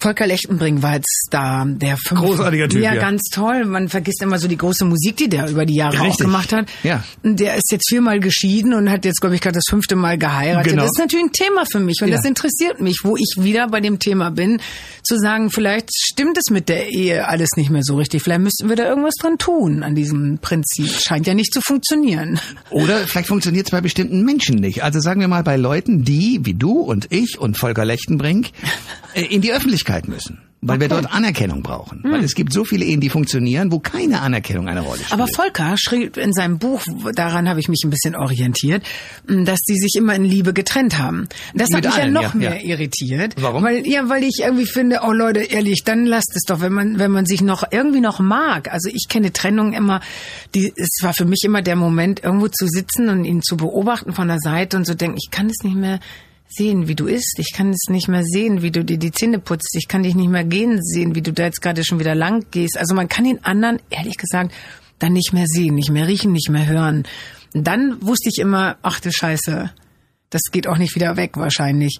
Volker 0.00 0.26
Lechtenbring 0.26 0.82
war 0.82 0.94
jetzt 0.94 1.28
da, 1.30 1.64
der 1.66 1.96
fünf, 1.98 2.20
Großartiger 2.20 2.68
Typ, 2.70 2.82
ja, 2.82 2.94
ja. 2.94 3.00
ganz 3.00 3.24
toll. 3.30 3.66
Man 3.66 3.90
vergisst 3.90 4.22
immer 4.22 4.38
so 4.38 4.48
die 4.48 4.56
große 4.56 4.86
Musik, 4.86 5.18
die 5.18 5.28
der 5.28 5.48
über 5.50 5.66
die 5.66 5.74
Jahre 5.76 6.00
auch 6.00 6.04
Richtig. 6.06 6.24
gemacht 6.24 6.52
hat. 6.54 6.68
Ja. 6.82 7.04
Der 7.22 7.56
ist 7.56 7.70
jetzt 7.70 7.86
viermal 7.88 8.18
geschieden 8.18 8.72
und 8.72 8.90
hat 8.90 9.04
jetzt, 9.04 9.20
glaube 9.20 9.34
ich, 9.34 9.42
gerade 9.42 9.56
das 9.56 9.64
fünfte 9.68 9.96
Mal 9.96 10.16
geheiratet. 10.16 10.72
Genau. 10.72 10.82
Das 10.82 10.92
ist 10.94 10.98
natürlich 10.98 11.26
ein 11.26 11.32
Thema 11.32 11.64
für 11.70 11.80
mich 11.80 11.98
und 12.00 12.08
Ja. 12.08 12.16
das 12.16 12.24
interessiert 12.24 12.80
mich, 12.80 13.00
wo 13.02 13.16
ich 13.16 13.34
wieder 13.38 13.68
bei 13.68 13.80
dem 13.80 13.98
Thema 13.98 14.30
bin, 14.30 14.60
zu 15.02 15.18
sagen, 15.18 15.50
vielleicht 15.50 15.90
stimmt 15.94 16.38
es 16.38 16.50
mit 16.50 16.70
der 16.70 16.88
Ehe 16.88 17.28
alles 17.28 17.50
nicht 17.56 17.68
mehr 17.68 17.82
so 17.84 17.96
richtig. 17.96 18.22
Vielleicht 18.22 18.40
müssten 18.40 18.70
wir 18.70 18.76
da 18.76 18.88
irgendwas 18.88 19.14
dran 19.20 19.36
tun 19.36 19.82
an 19.82 19.94
diesem 19.94 20.38
Prinzip. 20.38 20.88
Scheint 21.06 21.26
ja 21.26 21.34
nicht 21.34 21.52
zu 21.52 21.60
funktionieren. 21.60 22.40
Oder 22.70 23.00
vielleicht 23.06 23.28
funktioniert 23.28 23.66
es 23.66 23.70
bei 23.70 23.82
bestimmten 23.82 24.24
Menschen 24.24 24.56
nicht. 24.56 24.82
Also 24.82 25.00
sagen 25.00 25.20
wir 25.20 25.28
mal 25.28 25.42
bei 25.42 25.56
Leuten, 25.56 26.04
die, 26.04 26.40
wie 26.44 26.54
du 26.54 26.80
und 26.80 27.12
ich 27.12 27.38
und 27.38 27.58
Volker 27.58 27.84
Lechtenbrink, 27.84 28.48
äh, 29.14 29.22
in 29.24 29.42
die 29.42 29.52
Öffentlichkeit 29.52 29.89
müssen. 30.08 30.38
Weil 30.62 30.78
wir 30.78 30.88
dort 30.88 31.10
Anerkennung 31.10 31.62
brauchen. 31.62 32.02
Weil 32.04 32.22
es 32.22 32.34
gibt 32.34 32.52
so 32.52 32.66
viele 32.66 32.84
Ehen, 32.84 33.00
die 33.00 33.08
funktionieren, 33.08 33.72
wo 33.72 33.78
keine 33.78 34.20
Anerkennung 34.20 34.68
eine 34.68 34.80
Rolle 34.80 34.98
spielt. 34.98 35.12
Aber 35.12 35.26
Volker 35.26 35.74
schrieb 35.78 36.18
in 36.18 36.34
seinem 36.34 36.58
Buch, 36.58 36.82
daran 37.14 37.48
habe 37.48 37.60
ich 37.60 37.68
mich 37.68 37.80
ein 37.82 37.88
bisschen 37.88 38.14
orientiert, 38.14 38.84
dass 39.26 39.58
die 39.60 39.76
sich 39.76 39.94
immer 39.96 40.14
in 40.14 40.24
Liebe 40.24 40.52
getrennt 40.52 40.98
haben. 40.98 41.28
Das 41.54 41.68
hat 41.68 41.76
Mit 41.76 41.84
mich 41.86 41.94
allen, 41.94 42.14
ja 42.14 42.22
noch 42.22 42.34
ja, 42.34 42.38
mehr 42.38 42.62
ja. 42.62 42.74
irritiert. 42.74 43.36
Warum? 43.40 43.62
Weil, 43.62 43.86
ja, 43.86 44.10
weil 44.10 44.22
ich 44.22 44.40
irgendwie 44.40 44.66
finde, 44.66 45.00
oh 45.02 45.12
Leute, 45.12 45.40
ehrlich, 45.40 45.82
dann 45.82 46.04
lasst 46.04 46.36
es 46.36 46.42
doch, 46.46 46.60
wenn 46.60 46.74
man, 46.74 46.98
wenn 46.98 47.10
man 47.10 47.24
sich 47.24 47.40
noch 47.40 47.64
irgendwie 47.70 48.02
noch 48.02 48.20
mag. 48.20 48.70
Also 48.70 48.90
ich 48.92 49.06
kenne 49.08 49.32
Trennung 49.32 49.72
immer, 49.72 50.02
die, 50.54 50.74
es 50.76 50.98
war 51.00 51.14
für 51.14 51.24
mich 51.24 51.40
immer 51.42 51.62
der 51.62 51.76
Moment, 51.76 52.22
irgendwo 52.22 52.48
zu 52.48 52.66
sitzen 52.68 53.08
und 53.08 53.24
ihn 53.24 53.40
zu 53.40 53.56
beobachten 53.56 54.12
von 54.12 54.28
der 54.28 54.38
Seite 54.38 54.76
und 54.76 54.84
zu 54.84 54.94
denken, 54.94 55.16
ich 55.16 55.30
kann 55.30 55.46
es 55.46 55.64
nicht 55.64 55.76
mehr 55.76 56.00
sehen, 56.50 56.88
wie 56.88 56.94
du 56.94 57.06
isst. 57.06 57.38
Ich 57.38 57.52
kann 57.54 57.70
es 57.70 57.88
nicht 57.88 58.08
mehr 58.08 58.24
sehen, 58.24 58.62
wie 58.62 58.70
du 58.70 58.84
dir 58.84 58.98
die 58.98 59.12
Zähne 59.12 59.38
putzt. 59.38 59.74
Ich 59.74 59.88
kann 59.88 60.02
dich 60.02 60.14
nicht 60.14 60.28
mehr 60.28 60.44
gehen 60.44 60.82
sehen, 60.82 61.14
wie 61.14 61.22
du 61.22 61.32
da 61.32 61.44
jetzt 61.44 61.62
gerade 61.62 61.84
schon 61.84 61.98
wieder 61.98 62.14
lang 62.14 62.44
gehst. 62.50 62.78
Also 62.78 62.94
man 62.94 63.08
kann 63.08 63.24
den 63.24 63.44
anderen, 63.44 63.80
ehrlich 63.90 64.16
gesagt, 64.16 64.52
dann 64.98 65.12
nicht 65.12 65.32
mehr 65.32 65.46
sehen, 65.46 65.74
nicht 65.74 65.90
mehr 65.90 66.06
riechen, 66.06 66.32
nicht 66.32 66.50
mehr 66.50 66.66
hören. 66.66 67.04
Und 67.54 67.66
dann 67.66 68.00
wusste 68.02 68.28
ich 68.28 68.38
immer, 68.38 68.76
ach 68.82 69.00
du 69.00 69.10
Scheiße, 69.10 69.70
das 70.30 70.42
geht 70.52 70.66
auch 70.66 70.78
nicht 70.78 70.94
wieder 70.94 71.16
weg 71.16 71.36
wahrscheinlich. 71.36 71.98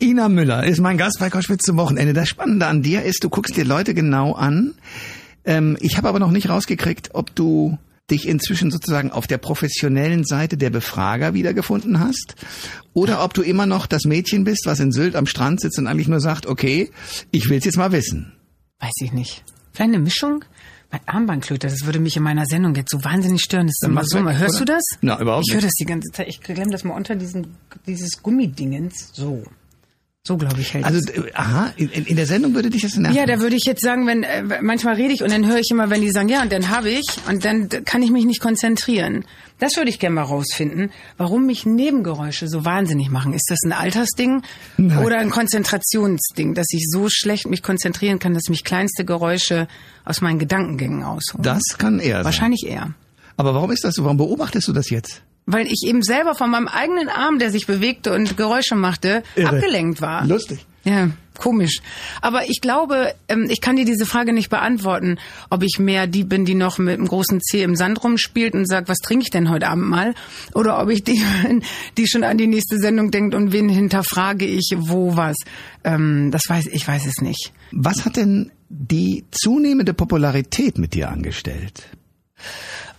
Ina 0.00 0.28
Müller 0.28 0.64
ist 0.64 0.80
mein 0.80 0.98
Gast 0.98 1.18
bei 1.20 1.30
Koschwitz 1.30 1.64
zum 1.64 1.78
Wochenende. 1.78 2.12
Das 2.12 2.28
Spannende 2.28 2.66
an 2.66 2.82
dir 2.82 3.02
ist, 3.02 3.24
du 3.24 3.30
guckst 3.30 3.56
dir 3.56 3.64
Leute 3.64 3.94
genau 3.94 4.32
an. 4.34 4.74
Ähm, 5.44 5.76
ich 5.80 5.96
habe 5.96 6.08
aber 6.08 6.18
noch 6.18 6.30
nicht 6.30 6.48
rausgekriegt, 6.48 7.10
ob 7.14 7.34
du 7.34 7.78
dich 8.10 8.28
inzwischen 8.28 8.70
sozusagen 8.70 9.10
auf 9.10 9.26
der 9.26 9.38
professionellen 9.38 10.24
Seite 10.24 10.56
der 10.56 10.70
Befrager 10.70 11.34
wiedergefunden 11.34 11.98
hast 12.00 12.34
oder 12.92 13.22
ob 13.24 13.34
du 13.34 13.42
immer 13.42 13.66
noch 13.66 13.86
das 13.86 14.04
Mädchen 14.04 14.44
bist, 14.44 14.62
was 14.66 14.80
in 14.80 14.92
Sylt 14.92 15.16
am 15.16 15.26
Strand 15.26 15.60
sitzt 15.60 15.78
und 15.78 15.86
eigentlich 15.86 16.08
nur 16.08 16.20
sagt, 16.20 16.46
okay, 16.46 16.90
ich 17.30 17.48
will's 17.48 17.64
jetzt 17.64 17.76
mal 17.76 17.92
wissen. 17.92 18.32
Weiß 18.78 18.94
ich 19.02 19.12
nicht. 19.12 19.44
Vielleicht 19.72 19.94
eine 19.94 19.98
Mischung? 19.98 20.44
Mein 20.92 21.00
Armbandklöter, 21.06 21.68
das 21.68 21.84
würde 21.84 21.98
mich 21.98 22.16
in 22.16 22.22
meiner 22.22 22.46
Sendung 22.46 22.74
jetzt 22.76 22.92
so 22.92 23.02
wahnsinnig 23.02 23.42
stören. 23.42 23.66
Das 23.66 23.74
ist 23.80 23.84
immer 23.88 24.04
so. 24.04 24.20
mal. 24.20 24.38
Hörst 24.38 24.56
oder? 24.60 24.64
du 24.66 24.72
das? 24.74 24.84
Na, 25.00 25.20
überhaupt 25.20 25.46
Ich 25.48 25.52
höre 25.52 25.56
nicht. 25.60 25.66
das 25.66 25.74
die 25.74 25.84
ganze 25.84 26.12
Zeit. 26.12 26.28
Ich 26.28 26.40
klemm 26.40 26.70
das 26.70 26.84
mal 26.84 26.94
unter 26.94 27.16
diesen, 27.16 27.56
dieses 27.86 28.22
Gummidingens. 28.22 29.10
So. 29.12 29.42
So, 30.26 30.36
glaube 30.36 30.60
ich, 30.60 30.74
hält 30.74 30.84
Also, 30.84 30.98
äh, 31.12 31.30
aha, 31.34 31.72
in, 31.76 31.88
in 31.88 32.16
der 32.16 32.26
Sendung 32.26 32.52
würde 32.52 32.68
dich 32.68 32.82
das 32.82 32.96
nerven. 32.96 33.16
Ja, 33.16 33.26
da 33.26 33.38
würde 33.38 33.54
ich 33.54 33.62
jetzt 33.62 33.80
sagen, 33.80 34.08
wenn 34.08 34.24
äh, 34.24 34.42
manchmal 34.60 34.96
rede 34.96 35.14
ich 35.14 35.22
und 35.22 35.30
dann 35.30 35.46
höre 35.46 35.60
ich 35.60 35.70
immer, 35.70 35.88
wenn 35.88 36.00
die 36.00 36.10
sagen, 36.10 36.28
ja, 36.28 36.42
und 36.42 36.50
dann 36.50 36.68
habe 36.68 36.90
ich 36.90 37.06
und 37.28 37.44
dann 37.44 37.68
kann 37.84 38.02
ich 38.02 38.10
mich 38.10 38.24
nicht 38.24 38.40
konzentrieren. 38.40 39.24
Das 39.60 39.76
würde 39.76 39.88
ich 39.88 40.00
gerne 40.00 40.16
mal 40.16 40.22
rausfinden, 40.22 40.90
warum 41.16 41.46
mich 41.46 41.64
Nebengeräusche 41.64 42.48
so 42.48 42.64
wahnsinnig 42.64 43.08
machen. 43.08 43.34
Ist 43.34 43.48
das 43.48 43.60
ein 43.64 43.72
Altersding 43.72 44.42
Nein. 44.78 44.98
oder 45.04 45.18
ein 45.18 45.30
Konzentrationsding, 45.30 46.54
dass 46.54 46.66
ich 46.72 46.88
so 46.90 47.06
schlecht 47.08 47.46
mich 47.46 47.62
konzentrieren 47.62 48.18
kann, 48.18 48.34
dass 48.34 48.48
mich 48.48 48.64
kleinste 48.64 49.04
Geräusche 49.04 49.68
aus 50.04 50.22
meinen 50.22 50.40
Gedankengängen 50.40 51.04
ausholen? 51.04 51.44
Das 51.44 51.62
kann 51.78 52.00
er 52.00 52.16
sein. 52.16 52.24
Wahrscheinlich 52.24 52.66
eher. 52.66 52.94
Aber 53.36 53.54
warum 53.54 53.70
ist 53.70 53.84
das 53.84 53.94
so? 53.94 54.02
Warum 54.02 54.16
beobachtest 54.16 54.66
du 54.66 54.72
das 54.72 54.90
jetzt? 54.90 55.22
Weil 55.46 55.66
ich 55.66 55.82
eben 55.86 56.02
selber 56.02 56.34
von 56.34 56.50
meinem 56.50 56.68
eigenen 56.68 57.08
Arm, 57.08 57.38
der 57.38 57.50
sich 57.50 57.66
bewegte 57.66 58.12
und 58.12 58.36
Geräusche 58.36 58.74
machte, 58.74 59.22
Irre. 59.36 59.50
abgelenkt 59.50 60.00
war. 60.00 60.26
Lustig. 60.26 60.66
Ja, 60.86 61.10
komisch. 61.38 61.80
Aber 62.20 62.48
ich 62.48 62.60
glaube, 62.60 63.12
ähm, 63.28 63.48
ich 63.50 63.60
kann 63.60 63.74
dir 63.74 63.84
diese 63.84 64.06
Frage 64.06 64.32
nicht 64.32 64.50
beantworten, 64.50 65.18
ob 65.50 65.64
ich 65.64 65.80
mehr 65.80 66.06
die 66.06 66.22
bin, 66.22 66.44
die 66.44 66.54
noch 66.54 66.78
mit 66.78 66.96
dem 66.96 67.08
großen 67.08 67.40
C 67.40 67.64
im 67.64 67.74
Sand 67.74 68.04
rumspielt 68.04 68.54
und 68.54 68.68
sagt, 68.68 68.88
was 68.88 68.98
trinke 68.98 69.24
ich 69.24 69.30
denn 69.30 69.50
heute 69.50 69.66
Abend 69.66 69.88
mal? 69.88 70.14
Oder 70.54 70.80
ob 70.80 70.88
ich 70.90 71.02
die 71.02 71.20
bin, 71.42 71.64
die 71.96 72.08
schon 72.08 72.22
an 72.22 72.38
die 72.38 72.46
nächste 72.46 72.78
Sendung 72.78 73.10
denkt 73.10 73.34
und 73.34 73.52
wen 73.52 73.68
hinterfrage 73.68 74.46
ich, 74.46 74.74
wo 74.76 75.16
was. 75.16 75.36
Ähm, 75.82 76.30
das 76.30 76.42
weiß 76.48 76.66
ich 76.66 76.86
weiß 76.86 77.04
es 77.06 77.20
nicht. 77.20 77.52
Was 77.72 78.04
hat 78.04 78.16
denn 78.16 78.52
die 78.68 79.24
zunehmende 79.32 79.92
Popularität 79.92 80.78
mit 80.78 80.94
dir 80.94 81.10
angestellt? 81.10 81.88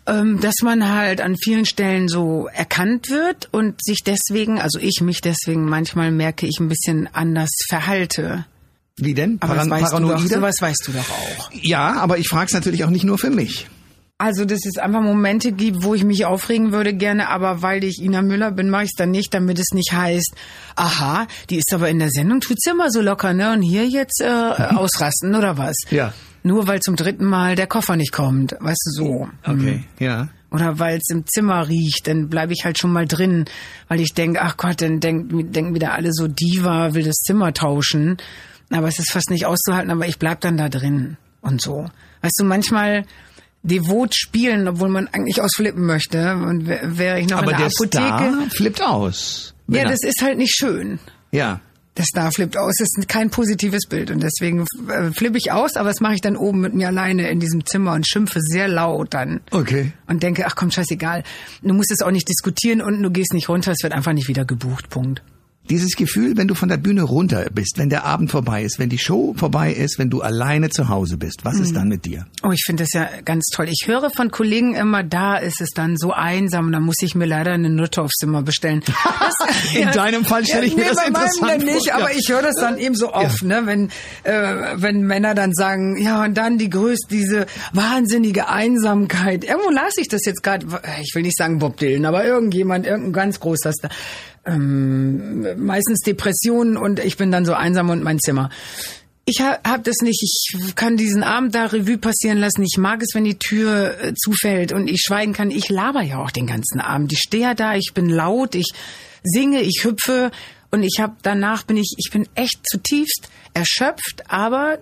Ähm, 0.07 0.39
dass 0.39 0.55
man 0.63 0.87
halt 0.89 1.19
an 1.19 1.35
vielen 1.35 1.65
Stellen 1.65 2.07
so 2.07 2.47
erkannt 2.53 3.09
wird 3.09 3.49
und 3.51 3.75
sich 3.83 3.99
deswegen, 4.05 4.57
also 4.59 4.79
ich 4.79 5.01
mich 5.01 5.19
deswegen 5.19 5.65
manchmal 5.65 6.11
merke 6.11 6.47
ich 6.47 6.59
ein 6.61 6.69
bisschen 6.69 7.09
anders 7.11 7.49
verhalte. 7.67 8.45
Wie 8.95 9.13
denn? 9.13 9.37
Aber 9.41 9.55
Paran- 9.55 9.69
weißt 9.69 9.83
du 9.93 9.97
doch, 9.99 10.07
Paranoide? 10.07 10.27
sowas 10.35 10.61
weißt 10.61 10.83
du 10.87 10.91
doch 10.93 11.09
auch. 11.09 11.49
Ja, 11.51 11.93
aber 11.97 12.17
ich 12.19 12.29
frage 12.29 12.45
es 12.45 12.53
natürlich 12.53 12.85
auch 12.85 12.89
nicht 12.89 13.03
nur 13.03 13.17
für 13.17 13.29
mich. 13.29 13.67
Also, 14.19 14.45
dass 14.45 14.65
es 14.65 14.77
einfach 14.79 15.01
Momente 15.01 15.51
gibt, 15.51 15.83
wo 15.83 15.93
ich 15.93 16.03
mich 16.03 16.25
aufregen 16.25 16.71
würde 16.71 16.93
gerne, 16.95 17.29
aber 17.29 17.61
weil 17.61 17.83
ich 17.83 18.01
Ina 18.01 18.23
Müller 18.23 18.49
bin, 18.51 18.69
mache 18.71 18.83
ich 18.85 18.89
es 18.93 18.97
dann 18.97 19.11
nicht, 19.11 19.31
damit 19.33 19.59
es 19.59 19.67
nicht 19.73 19.91
heißt, 19.91 20.33
aha, 20.75 21.27
die 21.51 21.57
ist 21.57 21.71
aber 21.71 21.89
in 21.89 21.99
der 21.99 22.09
Sendung, 22.09 22.39
tut's 22.41 22.65
immer 22.65 22.89
so 22.89 23.01
locker, 23.01 23.33
ne? 23.33 23.51
Und 23.53 23.61
hier 23.61 23.85
jetzt 23.87 24.21
äh, 24.21 24.25
ausrasten 24.75 25.35
oder 25.35 25.57
was? 25.59 25.75
Ja. 25.91 26.13
Nur 26.43 26.67
weil 26.67 26.79
zum 26.79 26.95
dritten 26.95 27.25
Mal 27.25 27.55
der 27.55 27.67
Koffer 27.67 27.95
nicht 27.95 28.11
kommt, 28.11 28.55
weißt 28.59 28.81
du 28.85 28.91
so. 28.91 29.27
Okay, 29.45 29.83
ja. 29.99 30.29
Oder 30.49 30.79
weil 30.79 30.97
es 30.97 31.09
im 31.09 31.25
Zimmer 31.27 31.67
riecht, 31.67 32.07
dann 32.07 32.29
bleibe 32.29 32.53
ich 32.53 32.63
halt 32.63 32.79
schon 32.79 32.93
mal 32.93 33.05
drin, 33.05 33.45
weil 33.89 33.99
ich 33.99 34.13
denke, 34.13 34.41
ach 34.41 34.55
Gott, 34.55 34.81
dann 34.81 34.99
denk, 35.01 35.29
denken 35.51 35.75
wieder 35.75 35.93
alle 35.93 36.13
so, 36.13 36.27
Diva 36.27 36.93
will 36.93 37.03
das 37.03 37.15
Zimmer 37.17 37.53
tauschen. 37.53 38.17
Aber 38.69 38.87
es 38.87 38.97
ist 38.99 39.11
fast 39.11 39.29
nicht 39.29 39.45
auszuhalten, 39.45 39.91
aber 39.91 40.07
ich 40.07 40.19
bleib 40.19 40.39
dann 40.41 40.55
da 40.57 40.69
drin 40.69 41.17
und 41.41 41.61
so. 41.61 41.89
Weißt 42.21 42.35
du, 42.39 42.45
manchmal 42.45 43.05
devot 43.63 44.15
spielen, 44.15 44.67
obwohl 44.67 44.87
man 44.89 45.07
eigentlich 45.07 45.41
ausflippen 45.41 45.85
möchte. 45.85 46.33
Und 46.35 46.67
wär- 46.67 46.97
wäre 46.97 47.19
ich 47.19 47.27
noch 47.29 47.39
Aber 47.41 47.51
in 47.51 47.57
der, 47.57 47.67
der 47.67 48.01
Apotheke. 48.07 48.33
Star 48.43 48.49
flippt 48.51 48.81
aus. 48.81 49.53
Ja, 49.67 49.83
das 49.83 49.99
ist 50.03 50.21
halt 50.21 50.37
nicht 50.37 50.55
schön. 50.55 50.99
ja. 51.31 51.59
Der 51.97 52.05
Star 52.05 52.31
flippt 52.31 52.57
aus, 52.57 52.75
das 52.77 52.89
ist 52.95 53.07
kein 53.07 53.31
positives 53.31 53.87
Bild. 53.87 54.11
Und 54.11 54.21
deswegen 54.21 54.65
äh, 54.89 55.11
flippe 55.11 55.37
ich 55.37 55.51
aus, 55.51 55.75
aber 55.75 55.89
das 55.89 55.99
mache 55.99 56.13
ich 56.13 56.21
dann 56.21 56.37
oben 56.37 56.61
mit 56.61 56.73
mir 56.73 56.87
alleine 56.87 57.29
in 57.29 57.39
diesem 57.39 57.65
Zimmer 57.65 57.93
und 57.93 58.07
schimpfe 58.07 58.39
sehr 58.41 58.67
laut 58.67 59.13
dann. 59.13 59.41
Okay. 59.51 59.91
und 60.05 60.21
denke, 60.21 60.45
ach 60.45 60.55
komm, 60.55 60.71
scheißegal, 60.71 61.23
du 61.61 61.73
musst 61.73 61.91
es 61.91 62.01
auch 62.01 62.11
nicht 62.11 62.29
diskutieren. 62.29 62.81
Und 62.81 63.01
du 63.01 63.09
gehst 63.09 63.33
nicht 63.33 63.49
runter, 63.49 63.71
es 63.71 63.81
wird 63.81 63.93
einfach 63.93 64.13
nicht 64.13 64.27
wieder 64.27 64.45
gebucht, 64.45 64.89
Punkt. 64.89 65.21
Dieses 65.69 65.95
Gefühl, 65.95 66.37
wenn 66.37 66.47
du 66.47 66.55
von 66.55 66.69
der 66.69 66.77
Bühne 66.77 67.03
runter 67.03 67.45
bist, 67.53 67.77
wenn 67.77 67.89
der 67.89 68.05
Abend 68.05 68.31
vorbei 68.31 68.63
ist, 68.63 68.79
wenn 68.79 68.89
die 68.89 68.97
Show 68.97 69.33
vorbei 69.37 69.73
ist, 69.73 69.99
wenn 69.99 70.09
du 70.09 70.21
alleine 70.21 70.69
zu 70.69 70.89
Hause 70.89 71.17
bist, 71.17 71.43
was 71.43 71.55
Mhm. 71.55 71.63
ist 71.63 71.75
dann 71.75 71.87
mit 71.89 72.05
dir? 72.05 72.25
Oh, 72.43 72.51
ich 72.51 72.63
finde 72.65 72.83
das 72.83 72.93
ja 72.93 73.09
ganz 73.25 73.45
toll. 73.53 73.67
Ich 73.69 73.87
höre 73.87 74.09
von 74.09 74.31
Kollegen 74.31 74.75
immer, 74.75 75.03
da 75.03 75.37
ist 75.37 75.59
es 75.61 75.69
dann 75.71 75.97
so 75.97 76.11
einsam, 76.13 76.71
da 76.71 76.79
muss 76.79 76.95
ich 77.01 77.15
mir 77.15 77.25
leider 77.25 77.51
eine 77.51 77.69
Nutte 77.69 78.01
aufs 78.01 78.15
Zimmer 78.19 78.41
bestellen. 78.43 78.81
Das, 79.19 79.75
In 79.75 79.91
deinem 79.91 80.23
Fall 80.25 80.45
stelle 80.45 80.65
ich 80.65 80.75
mir 80.75 80.83
nee, 80.83 80.89
das 80.89 80.97
bei 81.03 81.09
meinem 81.09 81.23
interessant 81.25 81.51
dann 81.51 81.65
nicht, 81.65 81.89
vor, 81.89 81.95
aber 81.99 82.11
ja. 82.11 82.17
ich 82.17 82.29
höre 82.29 82.41
das 82.41 82.55
dann 82.55 82.77
eben 82.77 82.95
so 82.95 83.13
oft, 83.13 83.43
ne, 83.43 83.61
wenn 83.65 83.89
äh, 84.23 84.73
wenn 84.75 85.01
Männer 85.01 85.35
dann 85.35 85.53
sagen, 85.53 85.97
ja 85.97 86.23
und 86.23 86.35
dann 86.37 86.57
die 86.57 86.69
größte, 86.69 87.07
diese 87.09 87.45
wahnsinnige 87.73 88.47
Einsamkeit. 88.47 89.43
Irgendwo 89.43 89.69
las 89.71 89.93
ich 89.97 90.07
das 90.07 90.21
jetzt 90.25 90.43
gerade. 90.43 90.65
Ich 91.01 91.13
will 91.15 91.23
nicht 91.23 91.37
sagen 91.37 91.59
Bob 91.59 91.77
Dylan, 91.77 92.05
aber 92.05 92.23
irgendjemand, 92.25 92.85
irgendein 92.85 93.13
ganz 93.13 93.39
großer 93.39 93.71
Star. 93.73 93.91
Ähm, 94.47 95.45
meistens 95.57 95.99
Depressionen 95.99 96.77
und 96.77 96.99
ich 96.99 97.17
bin 97.17 97.31
dann 97.31 97.45
so 97.45 97.53
einsam 97.53 97.89
und 97.89 98.03
mein 98.03 98.19
Zimmer. 98.19 98.49
Ich 99.25 99.41
ha 99.41 99.59
hab 99.65 99.83
das 99.83 99.97
nicht. 100.01 100.23
Ich 100.23 100.75
kann 100.75 100.95
diesen 100.95 101.21
Abend 101.21 101.53
da 101.53 101.65
Revue 101.65 101.97
passieren 101.97 102.37
lassen. 102.37 102.63
Ich 102.63 102.77
mag 102.77 103.01
es, 103.01 103.13
wenn 103.13 103.25
die 103.25 103.37
Tür 103.37 104.01
äh, 104.01 104.13
zufällt 104.15 104.71
und 104.71 104.87
ich 104.87 105.01
schweigen 105.05 105.33
kann. 105.33 105.51
Ich 105.51 105.67
laber 105.67 106.01
ja 106.01 106.23
auch 106.23 106.31
den 106.31 106.47
ganzen 106.47 106.79
Abend. 106.79 107.11
Ich 107.11 107.19
stehe 107.19 107.43
ja 107.43 107.53
da, 107.53 107.75
ich 107.75 107.91
bin 107.93 108.09
laut, 108.09 108.55
ich 108.55 108.69
singe, 109.23 109.61
ich 109.61 109.83
hüpfe 109.83 110.31
und 110.71 110.83
ich 110.83 110.99
habe 110.99 111.15
danach 111.23 111.63
bin 111.63 111.75
ich 111.75 111.93
ich 111.97 112.09
bin 112.11 112.27
echt 112.35 112.59
zutiefst 112.65 113.29
erschöpft, 113.53 114.23
aber 114.29 114.77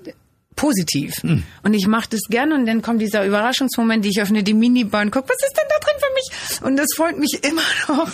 positiv. 0.56 1.15
Und 1.63 1.73
ich 1.73 1.88
mache 1.88 2.10
das 2.12 2.21
gerne 2.30 2.56
und 2.56 2.65
dann 2.65 2.82
kommt 2.82 3.01
dieser 3.01 3.25
Überraschungsmoment, 3.25 4.06
ich 4.06 4.21
öffne 4.21 4.43
die 4.43 4.54
Minibar 4.54 5.01
und 5.01 5.12
guck, 5.12 5.28
was 5.28 5.38
ist 5.45 5.58
denn 5.58 5.65
da 5.69 5.75
drin 5.80 5.95
für 5.99 6.13
mich? 6.13 6.62
Und 6.62 6.78
das 6.78 6.88
freut 6.95 7.17
mich 7.17 7.39
immer 7.49 7.62
noch 7.88 8.12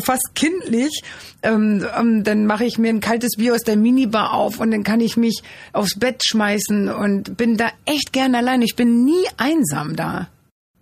fast 0.00 0.34
kindlich. 0.34 1.02
Ähm, 1.42 1.86
ähm, 1.98 2.24
dann 2.24 2.46
mache 2.46 2.64
ich 2.64 2.78
mir 2.78 2.90
ein 2.90 3.00
kaltes 3.00 3.36
Bier 3.36 3.54
aus 3.54 3.62
der 3.62 3.76
Minibar 3.76 4.32
auf 4.32 4.60
und 4.60 4.70
dann 4.70 4.84
kann 4.84 5.00
ich 5.00 5.16
mich 5.16 5.42
aufs 5.72 5.98
Bett 5.98 6.22
schmeißen 6.24 6.88
und 6.88 7.36
bin 7.36 7.56
da 7.56 7.70
echt 7.84 8.12
gern 8.12 8.34
allein. 8.34 8.62
Ich 8.62 8.76
bin 8.76 9.04
nie 9.04 9.24
einsam 9.36 9.96
da. 9.96 10.28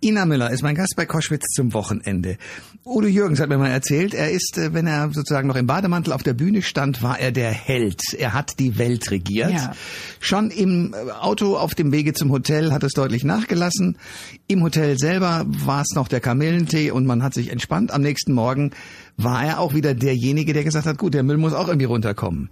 Ina 0.03 0.25
Müller 0.25 0.49
ist 0.49 0.63
mein 0.63 0.73
Gast 0.73 0.95
bei 0.95 1.05
Koschwitz 1.05 1.45
zum 1.53 1.73
Wochenende. 1.73 2.37
Udo 2.83 3.05
Jürgens 3.05 3.39
hat 3.39 3.49
mir 3.49 3.59
mal 3.59 3.69
erzählt, 3.69 4.15
er 4.15 4.31
ist, 4.31 4.57
äh, 4.57 4.73
wenn 4.73 4.87
er 4.87 5.11
sozusagen 5.13 5.47
noch 5.47 5.55
im 5.55 5.67
Bademantel 5.67 6.11
auf 6.11 6.23
der 6.23 6.33
Bühne 6.33 6.63
stand, 6.63 7.03
war 7.03 7.19
er 7.19 7.31
der 7.31 7.51
Held. 7.51 8.01
Er 8.17 8.33
hat 8.33 8.57
die 8.57 8.79
Welt 8.79 9.11
regiert. 9.11 9.51
Ja. 9.51 9.75
Schon 10.19 10.49
im 10.49 10.95
äh, 10.95 11.11
Auto 11.11 11.55
auf 11.55 11.75
dem 11.75 11.91
Wege 11.91 12.13
zum 12.13 12.31
Hotel 12.31 12.71
hat 12.71 12.81
es 12.81 12.93
deutlich 12.93 13.23
nachgelassen. 13.23 13.99
Im 14.47 14.63
Hotel 14.63 14.97
selber 14.97 15.45
war 15.45 15.81
es 15.81 15.93
noch 15.93 16.07
der 16.07 16.19
Kamillentee 16.19 16.89
und 16.89 17.05
man 17.05 17.21
hat 17.21 17.35
sich 17.35 17.51
entspannt. 17.51 17.91
Am 17.91 18.01
nächsten 18.01 18.33
Morgen 18.33 18.71
war 19.17 19.45
er 19.45 19.59
auch 19.59 19.73
wieder 19.73 19.93
derjenige, 19.93 20.53
der 20.53 20.63
gesagt 20.63 20.85
hat, 20.85 20.97
gut, 20.97 21.13
der 21.13 21.23
Müll 21.23 21.37
muss 21.37 21.53
auch 21.53 21.67
irgendwie 21.67 21.85
runterkommen. 21.85 22.49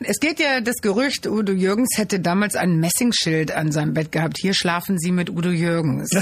Es 0.00 0.18
geht 0.20 0.40
ja 0.40 0.60
das 0.60 0.76
Gerücht, 0.76 1.26
Udo 1.26 1.52
Jürgens 1.52 1.90
hätte 1.96 2.20
damals 2.20 2.56
ein 2.56 2.80
Messingschild 2.80 3.52
an 3.52 3.72
seinem 3.72 3.94
Bett 3.94 4.12
gehabt. 4.12 4.38
Hier 4.40 4.54
schlafen 4.54 4.98
Sie 4.98 5.12
mit 5.12 5.30
Udo 5.30 5.50
Jürgens. 5.50 6.10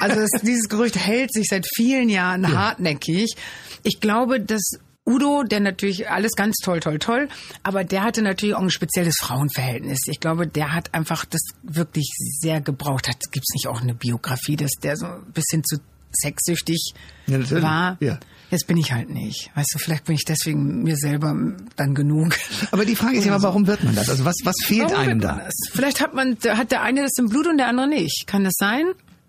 Also 0.00 0.20
es, 0.20 0.30
dieses 0.42 0.68
Gerücht 0.68 0.96
hält 0.96 1.32
sich 1.32 1.46
seit 1.48 1.66
vielen 1.76 2.08
Jahren 2.08 2.52
hartnäckig. 2.52 3.34
Ich 3.82 4.00
glaube, 4.00 4.40
dass 4.40 4.62
Udo, 5.04 5.42
der 5.42 5.60
natürlich 5.60 6.08
alles 6.08 6.32
ganz 6.32 6.56
toll, 6.62 6.80
toll, 6.80 6.98
toll, 6.98 7.28
aber 7.62 7.82
der 7.82 8.04
hatte 8.04 8.22
natürlich 8.22 8.54
auch 8.54 8.62
ein 8.62 8.70
spezielles 8.70 9.16
Frauenverhältnis. 9.18 9.98
Ich 10.06 10.20
glaube, 10.20 10.46
der 10.46 10.72
hat 10.72 10.94
einfach 10.94 11.24
das 11.24 11.40
wirklich 11.62 12.08
sehr 12.40 12.60
gebraucht. 12.60 13.08
Hat 13.08 13.16
gibt's 13.32 13.52
nicht 13.54 13.66
auch 13.66 13.80
eine 13.80 13.94
Biografie, 13.94 14.56
dass 14.56 14.70
der 14.80 14.96
so 14.96 15.06
ein 15.06 15.32
bisschen 15.32 15.64
zu 15.64 15.78
sexsüchtig 16.14 16.94
Ja, 17.26 17.62
war? 17.62 17.96
Ja. 18.00 18.18
Jetzt 18.50 18.66
bin 18.66 18.76
ich 18.76 18.92
halt 18.92 19.08
nicht. 19.08 19.50
Weißt 19.54 19.70
du, 19.72 19.78
vielleicht 19.78 20.04
bin 20.04 20.14
ich 20.14 20.26
deswegen 20.26 20.82
mir 20.82 20.96
selber 20.96 21.34
dann 21.76 21.94
genug. 21.94 22.36
Aber 22.70 22.84
die 22.84 22.96
Frage 22.96 23.16
ist 23.16 23.24
ja 23.24 23.34
immer, 23.34 23.42
warum 23.42 23.66
wird 23.66 23.82
man 23.82 23.94
das? 23.94 24.10
Also 24.10 24.26
was, 24.26 24.36
was 24.44 24.56
fehlt 24.62 24.90
Warum 24.90 24.96
einem 24.96 25.20
da? 25.20 25.40
Das? 25.44 25.54
Vielleicht 25.72 26.02
hat 26.02 26.12
man, 26.12 26.36
hat 26.46 26.70
der 26.70 26.82
eine 26.82 27.02
das 27.02 27.12
im 27.18 27.30
Blut 27.30 27.46
und 27.46 27.56
der 27.56 27.68
andere 27.68 27.88
nicht. 27.88 28.26
Kann 28.26 28.44
das 28.44 28.52
sein? 28.58 28.84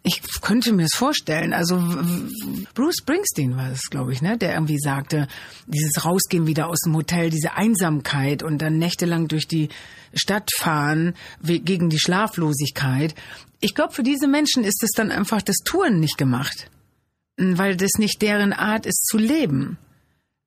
Ich 0.05 0.21
könnte 0.41 0.73
mir 0.73 0.83
das 0.83 0.95
vorstellen. 0.95 1.53
Also 1.53 1.81
Bruce 2.73 2.97
Springsteen 2.99 3.55
war 3.55 3.71
es, 3.71 3.83
glaube 3.89 4.11
ich, 4.11 4.21
ne, 4.21 4.37
der 4.37 4.55
irgendwie 4.55 4.77
sagte, 4.77 5.29
dieses 5.67 6.03
Rausgehen 6.03 6.45
wieder 6.45 6.67
aus 6.67 6.81
dem 6.81 6.93
Hotel, 6.93 7.29
diese 7.29 7.53
Einsamkeit 7.53 8.43
und 8.43 8.61
dann 8.61 8.77
nächtelang 8.77 9.29
durch 9.29 9.47
die 9.47 9.69
Stadt 10.13 10.49
fahren 10.57 11.13
gegen 11.41 11.89
die 11.89 11.99
Schlaflosigkeit. 11.99 13.15
Ich 13.61 13.73
glaube, 13.73 13.93
für 13.93 14.03
diese 14.03 14.27
Menschen 14.27 14.65
ist 14.65 14.83
es 14.83 14.91
dann 14.91 15.09
einfach 15.09 15.41
das 15.41 15.55
Touren 15.63 16.01
nicht 16.01 16.17
gemacht, 16.17 16.69
weil 17.37 17.75
das 17.75 17.91
nicht 17.97 18.21
deren 18.21 18.53
Art 18.53 18.85
ist 18.85 19.05
zu 19.05 19.17
leben 19.17 19.77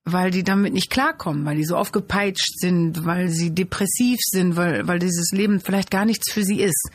weil 0.09 0.31
die 0.31 0.43
damit 0.43 0.73
nicht 0.73 0.89
klarkommen, 0.89 1.45
weil 1.45 1.57
die 1.57 1.65
so 1.65 1.75
aufgepeitscht 1.75 2.59
sind, 2.59 3.05
weil 3.05 3.27
sie 3.27 3.53
depressiv 3.53 4.17
sind, 4.21 4.55
weil, 4.55 4.87
weil 4.87 4.99
dieses 4.99 5.31
Leben 5.33 5.59
vielleicht 5.59 5.91
gar 5.91 6.05
nichts 6.05 6.31
für 6.31 6.43
sie 6.43 6.61
ist. 6.61 6.89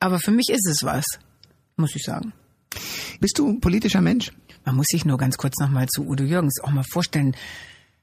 Aber 0.00 0.18
für 0.18 0.32
mich 0.32 0.48
ist 0.50 0.66
es 0.66 0.82
was, 0.82 1.04
muss 1.76 1.94
ich 1.94 2.02
sagen. 2.02 2.32
Bist 3.20 3.38
du 3.38 3.48
ein 3.48 3.60
politischer 3.60 4.00
Mensch? 4.00 4.32
Man 4.64 4.74
muss 4.74 4.86
sich 4.90 5.04
nur 5.04 5.16
ganz 5.16 5.36
kurz 5.36 5.54
nochmal 5.60 5.86
zu 5.86 6.08
Udo 6.08 6.24
Jürgens 6.24 6.60
auch 6.60 6.70
mal 6.70 6.84
vorstellen. 6.90 7.36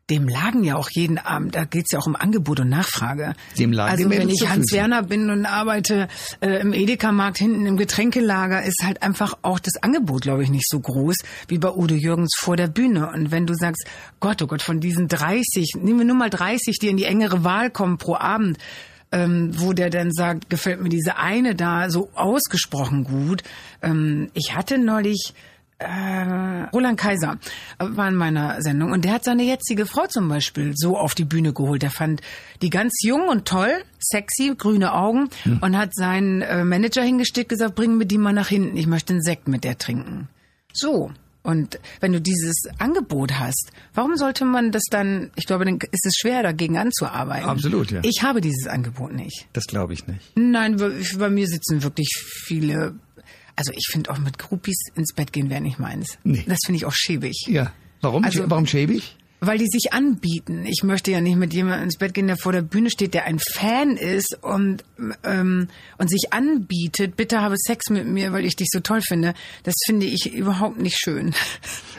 Dem 0.09 0.29
lagen 0.29 0.63
ja 0.63 0.77
auch 0.77 0.89
jeden 0.89 1.17
Abend, 1.17 1.55
da 1.55 1.65
geht's 1.65 1.91
ja 1.91 1.99
auch 1.99 2.07
um 2.07 2.15
Angebot 2.15 2.61
und 2.61 2.69
Nachfrage. 2.69 3.33
Dem 3.59 3.73
lagen 3.73 3.91
also 3.91 4.09
wenn 4.09 4.29
ich 4.29 4.47
Hans. 4.47 4.71
Werner 4.71 5.03
bin 5.03 5.29
und 5.29 5.45
arbeite 5.45 6.07
äh, 6.39 6.61
im 6.61 6.71
Edeka-Markt 6.71 7.37
hinten 7.37 7.65
im 7.65 7.75
Getränkelager, 7.75 8.63
ist 8.63 8.81
halt 8.85 9.03
einfach 9.03 9.37
auch 9.41 9.59
das 9.59 9.75
Angebot, 9.83 10.21
glaube 10.21 10.43
ich, 10.43 10.49
nicht 10.49 10.69
so 10.69 10.79
groß 10.79 11.17
wie 11.49 11.57
bei 11.57 11.69
Udo 11.69 11.95
Jürgens 11.95 12.31
vor 12.37 12.55
der 12.55 12.67
Bühne. 12.67 13.09
Und 13.09 13.31
wenn 13.31 13.45
du 13.45 13.53
sagst, 13.53 13.85
Gott, 14.21 14.41
oh 14.41 14.47
Gott, 14.47 14.61
von 14.61 14.79
diesen 14.79 15.09
30, 15.09 15.73
nehmen 15.81 15.99
wir 15.99 16.05
nur 16.05 16.15
mal 16.15 16.29
30, 16.29 16.79
die 16.79 16.87
in 16.87 16.95
die 16.95 17.03
engere 17.03 17.43
Wahl 17.43 17.69
kommen 17.69 17.97
pro 17.97 18.15
Abend, 18.15 18.57
ähm, 19.11 19.51
wo 19.59 19.73
der 19.73 19.89
dann 19.89 20.11
sagt, 20.13 20.49
gefällt 20.49 20.81
mir 20.81 20.89
diese 20.89 21.17
eine 21.17 21.53
da 21.53 21.89
so 21.89 22.09
ausgesprochen 22.15 23.03
gut. 23.03 23.43
Ähm, 23.81 24.29
ich 24.33 24.55
hatte 24.55 24.77
neulich 24.77 25.33
äh, 25.79 26.63
Roland 26.73 26.99
Kaiser 26.99 27.37
war 27.79 28.07
in 28.07 28.15
meiner 28.15 28.61
Sendung 28.61 28.91
und 28.91 29.05
der 29.05 29.13
hat 29.13 29.23
seine 29.23 29.43
jetzige 29.43 29.85
Frau 29.85 30.07
zum 30.07 30.27
Beispiel 30.27 30.73
so 30.75 30.97
auf 30.97 31.13
die 31.13 31.25
Bühne 31.25 31.53
geholt. 31.53 31.83
Der 31.83 31.91
fand 31.91 32.21
die 32.61 32.69
ganz 32.69 32.93
jung 33.03 33.27
und 33.27 33.47
toll, 33.47 33.71
sexy, 33.99 34.53
grüne 34.57 34.93
Augen 34.93 35.29
und 35.61 35.77
hat 35.77 35.93
seinen 35.93 36.41
äh, 36.41 36.63
Manager 36.63 37.03
hingestellt, 37.03 37.49
gesagt, 37.49 37.75
bring 37.75 37.97
mir 37.97 38.05
die 38.05 38.17
mal 38.17 38.33
nach 38.33 38.47
hinten, 38.47 38.75
ich 38.77 38.87
möchte 38.87 39.13
einen 39.13 39.21
Sekt 39.21 39.47
mit 39.47 39.63
der 39.63 39.77
trinken. 39.77 40.29
So. 40.73 41.11
Und 41.43 41.79
wenn 42.01 42.11
du 42.11 42.19
dieses 42.19 42.63
Angebot 42.77 43.39
hast, 43.39 43.71
warum 43.93 44.17
sollte 44.17 44.43
man 44.43 44.73
das 44.73 44.83
dann, 44.89 45.31
ich 45.37 45.45
glaube, 45.45 45.63
dann 45.63 45.79
ist 45.91 46.05
es 46.05 46.15
schwer, 46.17 46.43
dagegen 46.43 46.77
anzuarbeiten. 46.77 47.47
Absolut, 47.47 47.89
ja. 47.89 48.01
Ich 48.03 48.21
habe 48.21 48.41
dieses 48.41 48.67
Angebot 48.67 49.13
nicht. 49.13 49.47
Das 49.53 49.65
glaube 49.65 49.93
ich 49.93 50.07
nicht. 50.07 50.35
Nein, 50.35 50.75
bei 50.75 51.29
mir 51.29 51.47
sitzen 51.47 51.83
wirklich 51.83 52.09
viele. 52.19 52.95
Also 53.57 53.73
ich 53.75 53.87
finde 53.91 54.11
auch 54.11 54.19
mit 54.19 54.37
Groupies 54.37 54.77
ins 54.95 55.13
Bett 55.13 55.33
gehen 55.33 55.49
wäre 55.49 55.59
nicht 55.59 55.79
meins. 55.79 56.17
Nee. 56.23 56.45
Das 56.47 56.59
finde 56.65 56.77
ich 56.77 56.85
auch 56.85 56.93
schäbig. 56.93 57.45
Ja. 57.47 57.73
Warum? 57.99 58.23
Also- 58.23 58.49
Warum 58.49 58.65
schäbig? 58.67 59.16
Weil 59.39 59.59
die 59.59 59.67
sich 59.67 59.93
anbieten. 59.93 60.65
Ich 60.65 60.81
möchte 60.83 61.11
ja 61.11 61.21
nicht 61.21 61.35
mit 61.37 61.53
jemandem 61.53 61.83
ins 61.83 61.97
Bett 61.99 62.15
gehen, 62.15 62.25
der 62.25 62.37
vor 62.37 62.53
der 62.53 62.63
Bühne 62.63 62.89
steht, 62.89 63.13
der 63.13 63.25
ein 63.25 63.37
Fan 63.37 63.95
ist 63.95 64.35
und, 64.41 64.83
ähm, 65.23 65.67
und 65.99 66.09
sich 66.09 66.33
anbietet, 66.33 67.15
bitte 67.15 67.39
habe 67.41 67.53
Sex 67.55 67.91
mit 67.91 68.07
mir, 68.07 68.33
weil 68.33 68.45
ich 68.45 68.55
dich 68.55 68.67
so 68.71 68.79
toll 68.79 69.01
finde. 69.01 69.35
Das 69.61 69.75
finde 69.85 70.07
ich 70.07 70.33
überhaupt 70.33 70.79
nicht 70.79 70.97
schön. 70.99 71.35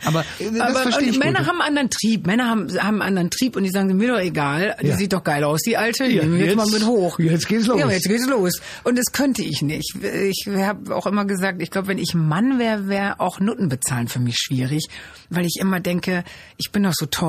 Aber 0.05 0.23
äh, 0.41 0.51
das 0.51 0.61
Aber 0.61 0.83
verstehe 0.83 1.11
ich 1.11 1.19
Männer 1.21 1.39
gut. 1.41 1.49
haben 1.49 1.61
einen 1.61 1.69
anderen 1.69 1.91
Trieb. 1.91 2.27
Männer 2.27 2.49
haben, 2.51 2.69
haben 2.83 2.95
einen 2.95 3.03
anderen 3.03 3.31
Trieb 3.31 3.55
und 3.55 3.63
die 3.63 3.71
sagen, 3.71 3.97
mir 3.97 4.09
doch 4.09 4.19
egal, 4.21 4.77
die 4.83 4.89
Ja. 4.89 4.97
sieht 4.97 5.13
doch 5.13 5.23
geil 5.23 5.45
aus, 5.45 5.61
die 5.63 5.77
alte, 5.77 6.07
Ja, 6.07 6.23
nehmen 6.23 6.39
wir 6.39 6.47
jetzt, 6.47 6.57
jetzt- 6.57 6.73
mal 6.73 6.79
mit 6.79 6.87
hoch. 6.89 7.21
jetzt 7.21 7.47
geht's 7.47 7.67
los. 7.69 7.79
Ja, 7.79 7.89
jetzt 7.89 8.09
geht's 8.09 8.27
los. 8.27 8.61
Und 8.83 8.99
das 8.99 9.07
könnte 9.13 9.43
ich 9.43 9.63
nicht. 9.63 9.95
Ich 10.03 10.45
habe 10.49 10.93
auch 10.93 11.07
immer 11.07 11.25
gesagt, 11.25 11.63
ich 11.63 11.71
glaube, 11.71 11.87
wenn 11.87 11.99
ich 11.99 12.15
Mann 12.15 12.59
wäre, 12.59 12.89
wäre 12.89 13.21
auch 13.21 13.39
Nutten 13.39 13.69
bezahlen 13.69 14.09
für 14.09 14.19
mich 14.19 14.39
schwierig, 14.39 14.87
weil 15.31 15.47
ich 15.47 15.59
immer 15.61 15.79
denke, 15.79 16.25
ich 16.57 16.73
bin 16.73 16.83
doch 16.83 16.95
so 16.95 17.07
toll, 17.07 17.28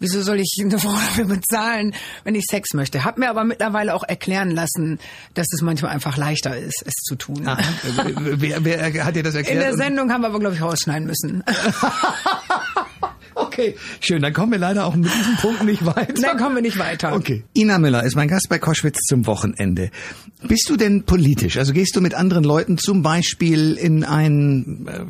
wieso 0.00 0.22
soll 0.22 0.40
ich 0.40 0.56
eine 0.60 0.78
Frau 0.78 0.92
dafür 0.92 1.24
bezahlen, 1.26 1.94
wenn 2.24 2.34
ich 2.34 2.44
Sex 2.50 2.72
möchte? 2.74 3.04
Hab 3.04 3.18
mir 3.18 3.30
aber 3.30 3.44
mittlerweile 3.44 3.94
auch 3.94 4.04
erklären 4.04 4.50
lassen, 4.50 4.98
dass 5.34 5.46
es 5.52 5.62
manchmal 5.62 5.92
einfach 5.92 6.16
leichter 6.16 6.56
ist, 6.56 6.82
es 6.86 6.94
zu 7.04 7.16
tun. 7.16 7.46
Aha. 7.46 7.58
wer, 8.18 8.64
wer 8.64 9.04
hat 9.04 9.16
dir 9.16 9.22
das 9.22 9.34
In 9.34 9.38
erklärt? 9.40 9.62
der 9.62 9.72
Und- 9.72 9.78
Sendung 9.78 10.12
haben 10.12 10.22
wir 10.22 10.28
aber, 10.28 10.40
glaube 10.40 10.54
ich, 10.56 10.62
rausschneiden 10.62 11.06
müssen. 11.06 11.42
Okay, 13.54 13.76
schön. 14.00 14.20
Dann 14.20 14.32
kommen 14.32 14.50
wir 14.50 14.58
leider 14.58 14.84
auch 14.84 14.96
mit 14.96 15.06
diesem 15.06 15.36
Punkt 15.36 15.62
nicht 15.64 15.86
weiter. 15.86 16.14
Dann 16.20 16.36
kommen 16.36 16.56
wir 16.56 16.62
nicht 16.62 16.78
weiter. 16.78 17.14
Okay. 17.14 17.44
Ina 17.56 17.78
Müller 17.78 18.02
ist 18.02 18.16
mein 18.16 18.28
Gast 18.28 18.48
bei 18.48 18.58
Koschwitz 18.58 18.98
zum 19.08 19.26
Wochenende. 19.26 19.90
Bist 20.42 20.68
du 20.68 20.76
denn 20.76 21.04
politisch? 21.04 21.56
Also 21.56 21.72
gehst 21.72 21.94
du 21.94 22.00
mit 22.00 22.14
anderen 22.14 22.42
Leuten 22.44 22.78
zum 22.78 23.02
Beispiel 23.02 23.74
in 23.74 24.04
ein, 24.04 24.86
äh, 24.88 25.00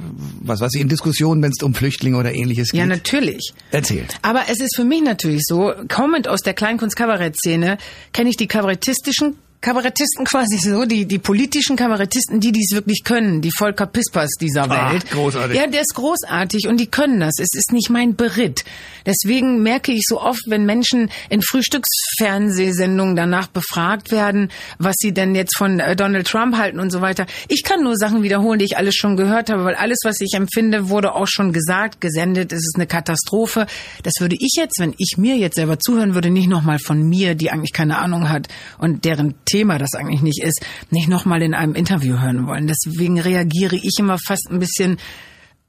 was 0.42 0.61
weiß 0.61 0.74
ich, 0.74 0.83
in 0.83 0.88
Diskussionen, 0.88 1.42
wenn 1.42 1.52
es 1.57 1.62
um 1.62 1.74
Flüchtlinge 1.74 2.18
oder 2.18 2.35
ähnliches 2.35 2.70
geht? 2.70 2.80
Ja, 2.80 2.87
natürlich. 2.87 3.54
Erzähl. 3.70 4.04
Aber 4.22 4.42
es 4.48 4.61
ist 4.61 4.76
für 4.76 4.85
mich 4.85 5.02
natürlich 5.02 5.42
so, 5.44 5.72
kommend 5.88 6.28
aus 6.28 6.42
der 6.42 6.54
Kleinkunst-Kabarett-Szene, 6.54 7.78
kenne 8.12 8.28
ich 8.28 8.37
die 8.37 8.46
kabarettistischen 8.46 9.37
Kabarettisten 9.64 10.27
quasi 10.27 10.59
so, 10.59 10.85
die, 10.85 11.07
die 11.07 11.18
politischen 11.18 11.74
Kabarettisten, 11.77 12.38
die 12.38 12.53
dies 12.53 12.72
wirklich 12.72 13.03
können, 13.03 13.40
die 13.40 13.50
Volker 13.50 13.87
Pispers 13.87 14.33
dieser 14.38 14.70
Ah, 14.70 14.92
Welt. 14.92 15.11
großartig. 15.11 15.57
Ja, 15.57 15.66
der 15.66 15.81
ist 15.81 15.94
großartig 15.94 16.68
und 16.68 16.79
die 16.79 16.87
können 16.87 17.18
das. 17.20 17.33
Es 17.38 17.48
ist 17.55 17.72
nicht 17.72 17.88
mein 17.88 18.14
Beritt. 18.14 18.64
Deswegen 19.07 19.62
merke 19.62 19.90
ich 19.92 20.03
so 20.07 20.20
oft, 20.20 20.42
wenn 20.48 20.66
Menschen 20.66 21.11
in 21.31 21.40
Frühstücksfernsehsendungen 21.40 23.16
danach 23.16 23.46
befragt 23.48 24.11
werden, 24.11 24.50
was 24.79 24.96
sie 24.98 25.12
denn 25.12 25.35
jetzt 25.35 25.57
von 25.57 25.81
äh, 25.81 25.96
Donald 25.96 26.27
Trump 26.27 26.57
halten 26.59 26.79
und 26.79 26.90
so 26.90 27.00
weiter. 27.00 27.27
Ich 27.48 27.62
kann 27.62 27.83
nur 27.83 27.96
Sachen 27.96 28.22
wiederholen, 28.22 28.59
die 28.59 28.64
ich 28.66 28.77
alles 28.77 28.94
schon 28.94 29.16
gehört 29.16 29.48
habe, 29.50 29.64
weil 29.64 29.74
alles, 29.77 29.98
was 30.05 30.20
ich 30.20 30.35
empfinde, 30.35 30.88
wurde 30.90 31.14
auch 31.14 31.27
schon 31.27 31.53
gesagt, 31.55 32.00
gesendet. 32.03 32.53
Es 32.53 32.61
ist 32.61 32.74
eine 32.77 32.87
Katastrophe. 32.87 33.66
Das 34.03 34.12
würde 34.20 34.37
ich 34.38 34.53
jetzt, 34.59 34.79
wenn 34.79 34.94
ich 34.98 35.16
mir 35.16 35.37
jetzt 35.37 35.57
selber 35.57 35.79
zuhören 35.79 36.14
würde, 36.14 36.31
nicht 36.31 36.48
nochmal 36.48 36.79
von 36.79 37.03
mir, 37.03 37.35
die 37.35 37.50
eigentlich 37.50 37.72
keine 37.72 37.98
Ahnung 37.98 38.29
hat 38.29 38.48
und 38.79 39.05
deren 39.07 39.35
Thema 39.55 39.79
das 39.79 39.95
eigentlich 39.95 40.23
nicht 40.23 40.43
ist, 40.43 40.67
nicht 40.90 41.09
nochmal 41.09 41.40
in 41.40 41.55
einem 41.55 41.77
Interview 41.77 42.21
hören 42.21 42.49
wollen. 42.49 42.67
Deswegen 42.67 43.21
reagiere 43.21 43.77
ich 43.77 43.95
immer 44.01 44.19
fast 44.19 44.49
ein 44.51 44.59
bisschen 44.59 44.99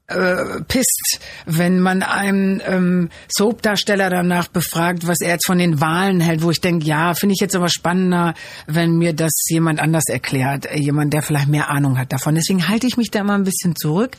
äh, 0.08 0.62
pisst, 0.66 1.20
wenn 1.46 1.78
man 1.78 2.02
einen 2.02 2.60
ähm, 2.66 3.10
Soap-Darsteller 3.28 4.10
danach 4.10 4.48
befragt, 4.48 5.06
was 5.06 5.20
er 5.20 5.34
jetzt 5.34 5.46
von 5.46 5.58
den 5.58 5.80
Wahlen 5.80 6.20
hält, 6.20 6.42
wo 6.42 6.50
ich 6.50 6.60
denke, 6.60 6.84
ja, 6.84 7.14
finde 7.14 7.34
ich 7.34 7.40
jetzt 7.40 7.54
aber 7.54 7.68
spannender, 7.68 8.34
wenn 8.66 8.96
mir 8.98 9.12
das 9.12 9.32
jemand 9.48 9.78
anders 9.78 10.08
erklärt, 10.08 10.66
äh, 10.66 10.78
jemand, 10.78 11.12
der 11.12 11.22
vielleicht 11.22 11.48
mehr 11.48 11.70
Ahnung 11.70 11.96
hat 11.96 12.12
davon. 12.12 12.34
Deswegen 12.34 12.68
halte 12.68 12.88
ich 12.88 12.96
mich 12.96 13.12
da 13.12 13.20
immer 13.20 13.34
ein 13.34 13.44
bisschen 13.44 13.76
zurück, 13.76 14.16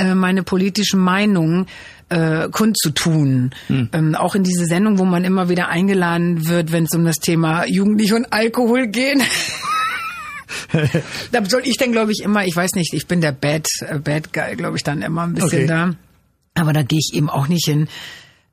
äh, 0.00 0.14
meine 0.14 0.42
politischen 0.42 1.00
Meinungen 1.00 1.66
äh, 2.08 2.48
kundzutun. 2.48 3.50
Ähm, 3.68 4.14
auch 4.16 4.34
in 4.34 4.42
diese 4.42 4.64
Sendung, 4.64 4.98
wo 4.98 5.04
man 5.04 5.24
immer 5.24 5.48
wieder 5.48 5.68
eingeladen 5.68 6.48
wird, 6.48 6.72
wenn 6.72 6.84
es 6.84 6.94
um 6.94 7.04
das 7.04 7.16
Thema 7.16 7.64
Jugendlich 7.66 8.12
und 8.12 8.32
Alkohol 8.32 8.88
geht. 8.88 9.22
da 11.32 11.44
soll 11.44 11.62
ich 11.64 11.76
dann, 11.76 11.92
glaube 11.92 12.12
ich, 12.12 12.22
immer, 12.22 12.44
ich 12.44 12.56
weiß 12.56 12.72
nicht, 12.74 12.92
ich 12.94 13.06
bin 13.06 13.20
der 13.20 13.32
Bad, 13.32 13.68
äh, 13.86 13.98
Bad 13.98 14.32
Guy, 14.32 14.56
glaube 14.56 14.76
ich, 14.76 14.82
dann 14.82 15.02
immer 15.02 15.22
ein 15.22 15.34
bisschen 15.34 15.60
Okay. 15.60 15.66
da. 15.66 15.94
Aber 16.54 16.72
da 16.72 16.82
gehe 16.82 16.98
ich 16.98 17.14
eben 17.14 17.30
auch 17.30 17.46
nicht 17.48 17.66
hin. 17.66 17.88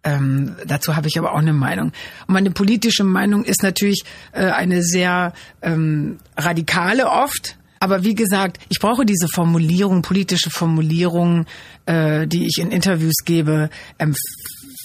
Ähm, 0.03 0.55
dazu 0.65 0.95
habe 0.95 1.07
ich 1.07 1.17
aber 1.17 1.33
auch 1.33 1.39
eine 1.39 1.53
Meinung. 1.53 1.87
Und 2.27 2.33
meine 2.33 2.51
politische 2.51 3.03
Meinung 3.03 3.43
ist 3.43 3.63
natürlich 3.63 4.03
äh, 4.31 4.45
eine 4.45 4.83
sehr 4.83 5.33
ähm, 5.61 6.19
radikale 6.37 7.09
oft. 7.09 7.57
Aber 7.79 8.03
wie 8.03 8.15
gesagt, 8.15 8.59
ich 8.69 8.79
brauche 8.79 9.05
diese 9.05 9.27
Formulierung, 9.27 10.01
politische 10.01 10.49
Formulierung, 10.49 11.45
äh, 11.85 12.27
die 12.27 12.45
ich 12.45 12.57
in 12.59 12.71
Interviews 12.71 13.17
gebe, 13.25 13.69
ähm, 13.99 14.15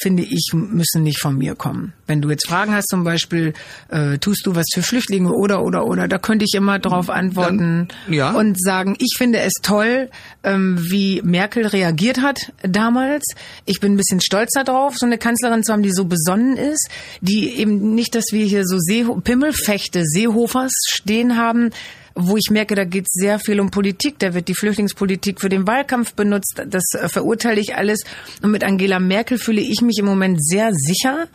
finde 0.02 0.24
ich, 0.24 0.50
müssen 0.52 1.04
nicht 1.04 1.20
von 1.20 1.38
mir 1.38 1.54
kommen. 1.54 1.92
Wenn 2.08 2.20
du 2.20 2.28
jetzt 2.28 2.48
Fragen 2.48 2.74
hast, 2.74 2.88
zum 2.88 3.04
Beispiel, 3.04 3.52
äh, 3.88 4.18
tust 4.18 4.44
du 4.46 4.56
was 4.56 4.66
für 4.74 4.82
Flüchtlinge 4.82 5.30
oder 5.30 5.62
oder 5.62 5.86
oder, 5.86 6.08
da 6.08 6.18
könnte 6.18 6.44
ich 6.44 6.54
immer 6.54 6.80
drauf 6.80 7.08
antworten 7.08 7.86
ja. 8.08 8.32
und 8.32 8.60
sagen, 8.60 8.96
ich 8.98 9.14
finde 9.16 9.38
es 9.38 9.52
toll, 9.62 10.10
ähm, 10.42 10.76
wie 10.90 11.22
Merkel 11.22 11.66
reagiert 11.66 12.20
hat 12.20 12.52
damals. 12.62 13.24
Ich 13.64 13.78
bin 13.78 13.94
ein 13.94 13.96
bisschen 13.96 14.20
stolz 14.20 14.50
darauf, 14.54 14.96
so 14.96 15.06
eine 15.06 15.18
Kanzlerin 15.18 15.62
zu 15.62 15.72
haben, 15.72 15.84
die 15.84 15.92
so 15.92 16.04
besonnen 16.04 16.56
ist, 16.56 16.88
die 17.20 17.50
eben 17.50 17.94
nicht, 17.94 18.16
dass 18.16 18.24
wir 18.32 18.44
hier 18.44 18.66
so 18.66 18.78
Seeho 18.80 19.20
Pimmelfechte 19.20 20.04
Seehofers 20.04 20.72
stehen 20.94 21.36
haben, 21.36 21.70
wo 22.14 22.36
ich 22.36 22.50
merke, 22.50 22.74
da 22.74 22.84
geht 22.84 23.08
sehr 23.10 23.38
viel 23.38 23.60
um 23.60 23.70
Politik. 23.70 24.18
Da 24.18 24.34
wird 24.34 24.48
die 24.48 24.54
Flüchtlingspolitik 24.54 25.40
für 25.40 25.48
den 25.48 25.66
Wahlkampf 25.66 26.14
benutzt. 26.14 26.62
Das 26.66 26.84
äh, 26.94 27.08
verurteile 27.08 27.60
ich 27.60 27.76
alles. 27.76 28.00
Und 28.42 28.50
mit 28.50 28.64
Angela 28.64 29.00
Merkel 29.00 29.38
fühle 29.38 29.60
ich 29.60 29.80
mich 29.82 29.98
im 29.98 30.06
Moment 30.06 30.44
sehr 30.44 30.72
sicher. 30.72 31.28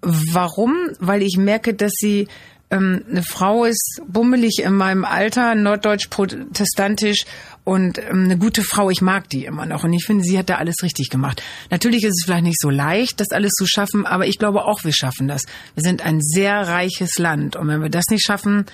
Warum? 0.00 0.74
Weil 0.98 1.22
ich 1.22 1.36
merke, 1.38 1.74
dass 1.74 1.92
sie 1.96 2.28
ähm, 2.70 3.04
eine 3.10 3.22
Frau 3.22 3.64
ist, 3.64 4.00
bummelig 4.06 4.62
in 4.62 4.74
meinem 4.74 5.04
Alter, 5.04 5.54
norddeutsch 5.54 6.08
protestantisch 6.08 7.24
und 7.62 7.98
ähm, 7.98 8.24
eine 8.24 8.38
gute 8.38 8.62
Frau. 8.62 8.90
Ich 8.90 9.00
mag 9.00 9.28
die 9.28 9.44
immer 9.44 9.66
noch 9.66 9.84
und 9.84 9.92
ich 9.92 10.04
finde, 10.04 10.24
sie 10.24 10.38
hat 10.38 10.50
da 10.50 10.56
alles 10.56 10.76
richtig 10.82 11.08
gemacht. 11.10 11.42
Natürlich 11.70 12.04
ist 12.04 12.18
es 12.18 12.24
vielleicht 12.24 12.44
nicht 12.44 12.60
so 12.60 12.70
leicht, 12.70 13.20
das 13.20 13.30
alles 13.30 13.52
zu 13.52 13.66
schaffen, 13.66 14.06
aber 14.06 14.26
ich 14.26 14.38
glaube 14.38 14.64
auch, 14.64 14.84
wir 14.84 14.92
schaffen 14.92 15.28
das. 15.28 15.42
Wir 15.74 15.82
sind 15.82 16.04
ein 16.04 16.20
sehr 16.20 16.68
reiches 16.68 17.18
Land 17.18 17.56
und 17.56 17.68
wenn 17.68 17.82
wir 17.82 17.90
das 17.90 18.06
nicht 18.10 18.24
schaffen, 18.24 18.66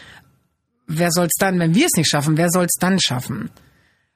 wer 0.91 1.11
soll's 1.11 1.35
dann, 1.39 1.59
wenn 1.59 1.75
wir 1.75 1.87
es 1.87 1.97
nicht 1.97 2.09
schaffen, 2.09 2.37
wer 2.37 2.51
soll's 2.51 2.75
dann 2.79 2.99
schaffen? 3.01 3.51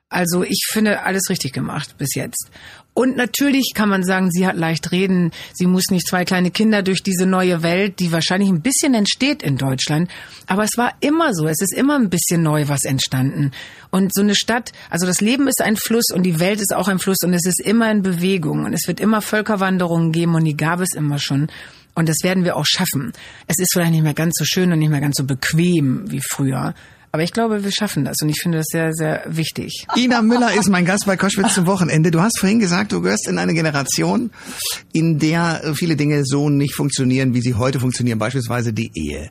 Also 0.09 0.45
ich 0.45 0.67
finde 0.71 1.03
alles 1.03 1.29
richtig 1.29 1.53
gemacht 1.53 1.97
bis 1.99 2.15
jetzt. 2.15 2.51
Und 2.97 3.17
natürlich 3.17 3.73
kann 3.75 3.89
man 3.89 4.05
sagen, 4.05 4.31
sie 4.31 4.47
hat 4.47 4.57
leicht 4.57 4.93
reden. 4.93 5.33
Sie 5.53 5.67
muss 5.67 5.87
nicht 5.91 6.07
zwei 6.07 6.25
kleine 6.25 6.53
Kinder 6.53 6.85
durch 6.85 7.03
diese 7.03 7.27
neue 7.27 7.65
Welt, 7.65 7.99
die 7.99 8.13
wahrscheinlich 8.13 8.49
ein 8.49 8.63
bisschen 8.63 8.95
entsteht 8.95 9.43
in 9.43 9.57
Deutschland. 9.57 10.09
Aber 10.47 10.63
es 10.63 10.77
war 10.77 10.93
immer 11.01 11.35
so. 11.35 11.49
Es 11.49 11.61
ist 11.61 11.75
immer 11.75 11.97
ein 11.97 12.11
bisschen 12.11 12.45
neu 12.45 12.69
was 12.69 12.85
entstanden. 12.85 13.51
Und 13.91 14.15
so 14.15 14.23
eine 14.23 14.37
Stadt, 14.37 14.71
also 14.91 15.07
das 15.07 15.21
Leben 15.21 15.49
ist 15.49 15.61
ein 15.61 15.77
Fluss 15.77 16.13
und 16.15 16.23
die 16.23 16.39
Welt 16.39 16.61
ist 16.61 16.73
auch 16.73 16.87
ein 16.87 17.01
Fluss 17.01 17.19
und 17.25 17.35
es 17.35 17.47
ist 17.47 17.61
immer 17.61 17.91
in 17.91 18.03
Bewegung 18.03 18.65
und 18.65 18.73
es 18.73 18.87
wird 18.87 19.01
immer 19.01 19.21
Völkerwanderungen 19.21 20.13
geben 20.13 20.37
und 20.37 20.45
die 20.45 20.57
gab 20.57 20.79
es 20.79 20.95
immer 20.95 21.19
schon. 21.19 21.49
Und 21.95 22.09
das 22.09 22.19
werden 22.23 22.45
wir 22.45 22.57
auch 22.57 22.67
schaffen. 22.67 23.13
Es 23.47 23.59
ist 23.59 23.73
vielleicht 23.73 23.93
nicht 23.93 24.03
mehr 24.03 24.15
ganz 24.15 24.35
so 24.37 24.45
schön 24.45 24.73
und 24.73 24.79
nicht 24.79 24.91
mehr 24.91 25.01
ganz 25.01 25.17
so 25.17 25.25
bequem 25.25 26.11
wie 26.11 26.21
früher. 26.21 26.75
Aber 27.15 27.23
ich 27.23 27.31
glaube, 27.31 27.63
wir 27.63 27.71
schaffen 27.71 28.05
das 28.05 28.17
und 28.23 28.29
ich 28.29 28.41
finde 28.43 28.59
das 28.59 28.67
sehr, 28.73 28.93
sehr 28.93 29.23
wichtig. 29.29 29.87
Ina 29.95 30.21
Müller 30.21 30.53
ist 30.53 30.69
mein 30.69 30.85
Gast 30.85 31.07
bei 31.07 31.17
Koschwitz 31.17 31.55
zum 31.55 31.65
Wochenende. 31.67 32.11
Du 32.11 32.21
hast 32.21 32.41
vorhin 32.41 32.59
gesagt, 32.59 32.91
du 32.91 33.03
gehörst 33.03 33.29
in 33.29 33.39
eine 33.39 33.55
Generation, 33.55 34.33
in 34.93 35.21
der 35.21 35.75
viele 35.77 35.95
Dinge 35.95 36.25
so 36.25 36.51
nicht 36.51 36.75
funktionieren, 36.75 37.33
wie 37.33 37.41
sie 37.41 37.55
heute 37.55 37.79
funktionieren, 37.79 38.19
beispielsweise 38.19 38.73
die 38.73 38.91
Ehe. 38.97 39.31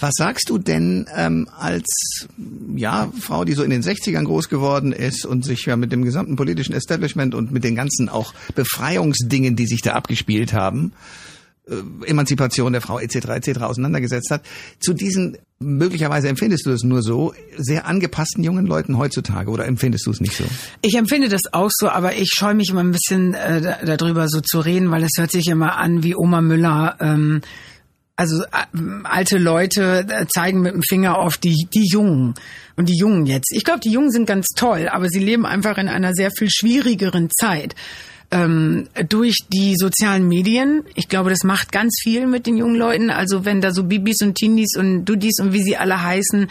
Was 0.00 0.14
sagst 0.16 0.48
du 0.48 0.58
denn 0.58 1.06
ähm, 1.14 1.48
als 1.56 2.26
ja, 2.74 3.12
Frau, 3.20 3.44
die 3.44 3.52
so 3.52 3.62
in 3.62 3.70
den 3.70 3.84
60ern 3.84 4.24
groß 4.24 4.48
geworden 4.48 4.90
ist 4.90 5.24
und 5.24 5.44
sich 5.44 5.64
ja 5.66 5.76
mit 5.76 5.92
dem 5.92 6.02
gesamten 6.02 6.34
politischen 6.34 6.74
Establishment 6.74 7.36
und 7.36 7.52
mit 7.52 7.62
den 7.62 7.76
ganzen 7.76 8.08
auch 8.08 8.34
Befreiungsdingen, 8.56 9.54
die 9.54 9.66
sich 9.68 9.80
da 9.80 9.92
abgespielt 9.92 10.54
haben, 10.54 10.92
Emanzipation 12.06 12.72
der 12.72 12.80
Frau 12.82 12.98
etc. 12.98 13.28
etc. 13.28 13.60
auseinandergesetzt 13.60 14.30
hat, 14.30 14.42
zu 14.80 14.94
diesen 14.94 15.38
möglicherweise 15.60 16.28
empfindest 16.28 16.66
du 16.66 16.70
es 16.70 16.82
nur 16.82 17.02
so 17.02 17.34
sehr 17.56 17.86
angepassten 17.86 18.42
jungen 18.42 18.66
Leuten 18.66 18.98
heutzutage 18.98 19.48
oder 19.50 19.66
empfindest 19.66 20.06
du 20.06 20.10
es 20.10 20.20
nicht 20.20 20.36
so? 20.36 20.44
Ich 20.82 20.96
empfinde 20.96 21.28
das 21.28 21.42
auch 21.52 21.70
so, 21.72 21.88
aber 21.88 22.16
ich 22.16 22.30
scheue 22.34 22.54
mich 22.54 22.70
immer 22.70 22.82
ein 22.82 22.90
bisschen 22.90 23.34
äh, 23.34 23.60
da- 23.60 23.96
darüber 23.96 24.28
so 24.28 24.40
zu 24.40 24.58
reden, 24.58 24.90
weil 24.90 25.04
es 25.04 25.12
hört 25.16 25.30
sich 25.30 25.46
immer 25.46 25.76
an 25.76 26.02
wie 26.02 26.16
Oma 26.16 26.40
Müller. 26.40 26.96
Ähm, 27.00 27.42
also 28.16 28.42
äh, 28.42 28.46
alte 29.04 29.38
Leute 29.38 30.04
äh, 30.08 30.26
zeigen 30.26 30.62
mit 30.62 30.74
dem 30.74 30.82
Finger 30.82 31.16
auf 31.18 31.38
die 31.38 31.66
die 31.72 31.86
Jungen 31.90 32.34
und 32.76 32.88
die 32.88 32.96
Jungen 32.98 33.24
jetzt. 33.26 33.52
Ich 33.54 33.62
glaube, 33.62 33.80
die 33.80 33.92
Jungen 33.92 34.10
sind 34.10 34.26
ganz 34.26 34.48
toll, 34.56 34.88
aber 34.90 35.08
sie 35.08 35.20
leben 35.20 35.46
einfach 35.46 35.78
in 35.78 35.88
einer 35.88 36.12
sehr 36.12 36.30
viel 36.36 36.48
schwierigeren 36.50 37.28
Zeit. 37.30 37.76
Ähm, 38.32 38.88
durch 39.08 39.36
die 39.52 39.76
sozialen 39.76 40.26
Medien. 40.26 40.84
Ich 40.94 41.08
glaube, 41.08 41.28
das 41.28 41.44
macht 41.44 41.70
ganz 41.70 42.00
viel 42.02 42.26
mit 42.26 42.46
den 42.46 42.56
jungen 42.56 42.76
Leuten. 42.76 43.10
Also 43.10 43.44
wenn 43.44 43.60
da 43.60 43.72
so 43.72 43.84
Bibis 43.84 44.22
und 44.22 44.36
Teenies 44.36 44.74
und 44.76 45.04
Dudis 45.04 45.38
und 45.38 45.52
wie 45.52 45.62
sie 45.62 45.76
alle 45.76 46.02
heißen, 46.02 46.48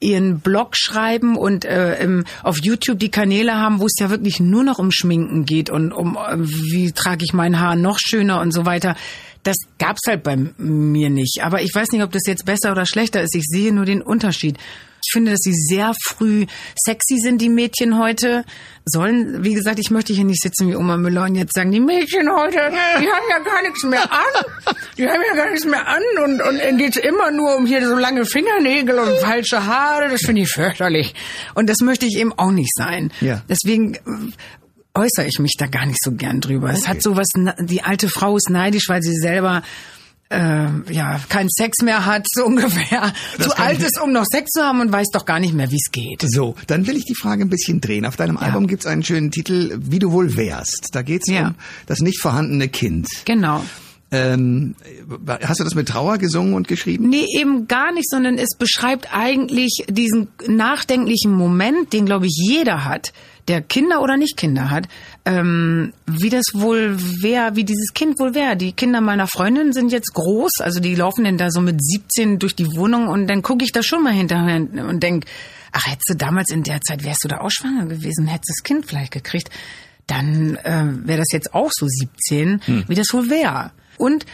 ihren 0.00 0.40
Blog 0.40 0.76
schreiben 0.76 1.36
und 1.36 1.64
äh, 1.64 2.02
im, 2.02 2.24
auf 2.42 2.58
YouTube 2.62 2.98
die 2.98 3.10
Kanäle 3.10 3.54
haben, 3.54 3.80
wo 3.80 3.86
es 3.86 3.94
ja 4.00 4.10
wirklich 4.10 4.40
nur 4.40 4.64
noch 4.64 4.78
um 4.78 4.90
Schminken 4.90 5.44
geht 5.44 5.70
und 5.70 5.92
um 5.92 6.16
äh, 6.16 6.36
wie 6.38 6.92
trage 6.92 7.24
ich 7.24 7.32
mein 7.32 7.60
Haar 7.60 7.76
noch 7.76 7.98
schöner 7.98 8.40
und 8.40 8.52
so 8.52 8.64
weiter. 8.66 8.96
Das 9.42 9.56
gab's 9.78 10.02
halt 10.06 10.22
bei 10.22 10.36
mir 10.58 11.10
nicht. 11.10 11.42
Aber 11.42 11.62
ich 11.62 11.74
weiß 11.74 11.92
nicht, 11.92 12.02
ob 12.02 12.12
das 12.12 12.22
jetzt 12.26 12.44
besser 12.44 12.72
oder 12.72 12.86
schlechter 12.86 13.22
ist. 13.22 13.34
Ich 13.34 13.44
sehe 13.44 13.72
nur 13.72 13.84
den 13.84 14.02
Unterschied. 14.02 14.58
Ich 15.04 15.12
finde, 15.12 15.32
dass 15.32 15.40
sie 15.40 15.54
sehr 15.54 15.92
früh 16.06 16.46
sexy 16.76 17.18
sind, 17.18 17.40
die 17.40 17.48
Mädchen 17.48 17.98
heute. 17.98 18.44
Sollen, 18.86 19.44
wie 19.44 19.54
gesagt, 19.54 19.78
ich 19.78 19.90
möchte 19.90 20.12
hier 20.12 20.24
nicht 20.24 20.42
sitzen 20.42 20.68
wie 20.68 20.74
Oma 20.74 20.96
Müller 20.96 21.24
und 21.24 21.34
jetzt 21.34 21.54
sagen, 21.54 21.70
die 21.70 21.80
Mädchen 21.80 22.28
heute, 22.34 22.58
die 23.00 23.06
haben 23.06 23.26
ja 23.30 23.38
gar 23.38 23.62
nichts 23.62 23.84
mehr 23.84 24.10
an. 24.10 24.74
Die 24.96 25.06
haben 25.06 25.20
ja 25.28 25.36
gar 25.36 25.50
nichts 25.50 25.64
mehr 25.64 25.86
an 25.86 26.02
und, 26.24 26.42
und 26.42 26.60
ihnen 26.60 26.78
geht's 26.78 26.96
immer 26.96 27.30
nur 27.30 27.56
um 27.56 27.66
hier 27.66 27.86
so 27.86 27.96
lange 27.96 28.24
Fingernägel 28.24 28.98
und 28.98 29.16
falsche 29.18 29.66
Haare. 29.66 30.08
Das 30.08 30.22
finde 30.22 30.42
ich 30.42 30.48
fürchterlich. 30.48 31.14
Und 31.54 31.68
das 31.68 31.78
möchte 31.82 32.06
ich 32.06 32.16
eben 32.16 32.32
auch 32.32 32.50
nicht 32.50 32.74
sein. 32.74 33.12
Ja. 33.20 33.42
Deswegen 33.48 33.94
äh, 33.94 33.98
äußere 34.94 35.26
ich 35.26 35.38
mich 35.38 35.52
da 35.58 35.66
gar 35.66 35.86
nicht 35.86 36.02
so 36.02 36.12
gern 36.12 36.40
drüber. 36.40 36.70
Es 36.70 36.88
hat 36.88 37.02
sowas, 37.02 37.28
die 37.60 37.82
alte 37.82 38.08
Frau 38.08 38.36
ist 38.36 38.50
neidisch, 38.50 38.88
weil 38.88 39.02
sie 39.02 39.14
selber 39.14 39.62
äh, 40.30 40.68
ja 40.92 41.20
keinen 41.28 41.48
Sex 41.50 41.78
mehr 41.82 42.06
hat, 42.06 42.26
so 42.32 42.44
ungefähr. 42.46 43.12
Das 43.36 43.48
Zu 43.48 43.58
alt 43.58 43.80
ist, 43.80 44.00
um 44.00 44.12
noch 44.12 44.24
Sex 44.30 44.50
zu 44.50 44.62
haben 44.62 44.80
und 44.80 44.92
weiß 44.92 45.08
doch 45.12 45.24
gar 45.24 45.40
nicht 45.40 45.54
mehr, 45.54 45.70
wie 45.70 45.76
es 45.84 45.90
geht. 45.90 46.24
So, 46.28 46.54
dann 46.66 46.86
will 46.86 46.96
ich 46.96 47.04
die 47.04 47.14
Frage 47.14 47.44
ein 47.44 47.48
bisschen 47.50 47.80
drehen. 47.80 48.06
Auf 48.06 48.16
deinem 48.16 48.36
Album 48.36 48.66
gibt's 48.66 48.86
einen 48.86 49.02
schönen 49.02 49.30
Titel, 49.30 49.78
Wie 49.82 49.98
du 49.98 50.12
wohl 50.12 50.36
wärst. 50.36 50.88
Da 50.92 51.02
geht's 51.02 51.28
Ja. 51.28 51.48
um 51.48 51.54
das 51.86 52.00
nicht 52.00 52.20
vorhandene 52.20 52.68
Kind. 52.68 53.08
Genau. 53.24 53.64
Ähm, 54.12 54.74
hast 55.42 55.60
du 55.60 55.64
das 55.64 55.76
mit 55.76 55.88
Trauer 55.88 56.18
gesungen 56.18 56.54
und 56.54 56.66
geschrieben? 56.66 57.08
Nee, 57.08 57.26
eben 57.38 57.68
gar 57.68 57.92
nicht, 57.92 58.10
sondern 58.10 58.38
es 58.38 58.56
beschreibt 58.58 59.14
eigentlich 59.14 59.84
diesen 59.88 60.28
nachdenklichen 60.48 61.32
Moment, 61.32 61.92
den, 61.92 62.06
glaube 62.06 62.26
ich, 62.26 62.34
jeder 62.36 62.84
hat, 62.84 63.12
der 63.46 63.62
Kinder 63.62 64.02
oder 64.02 64.16
nicht 64.16 64.36
Kinder 64.36 64.70
hat, 64.70 64.88
ähm, 65.24 65.92
wie 66.06 66.28
das 66.28 66.44
wohl 66.54 66.96
wäre, 67.22 67.54
wie 67.54 67.64
dieses 67.64 67.94
Kind 67.94 68.18
wohl 68.18 68.34
wäre. 68.34 68.56
Die 68.56 68.72
Kinder 68.72 69.00
meiner 69.00 69.28
Freundin 69.28 69.72
sind 69.72 69.92
jetzt 69.92 70.12
groß, 70.12 70.60
also 70.60 70.80
die 70.80 70.94
laufen 70.96 71.24
denn 71.24 71.38
da 71.38 71.50
so 71.50 71.60
mit 71.60 71.82
17 71.82 72.40
durch 72.40 72.56
die 72.56 72.66
Wohnung 72.76 73.06
und 73.08 73.28
dann 73.28 73.42
gucke 73.42 73.64
ich 73.64 73.70
da 73.70 73.82
schon 73.82 74.02
mal 74.02 74.12
hinterher 74.12 74.66
und 74.88 75.02
denk, 75.02 75.24
ach, 75.70 75.86
hättest 75.86 76.10
du 76.10 76.14
damals 76.14 76.50
in 76.50 76.64
der 76.64 76.80
Zeit, 76.80 77.04
wärst 77.04 77.24
du 77.24 77.28
da 77.28 77.38
auch 77.38 77.50
schwanger 77.50 77.86
gewesen, 77.86 78.26
hättest 78.26 78.50
das 78.50 78.62
Kind 78.64 78.86
vielleicht 78.86 79.12
gekriegt, 79.12 79.50
dann 80.06 80.56
äh, 80.56 80.86
wäre 81.06 81.18
das 81.18 81.32
jetzt 81.32 81.54
auch 81.54 81.70
so 81.72 81.86
17, 81.86 82.60
wie 82.88 82.94
das 82.94 83.12
wohl 83.12 83.30
wäre. 83.30 83.70
Und 84.00 84.26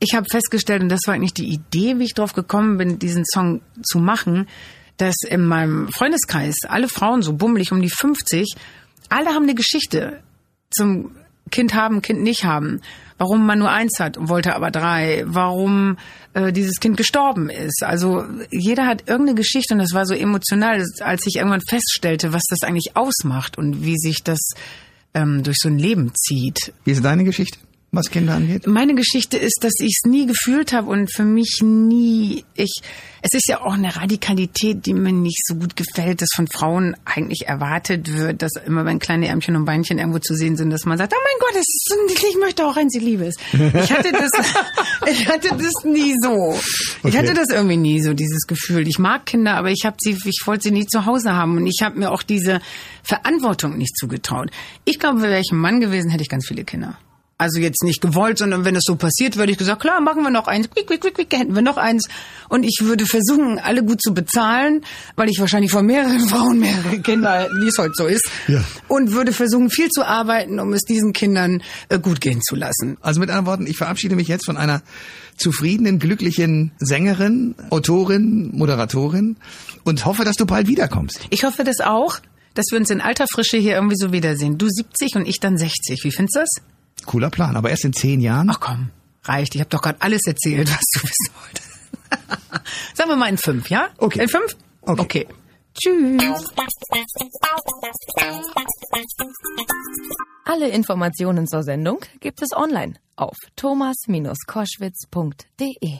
ich 0.00 0.14
habe 0.14 0.26
festgestellt, 0.30 0.82
und 0.82 0.88
das 0.88 1.00
war 1.06 1.14
eigentlich 1.14 1.34
die 1.34 1.48
Idee, 1.48 1.98
wie 1.98 2.04
ich 2.04 2.14
drauf 2.14 2.34
gekommen 2.34 2.76
bin, 2.76 2.98
diesen 2.98 3.24
Song 3.24 3.62
zu 3.82 3.98
machen, 3.98 4.46
dass 4.96 5.14
in 5.28 5.46
meinem 5.46 5.88
Freundeskreis 5.88 6.56
alle 6.68 6.88
Frauen 6.88 7.22
so 7.22 7.32
bummelig 7.32 7.72
um 7.72 7.80
die 7.80 7.90
50, 7.90 8.54
alle 9.08 9.30
haben 9.30 9.44
eine 9.44 9.54
Geschichte 9.54 10.22
zum 10.70 11.12
Kind 11.50 11.74
haben, 11.74 12.02
Kind 12.02 12.22
nicht 12.22 12.44
haben. 12.44 12.80
Warum 13.16 13.46
man 13.46 13.60
nur 13.60 13.70
eins 13.70 14.00
hat 14.00 14.16
und 14.16 14.28
wollte 14.28 14.56
aber 14.56 14.72
drei. 14.72 15.22
Warum 15.26 15.98
äh, 16.32 16.52
dieses 16.52 16.80
Kind 16.80 16.96
gestorben 16.96 17.48
ist. 17.48 17.84
Also 17.84 18.24
jeder 18.50 18.86
hat 18.86 19.08
irgendeine 19.08 19.36
Geschichte 19.36 19.74
und 19.74 19.78
das 19.78 19.92
war 19.92 20.04
so 20.04 20.14
emotional, 20.14 20.84
als 21.00 21.26
ich 21.26 21.36
irgendwann 21.36 21.60
feststellte, 21.60 22.32
was 22.32 22.42
das 22.50 22.62
eigentlich 22.62 22.96
ausmacht 22.96 23.56
und 23.56 23.84
wie 23.84 23.96
sich 23.96 24.24
das 24.24 24.40
ähm, 25.14 25.44
durch 25.44 25.58
so 25.60 25.68
ein 25.68 25.78
Leben 25.78 26.12
zieht. 26.14 26.72
Wie 26.84 26.90
ist 26.90 27.04
deine 27.04 27.22
Geschichte, 27.22 27.58
was 27.94 28.10
Kinder 28.10 28.34
angeht? 28.34 28.66
Meine 28.66 28.94
Geschichte 28.94 29.36
ist, 29.36 29.58
dass 29.62 29.74
ich 29.80 30.00
es 30.02 30.10
nie 30.10 30.26
gefühlt 30.26 30.72
habe 30.72 30.90
und 30.90 31.12
für 31.12 31.24
mich 31.24 31.60
nie, 31.62 32.44
ich, 32.54 32.80
es 33.22 33.32
ist 33.32 33.48
ja 33.48 33.60
auch 33.60 33.74
eine 33.74 33.96
Radikalität, 33.96 34.86
die 34.86 34.94
mir 34.94 35.12
nicht 35.12 35.46
so 35.46 35.54
gut 35.54 35.76
gefällt, 35.76 36.22
dass 36.22 36.28
von 36.34 36.46
Frauen 36.46 36.96
eigentlich 37.04 37.46
erwartet 37.46 38.12
wird, 38.12 38.42
dass 38.42 38.52
immer 38.66 38.84
wenn 38.84 38.98
kleine 38.98 39.28
Ärmchen 39.28 39.56
und 39.56 39.64
Beinchen 39.64 39.98
irgendwo 39.98 40.18
zu 40.18 40.34
sehen 40.34 40.56
sind, 40.56 40.70
dass 40.70 40.84
man 40.84 40.98
sagt, 40.98 41.12
oh 41.14 41.20
mein 41.22 41.40
Gott, 41.40 41.54
das 41.54 41.66
ist 41.66 41.94
ich 42.34 42.40
möchte 42.40 42.66
auch 42.66 42.76
eins, 42.76 42.94
ich 42.94 43.02
liebe 43.02 43.26
es. 43.26 43.36
Ich 43.52 43.92
hatte 43.92 44.12
das, 44.12 44.30
ich 45.06 45.28
hatte 45.28 45.48
das 45.50 45.84
nie 45.84 46.14
so. 46.20 46.58
Ich 47.04 47.16
hatte 47.16 47.34
das 47.34 47.48
irgendwie 47.50 47.76
nie 47.76 48.00
so 48.00 48.14
dieses 48.14 48.46
Gefühl. 48.46 48.88
Ich 48.88 48.98
mag 48.98 49.26
Kinder, 49.26 49.54
aber 49.54 49.70
ich 49.70 49.84
habe 49.84 49.96
sie, 50.00 50.16
ich 50.24 50.42
wollte 50.46 50.64
sie 50.64 50.70
nie 50.70 50.86
zu 50.86 51.06
Hause 51.06 51.34
haben 51.34 51.56
und 51.56 51.66
ich 51.66 51.80
habe 51.82 51.98
mir 51.98 52.10
auch 52.10 52.22
diese 52.22 52.60
Verantwortung 53.02 53.78
nicht 53.78 53.96
zugetraut. 53.96 54.50
Ich 54.84 54.98
glaube, 54.98 55.22
wäre 55.22 55.40
ich 55.40 55.50
ein 55.52 55.58
Mann 55.58 55.80
gewesen, 55.80 56.10
hätte 56.10 56.22
ich 56.22 56.28
ganz 56.28 56.46
viele 56.46 56.64
Kinder. 56.64 56.98
Also 57.36 57.58
jetzt 57.58 57.82
nicht 57.82 58.00
gewollt, 58.00 58.38
sondern 58.38 58.64
wenn 58.64 58.76
es 58.76 58.84
so 58.86 58.94
passiert, 58.94 59.36
würde 59.36 59.50
ich 59.50 59.58
gesagt, 59.58 59.80
klar, 59.80 60.00
machen 60.00 60.22
wir 60.22 60.30
noch 60.30 60.46
eins, 60.46 60.70
quick, 60.70 60.86
quick, 60.86 61.00
quick, 61.00 61.14
quick, 61.14 61.32
hätten 61.32 61.54
wir 61.54 61.62
noch 61.62 61.76
eins. 61.76 62.08
Und 62.48 62.62
ich 62.62 62.78
würde 62.82 63.06
versuchen, 63.06 63.58
alle 63.58 63.82
gut 63.82 64.00
zu 64.00 64.14
bezahlen, 64.14 64.84
weil 65.16 65.28
ich 65.28 65.40
wahrscheinlich 65.40 65.72
von 65.72 65.84
mehreren 65.84 66.20
Frauen 66.28 66.60
mehrere 66.60 67.00
Kinder, 67.00 67.48
wie 67.60 67.66
es 67.66 67.76
heute 67.76 67.94
so 67.94 68.06
ist. 68.06 68.30
Ja. 68.46 68.64
Und 68.86 69.10
würde 69.10 69.32
versuchen, 69.32 69.68
viel 69.68 69.88
zu 69.88 70.06
arbeiten, 70.06 70.60
um 70.60 70.72
es 70.72 70.82
diesen 70.82 71.12
Kindern 71.12 71.60
äh, 71.88 71.98
gut 71.98 72.20
gehen 72.20 72.40
zu 72.40 72.54
lassen. 72.54 72.98
Also 73.00 73.18
mit 73.18 73.30
anderen 73.30 73.46
Worten, 73.46 73.66
ich 73.66 73.78
verabschiede 73.78 74.14
mich 74.14 74.28
jetzt 74.28 74.46
von 74.46 74.56
einer 74.56 74.82
zufriedenen, 75.36 75.98
glücklichen 75.98 76.70
Sängerin, 76.78 77.56
Autorin, 77.70 78.50
Moderatorin 78.56 79.38
und 79.82 80.04
hoffe, 80.06 80.24
dass 80.24 80.36
du 80.36 80.46
bald 80.46 80.68
wiederkommst. 80.68 81.18
Ich 81.30 81.42
hoffe 81.42 81.64
das 81.64 81.80
auch, 81.80 82.20
dass 82.54 82.66
wir 82.70 82.78
uns 82.78 82.90
in 82.90 83.00
alter 83.00 83.26
Frische 83.32 83.56
hier 83.56 83.74
irgendwie 83.74 83.96
so 83.96 84.12
wiedersehen. 84.12 84.56
Du 84.58 84.68
70 84.68 85.16
und 85.16 85.26
ich 85.26 85.40
dann 85.40 85.58
60. 85.58 86.04
Wie 86.04 86.12
findest 86.12 86.36
du 86.36 86.40
das? 86.40 86.73
Cooler 87.06 87.30
Plan, 87.30 87.56
aber 87.56 87.70
erst 87.70 87.84
in 87.84 87.92
zehn 87.92 88.20
Jahren. 88.20 88.48
Ach 88.50 88.58
komm, 88.60 88.90
reicht. 89.24 89.54
Ich 89.54 89.60
habe 89.60 89.70
doch 89.70 89.82
gerade 89.82 90.00
alles 90.00 90.26
erzählt, 90.26 90.68
was 90.70 90.84
du 90.94 91.02
wissen 91.08 91.30
wolltest. 91.42 91.68
Sagen 92.96 93.10
wir 93.10 93.16
mal 93.16 93.28
in 93.28 93.38
fünf, 93.38 93.68
ja? 93.70 93.88
Okay. 93.98 94.22
In 94.22 94.28
fünf? 94.28 94.56
Okay. 94.82 95.00
okay. 95.00 95.26
Tschüss. 95.74 96.22
Alle 100.44 100.68
Informationen 100.68 101.48
zur 101.48 101.64
Sendung 101.64 101.98
gibt 102.20 102.40
es 102.42 102.52
online 102.52 102.94
auf 103.16 103.36
thomas-koschwitz.de. 103.56 105.98